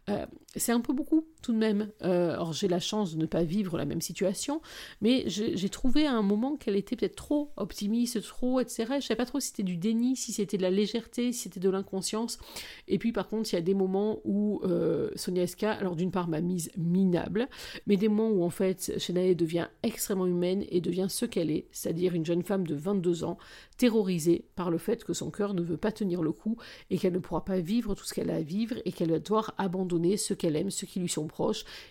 euh, 0.09 0.25
c'est 0.55 0.71
un 0.71 0.81
peu 0.81 0.93
beaucoup 0.93 1.27
tout 1.47 1.53
de 1.53 1.57
même. 1.57 1.87
Euh, 2.03 2.35
j'ai 2.51 2.67
la 2.67 2.81
chance 2.81 3.15
de 3.15 3.21
ne 3.21 3.25
pas 3.25 3.43
vivre 3.43 3.77
la 3.77 3.85
même 3.85 4.01
situation, 4.01 4.61
mais 4.99 5.23
j'ai 5.27 5.69
trouvé 5.69 6.05
à 6.05 6.11
un 6.11 6.21
moment 6.21 6.57
qu'elle 6.57 6.75
était 6.75 6.97
peut-être 6.97 7.15
trop 7.15 7.51
optimiste, 7.55 8.21
trop, 8.21 8.59
etc. 8.59 8.95
Je 8.99 9.05
savais 9.05 9.15
pas 9.17 9.25
trop 9.25 9.39
si 9.39 9.47
c'était 9.47 9.63
du 9.63 9.77
déni, 9.77 10.17
si 10.17 10.33
c'était 10.33 10.57
de 10.57 10.61
la 10.61 10.71
légèreté, 10.71 11.31
si 11.31 11.43
c'était 11.43 11.61
de 11.61 11.69
l'inconscience. 11.69 12.37
Et 12.89 12.97
puis 12.97 13.13
par 13.13 13.29
contre, 13.29 13.53
il 13.53 13.55
y 13.55 13.59
a 13.59 13.61
des 13.61 13.73
moments 13.73 14.19
où 14.25 14.61
Sonia 15.15 15.43
Eska, 15.43 15.71
alors 15.71 15.95
d'une 15.95 16.11
part 16.11 16.27
m'a 16.27 16.41
mise 16.41 16.69
minable, 16.75 17.47
mais 17.85 17.95
des 17.95 18.09
moments 18.09 18.29
où 18.29 18.43
en 18.43 18.49
fait 18.49 18.99
Shenae 18.99 19.33
devient 19.33 19.67
extrêmement 19.83 20.25
humaine 20.25 20.65
et 20.69 20.81
devient 20.81 21.07
ce 21.07 21.25
qu'elle 21.25 21.49
est, 21.49 21.67
c'est-à-dire 21.71 22.13
une 22.13 22.25
jeune 22.25 22.43
femme 22.43 22.67
de 22.67 22.75
22 22.75 23.23
ans, 23.23 23.37
terrorisée 23.77 24.43
par 24.55 24.69
le 24.69 24.79
fait 24.79 25.05
que 25.05 25.13
son 25.13 25.31
cœur 25.31 25.53
ne 25.53 25.61
veut 25.61 25.77
pas 25.77 25.93
tenir 25.93 26.21
le 26.21 26.33
coup 26.33 26.57
et 26.89 26.97
qu'elle 26.97 27.13
ne 27.13 27.19
pourra 27.19 27.45
pas 27.45 27.59
vivre 27.59 27.95
tout 27.95 28.03
ce 28.03 28.13
qu'elle 28.13 28.31
a 28.31 28.35
à 28.35 28.41
vivre 28.41 28.75
et 28.83 28.91
qu'elle 28.91 29.11
va 29.11 29.19
devoir 29.19 29.53
abandonner 29.57 30.17
ce 30.17 30.33
qu'elle 30.33 30.57
aime, 30.57 30.71
ceux 30.71 30.87
qui 30.87 30.99
lui 30.99 31.09
sont 31.09 31.27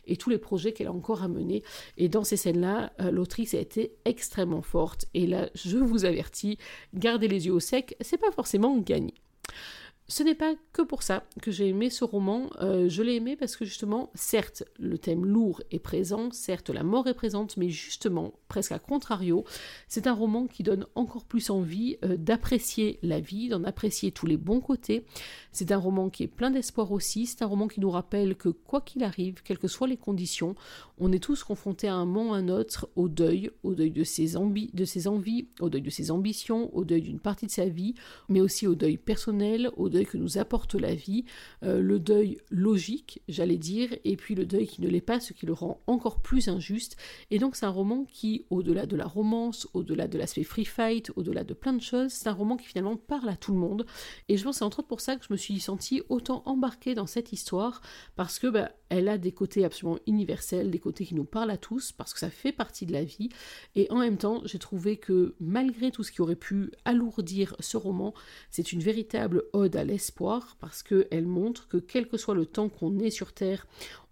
et 0.06 0.16
tous 0.16 0.30
les 0.30 0.38
projets 0.38 0.72
qu'elle 0.72 0.86
a 0.88 0.92
encore 0.92 1.22
à 1.22 1.28
mener. 1.28 1.62
Et 1.96 2.08
dans 2.08 2.24
ces 2.24 2.36
scènes-là, 2.36 2.92
euh, 3.00 3.10
l'autrice 3.10 3.54
a 3.54 3.58
été 3.58 3.96
extrêmement 4.04 4.62
forte. 4.62 5.06
Et 5.14 5.26
là, 5.26 5.50
je 5.54 5.78
vous 5.78 6.04
avertis, 6.04 6.58
gardez 6.94 7.28
les 7.28 7.46
yeux 7.46 7.54
au 7.54 7.60
sec, 7.60 7.96
c'est 8.00 8.18
pas 8.18 8.32
forcément 8.32 8.76
gagné. 8.78 9.14
Ce 10.08 10.22
n'est 10.22 10.36
pas 10.36 10.54
que 10.72 10.82
pour 10.82 11.02
ça 11.02 11.24
que 11.42 11.50
j'ai 11.50 11.68
aimé 11.68 11.90
ce 11.90 12.04
roman. 12.04 12.48
Euh, 12.60 12.88
je 12.88 13.02
l'ai 13.02 13.16
aimé 13.16 13.34
parce 13.34 13.56
que 13.56 13.64
justement, 13.64 14.10
certes, 14.14 14.62
le 14.78 14.98
thème 14.98 15.26
lourd 15.26 15.62
est 15.72 15.80
présent, 15.80 16.30
certes, 16.30 16.70
la 16.70 16.84
mort 16.84 17.08
est 17.08 17.14
présente, 17.14 17.56
mais 17.56 17.70
justement, 17.70 18.32
presque 18.48 18.72
à 18.72 18.78
contrario, 18.78 19.44
c'est 19.88 20.06
un 20.06 20.12
roman 20.12 20.46
qui 20.46 20.62
donne 20.62 20.86
encore 20.94 21.24
plus 21.24 21.50
envie 21.50 21.96
euh, 22.04 22.16
d'apprécier 22.16 22.98
la 23.02 23.20
vie, 23.20 23.48
d'en 23.48 23.64
apprécier 23.64 24.12
tous 24.12 24.26
les 24.26 24.36
bons 24.36 24.60
côtés. 24.60 25.04
C'est 25.52 25.72
un 25.72 25.78
roman 25.78 26.10
qui 26.10 26.22
est 26.22 26.28
plein 26.28 26.50
d'espoir 26.50 26.92
aussi. 26.92 27.26
C'est 27.26 27.42
un 27.42 27.46
roman 27.46 27.68
qui 27.68 27.80
nous 27.80 27.90
rappelle 27.90 28.36
que 28.36 28.48
quoi 28.48 28.80
qu'il 28.80 29.02
arrive, 29.02 29.42
quelles 29.42 29.58
que 29.58 29.68
soient 29.68 29.88
les 29.88 29.96
conditions, 29.96 30.54
on 30.98 31.12
est 31.12 31.22
tous 31.22 31.44
confrontés 31.44 31.88
à 31.88 31.94
un 31.94 32.04
moment 32.04 32.30
ou 32.30 32.34
à 32.34 32.38
un 32.38 32.48
autre 32.48 32.88
au 32.96 33.08
deuil, 33.08 33.50
au 33.62 33.74
deuil 33.74 33.90
de 33.90 34.04
ses, 34.04 34.36
envies, 34.36 34.70
au 35.60 35.68
deuil 35.68 35.82
de 35.82 35.90
ses 35.90 36.10
ambitions, 36.10 36.74
au 36.74 36.84
deuil 36.84 37.02
d'une 37.02 37.20
partie 37.20 37.46
de 37.46 37.50
sa 37.50 37.66
vie, 37.66 37.94
mais 38.28 38.40
aussi 38.40 38.66
au 38.66 38.74
deuil 38.74 38.96
personnel, 38.96 39.70
au 39.76 39.88
deuil 39.88 40.06
que 40.06 40.16
nous 40.16 40.38
apporte 40.38 40.74
la 40.74 40.94
vie, 40.94 41.24
euh, 41.62 41.80
le 41.80 41.98
deuil 41.98 42.38
logique, 42.50 43.22
j'allais 43.28 43.58
dire, 43.58 43.90
et 44.04 44.16
puis 44.16 44.34
le 44.34 44.46
deuil 44.46 44.66
qui 44.66 44.80
ne 44.80 44.88
l'est 44.88 45.00
pas, 45.00 45.20
ce 45.20 45.32
qui 45.32 45.46
le 45.46 45.52
rend 45.52 45.80
encore 45.86 46.20
plus 46.20 46.48
injuste. 46.48 46.96
Et 47.30 47.38
donc 47.38 47.56
c'est 47.56 47.66
un 47.66 47.70
roman 47.70 48.04
qui 48.10 48.35
au-delà 48.50 48.86
de 48.86 48.96
la 48.96 49.06
romance, 49.06 49.68
au-delà 49.72 50.08
de 50.08 50.18
l'aspect 50.18 50.42
free 50.42 50.64
fight, 50.64 51.10
au-delà 51.16 51.44
de 51.44 51.54
plein 51.54 51.72
de 51.72 51.80
choses. 51.80 52.12
C'est 52.12 52.28
un 52.28 52.32
roman 52.32 52.56
qui 52.56 52.66
finalement 52.66 52.96
parle 52.96 53.28
à 53.28 53.36
tout 53.36 53.52
le 53.52 53.58
monde. 53.58 53.86
Et 54.28 54.36
je 54.36 54.44
pense 54.44 54.56
que 54.56 54.58
c'est 54.58 54.64
entre 54.64 54.80
autres 54.80 54.88
pour 54.88 55.00
ça 55.00 55.16
que 55.16 55.24
je 55.24 55.32
me 55.32 55.36
suis 55.36 55.58
sentie 55.60 56.02
autant 56.08 56.42
embarquée 56.46 56.94
dans 56.94 57.06
cette 57.06 57.32
histoire, 57.32 57.80
parce 58.16 58.38
que 58.38 58.46
bah, 58.46 58.72
elle 58.88 59.08
a 59.08 59.18
des 59.18 59.32
côtés 59.32 59.64
absolument 59.64 59.98
universels, 60.06 60.70
des 60.70 60.78
côtés 60.78 61.04
qui 61.04 61.14
nous 61.14 61.24
parlent 61.24 61.50
à 61.50 61.56
tous, 61.56 61.92
parce 61.92 62.12
que 62.12 62.20
ça 62.20 62.30
fait 62.30 62.52
partie 62.52 62.86
de 62.86 62.92
la 62.92 63.04
vie. 63.04 63.28
Et 63.74 63.90
en 63.90 63.98
même 63.98 64.18
temps, 64.18 64.42
j'ai 64.44 64.58
trouvé 64.58 64.96
que 64.96 65.34
malgré 65.40 65.90
tout 65.90 66.02
ce 66.02 66.12
qui 66.12 66.22
aurait 66.22 66.36
pu 66.36 66.70
alourdir 66.84 67.56
ce 67.60 67.76
roman, 67.76 68.14
c'est 68.50 68.72
une 68.72 68.80
véritable 68.80 69.44
ode 69.52 69.76
à 69.76 69.84
l'espoir, 69.84 70.56
parce 70.60 70.82
qu'elle 70.82 71.26
montre 71.26 71.68
que 71.68 71.76
quel 71.76 72.08
que 72.08 72.16
soit 72.16 72.34
le 72.34 72.46
temps 72.46 72.68
qu'on 72.68 72.98
est 72.98 73.10
sur 73.10 73.32
Terre, 73.32 73.66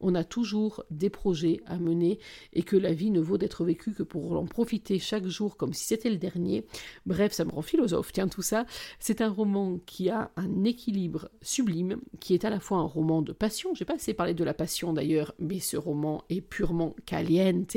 on 0.05 0.15
a 0.15 0.23
toujours 0.23 0.85
des 0.91 1.11
projets 1.11 1.63
à 1.67 1.79
mener 1.79 2.19
et 2.53 2.63
que 2.63 2.77
la 2.77 2.93
vie 2.93 3.11
ne 3.11 3.21
vaut 3.21 3.39
d'être 3.39 3.65
vécue 3.65 3.93
que 3.93 4.03
pour 4.03 4.33
en 4.33 4.45
profiter 4.45 4.99
chaque 4.99 5.27
jour 5.27 5.57
comme 5.57 5.73
si 5.73 5.87
c'était 5.87 6.11
le 6.11 6.19
dernier. 6.19 6.67
Bref, 7.07 7.33
ça 7.33 7.45
me 7.45 7.51
rend 7.51 7.63
philosophe, 7.63 8.13
tiens 8.13 8.29
tout 8.29 8.43
ça. 8.43 8.67
C'est 8.99 9.23
un 9.23 9.31
roman 9.31 9.79
qui 9.87 10.11
a 10.11 10.31
un 10.37 10.65
équilibre 10.65 11.31
sublime, 11.41 11.97
qui 12.21 12.35
est 12.35 12.45
à 12.45 12.51
la 12.51 12.61
fois 12.61 12.79
un 12.79 12.87
roman 12.87 13.23
de 13.23 13.33
passion, 13.33 13.75
j'ai 13.75 13.87
pas 13.87 13.95
assez 13.95 14.13
parlé 14.13 14.35
de 14.35 14.45
la 14.45 14.55
passion 14.55 14.93
d'ailleurs, 14.93 15.35
mais 15.39 15.59
ce 15.59 15.79
roman 15.79 16.23
est 16.29 16.43
purement 16.43 16.95
caliente. 17.07 17.77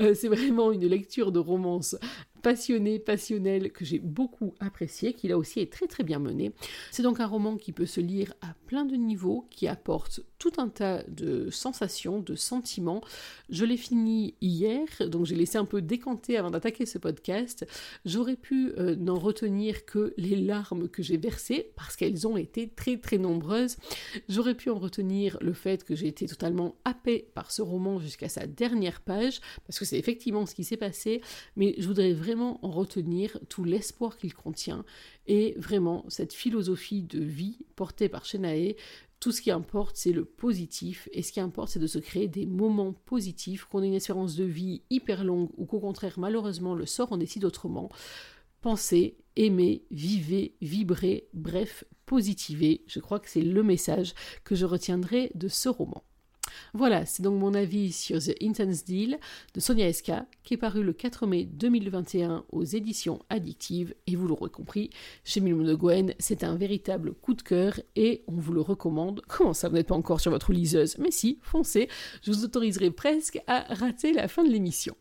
Euh, 0.00 0.14
c'est 0.14 0.28
vraiment 0.28 0.72
une 0.72 0.86
lecture 0.86 1.32
de 1.32 1.38
romance 1.38 1.96
passionné, 2.42 2.98
passionnel, 2.98 3.72
que 3.72 3.84
j'ai 3.84 3.98
beaucoup 3.98 4.54
apprécié, 4.60 5.12
qui 5.12 5.28
là 5.28 5.38
aussi 5.38 5.60
est 5.60 5.72
très 5.72 5.86
très 5.86 6.04
bien 6.04 6.18
mené. 6.18 6.52
C'est 6.90 7.02
donc 7.02 7.20
un 7.20 7.26
roman 7.26 7.56
qui 7.56 7.72
peut 7.72 7.86
se 7.86 8.00
lire 8.00 8.34
à 8.40 8.54
plein 8.66 8.84
de 8.84 8.96
niveaux, 8.96 9.46
qui 9.50 9.68
apporte 9.68 10.20
tout 10.38 10.52
un 10.58 10.68
tas 10.68 11.04
de 11.08 11.50
sensations, 11.50 12.18
de 12.18 12.34
sentiments. 12.34 13.00
Je 13.48 13.64
l'ai 13.64 13.76
fini 13.76 14.34
hier, 14.40 14.86
donc 15.06 15.26
j'ai 15.26 15.36
laissé 15.36 15.56
un 15.56 15.64
peu 15.64 15.80
décanter 15.80 16.36
avant 16.36 16.50
d'attaquer 16.50 16.84
ce 16.84 16.98
podcast. 16.98 17.64
J'aurais 18.04 18.36
pu 18.36 18.72
euh, 18.78 18.96
n'en 18.96 19.18
retenir 19.18 19.84
que 19.84 20.12
les 20.16 20.34
larmes 20.34 20.88
que 20.88 21.02
j'ai 21.02 21.16
versées, 21.16 21.70
parce 21.76 21.94
qu'elles 21.94 22.26
ont 22.26 22.36
été 22.36 22.68
très 22.68 22.96
très 22.96 23.18
nombreuses. 23.18 23.76
J'aurais 24.28 24.56
pu 24.56 24.68
en 24.70 24.78
retenir 24.78 25.38
le 25.40 25.52
fait 25.52 25.84
que 25.84 25.94
j'ai 25.94 26.08
été 26.08 26.26
totalement 26.26 26.74
happée 26.84 27.28
par 27.34 27.52
ce 27.52 27.62
roman 27.62 28.00
jusqu'à 28.00 28.28
sa 28.28 28.46
dernière 28.46 29.00
page, 29.00 29.40
parce 29.66 29.78
que 29.78 29.84
c'est 29.84 29.98
effectivement 29.98 30.46
ce 30.46 30.54
qui 30.54 30.64
s'est 30.64 30.76
passé, 30.76 31.20
mais 31.56 31.74
je 31.78 31.86
voudrais 31.86 32.12
vraiment 32.12 32.31
en 32.40 32.70
retenir 32.70 33.38
tout 33.48 33.64
l'espoir 33.64 34.16
qu'il 34.16 34.34
contient 34.34 34.84
et 35.26 35.54
vraiment 35.58 36.04
cette 36.08 36.32
philosophie 36.32 37.02
de 37.02 37.20
vie 37.20 37.58
portée 37.76 38.08
par 38.08 38.24
Shenae. 38.24 38.74
Tout 39.20 39.30
ce 39.30 39.40
qui 39.40 39.50
importe, 39.50 39.96
c'est 39.96 40.12
le 40.12 40.24
positif, 40.24 41.08
et 41.12 41.22
ce 41.22 41.30
qui 41.30 41.38
importe, 41.38 41.68
c'est 41.70 41.78
de 41.78 41.86
se 41.86 41.98
créer 41.98 42.26
des 42.26 42.44
moments 42.44 42.92
positifs, 42.92 43.66
qu'on 43.66 43.82
ait 43.82 43.86
une 43.86 43.94
espérance 43.94 44.34
de 44.34 44.44
vie 44.44 44.82
hyper 44.90 45.22
longue, 45.22 45.50
ou 45.56 45.64
qu'au 45.64 45.78
contraire, 45.78 46.18
malheureusement, 46.18 46.74
le 46.74 46.86
sort 46.86 47.12
en 47.12 47.18
décide 47.18 47.44
autrement. 47.44 47.88
Pensez, 48.62 49.16
aimez, 49.36 49.84
vivez, 49.92 50.56
vibrez, 50.60 51.28
bref, 51.34 51.84
positivez. 52.04 52.82
Je 52.88 52.98
crois 52.98 53.20
que 53.20 53.30
c'est 53.30 53.42
le 53.42 53.62
message 53.62 54.14
que 54.42 54.56
je 54.56 54.66
retiendrai 54.66 55.30
de 55.36 55.46
ce 55.46 55.68
roman. 55.68 56.02
Voilà, 56.74 57.06
c'est 57.06 57.22
donc 57.22 57.38
mon 57.38 57.54
avis 57.54 57.92
sur 57.92 58.18
The 58.18 58.34
Intense 58.42 58.84
Deal 58.84 59.18
de 59.54 59.60
Sonia 59.60 59.88
Eska, 59.88 60.26
qui 60.42 60.54
est 60.54 60.58
paru 60.58 60.82
le 60.82 60.92
4 60.92 61.26
mai 61.26 61.44
2021 61.44 62.44
aux 62.50 62.64
éditions 62.64 63.20
addictives. 63.30 63.94
Et 64.06 64.16
vous 64.16 64.26
l'aurez 64.26 64.50
compris, 64.50 64.90
chez 65.24 65.40
Milmo 65.40 65.64
de 65.64 65.74
Gwen, 65.74 66.14
c'est 66.18 66.44
un 66.44 66.56
véritable 66.56 67.14
coup 67.14 67.34
de 67.34 67.42
cœur 67.42 67.80
et 67.96 68.24
on 68.26 68.36
vous 68.36 68.52
le 68.52 68.60
recommande. 68.60 69.22
Comment 69.28 69.54
ça, 69.54 69.68
vous 69.68 69.74
n'êtes 69.74 69.88
pas 69.88 69.94
encore 69.94 70.20
sur 70.20 70.30
votre 70.30 70.52
liseuse? 70.52 70.96
Mais 70.98 71.10
si, 71.10 71.38
foncez, 71.42 71.88
je 72.22 72.30
vous 72.30 72.44
autoriserai 72.44 72.90
presque 72.90 73.40
à 73.46 73.66
rater 73.74 74.12
la 74.12 74.28
fin 74.28 74.44
de 74.44 74.50
l'émission. 74.50 74.94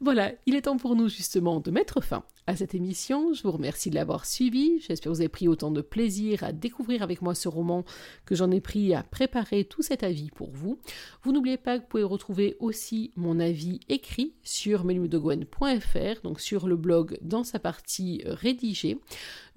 Voilà, 0.00 0.32
il 0.46 0.54
est 0.54 0.62
temps 0.62 0.76
pour 0.76 0.96
nous 0.96 1.08
justement 1.08 1.60
de 1.60 1.70
mettre 1.70 2.00
fin 2.00 2.24
à 2.46 2.56
cette 2.56 2.74
émission. 2.74 3.32
Je 3.32 3.42
vous 3.42 3.52
remercie 3.52 3.90
de 3.90 3.94
l'avoir 3.94 4.26
suivi. 4.26 4.80
J'espère 4.80 5.10
que 5.10 5.16
vous 5.16 5.20
avez 5.20 5.28
pris 5.28 5.46
autant 5.46 5.70
de 5.70 5.80
plaisir 5.80 6.42
à 6.42 6.52
découvrir 6.52 7.02
avec 7.02 7.22
moi 7.22 7.34
ce 7.34 7.48
roman 7.48 7.84
que 8.24 8.34
j'en 8.34 8.50
ai 8.50 8.60
pris 8.60 8.94
à 8.94 9.02
préparer 9.02 9.64
tout 9.64 9.82
cet 9.82 10.02
avis 10.02 10.30
pour 10.30 10.50
vous. 10.50 10.78
Vous 11.22 11.32
n'oubliez 11.32 11.58
pas 11.58 11.78
que 11.78 11.82
vous 11.82 11.88
pouvez 11.88 12.02
retrouver 12.02 12.56
aussi 12.58 13.12
mon 13.14 13.38
avis 13.38 13.80
écrit 13.88 14.34
sur 14.42 14.84
melumudogwen.fr, 14.84 16.22
donc 16.24 16.40
sur 16.40 16.66
le 16.66 16.76
blog 16.76 17.18
dans 17.22 17.44
sa 17.44 17.58
partie 17.58 18.22
rédigée. 18.24 18.98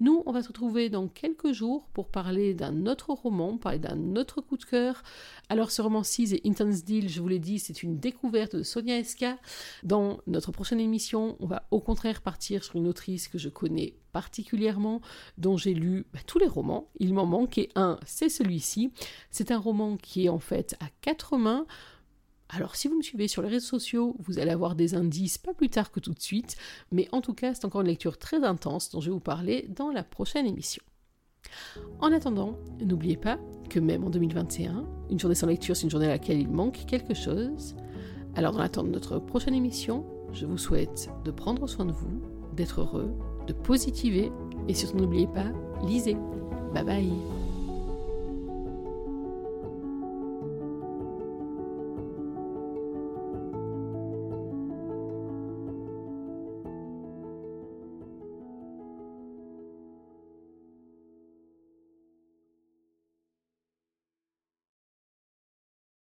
Nous, 0.00 0.22
on 0.26 0.32
va 0.32 0.42
se 0.42 0.48
retrouver 0.48 0.90
dans 0.90 1.08
quelques 1.08 1.52
jours 1.52 1.88
pour 1.92 2.08
parler 2.08 2.54
d'un 2.54 2.86
autre 2.86 3.10
roman, 3.10 3.56
parler 3.58 3.78
d'un 3.78 4.16
autre 4.16 4.40
coup 4.40 4.56
de 4.56 4.64
cœur. 4.64 5.02
Alors 5.48 5.70
ce 5.70 5.82
roman-ci, 5.82 6.28
The 6.28 6.46
Intense 6.46 6.84
Deal, 6.84 7.08
je 7.08 7.20
vous 7.20 7.28
l'ai 7.28 7.38
dit, 7.38 7.58
c'est 7.58 7.82
une 7.82 7.98
découverte 7.98 8.56
de 8.56 8.62
Sonia 8.62 8.98
Eska. 8.98 9.38
Dans 9.82 9.93
notre 10.26 10.52
prochaine 10.52 10.80
émission, 10.80 11.36
on 11.40 11.46
va 11.46 11.66
au 11.70 11.80
contraire 11.80 12.22
partir 12.22 12.64
sur 12.64 12.76
une 12.76 12.86
autrice 12.86 13.28
que 13.28 13.38
je 13.38 13.48
connais 13.48 13.94
particulièrement, 14.12 15.00
dont 15.38 15.56
j'ai 15.56 15.74
lu 15.74 16.06
bah, 16.12 16.20
tous 16.26 16.38
les 16.38 16.46
romans. 16.46 16.88
Il 16.98 17.14
m'en 17.14 17.26
manquait 17.26 17.68
un, 17.74 17.98
c'est 18.06 18.28
celui-ci. 18.28 18.92
C'est 19.30 19.50
un 19.50 19.58
roman 19.58 19.96
qui 19.96 20.26
est 20.26 20.28
en 20.28 20.38
fait 20.38 20.76
à 20.80 20.86
quatre 21.00 21.36
mains. 21.36 21.66
Alors 22.48 22.76
si 22.76 22.88
vous 22.88 22.96
me 22.96 23.02
suivez 23.02 23.26
sur 23.26 23.42
les 23.42 23.48
réseaux 23.48 23.66
sociaux, 23.66 24.16
vous 24.20 24.38
allez 24.38 24.50
avoir 24.50 24.74
des 24.74 24.94
indices 24.94 25.38
pas 25.38 25.54
plus 25.54 25.70
tard 25.70 25.90
que 25.90 26.00
tout 26.00 26.12
de 26.12 26.20
suite, 26.20 26.56
mais 26.92 27.08
en 27.10 27.20
tout 27.20 27.34
cas 27.34 27.54
c'est 27.54 27.64
encore 27.64 27.80
une 27.80 27.88
lecture 27.88 28.18
très 28.18 28.44
intense 28.44 28.90
dont 28.90 29.00
je 29.00 29.06
vais 29.06 29.14
vous 29.14 29.20
parler 29.20 29.66
dans 29.70 29.90
la 29.90 30.04
prochaine 30.04 30.46
émission. 30.46 30.82
En 32.00 32.12
attendant, 32.12 32.56
n'oubliez 32.80 33.16
pas 33.16 33.38
que 33.68 33.80
même 33.80 34.04
en 34.04 34.10
2021, 34.10 34.84
une 35.10 35.18
journée 35.18 35.34
sans 35.34 35.46
lecture, 35.46 35.76
c'est 35.76 35.84
une 35.84 35.90
journée 35.90 36.06
à 36.06 36.10
laquelle 36.10 36.38
il 36.38 36.48
manque 36.48 36.84
quelque 36.86 37.14
chose. 37.14 37.74
Alors 38.36 38.52
dans 38.52 38.58
l'attente 38.58 38.86
de 38.86 38.92
notre 38.92 39.18
prochaine 39.18 39.54
émission, 39.54 40.04
je 40.32 40.46
vous 40.46 40.58
souhaite 40.58 41.08
de 41.24 41.30
prendre 41.30 41.66
soin 41.68 41.84
de 41.84 41.92
vous, 41.92 42.20
d'être 42.56 42.80
heureux, 42.80 43.12
de 43.46 43.52
positiver 43.52 44.32
et 44.68 44.74
surtout 44.74 44.98
n'oubliez 44.98 45.28
pas, 45.28 45.46
lisez. 45.84 46.16
Bye 46.74 46.84
bye 46.84 47.43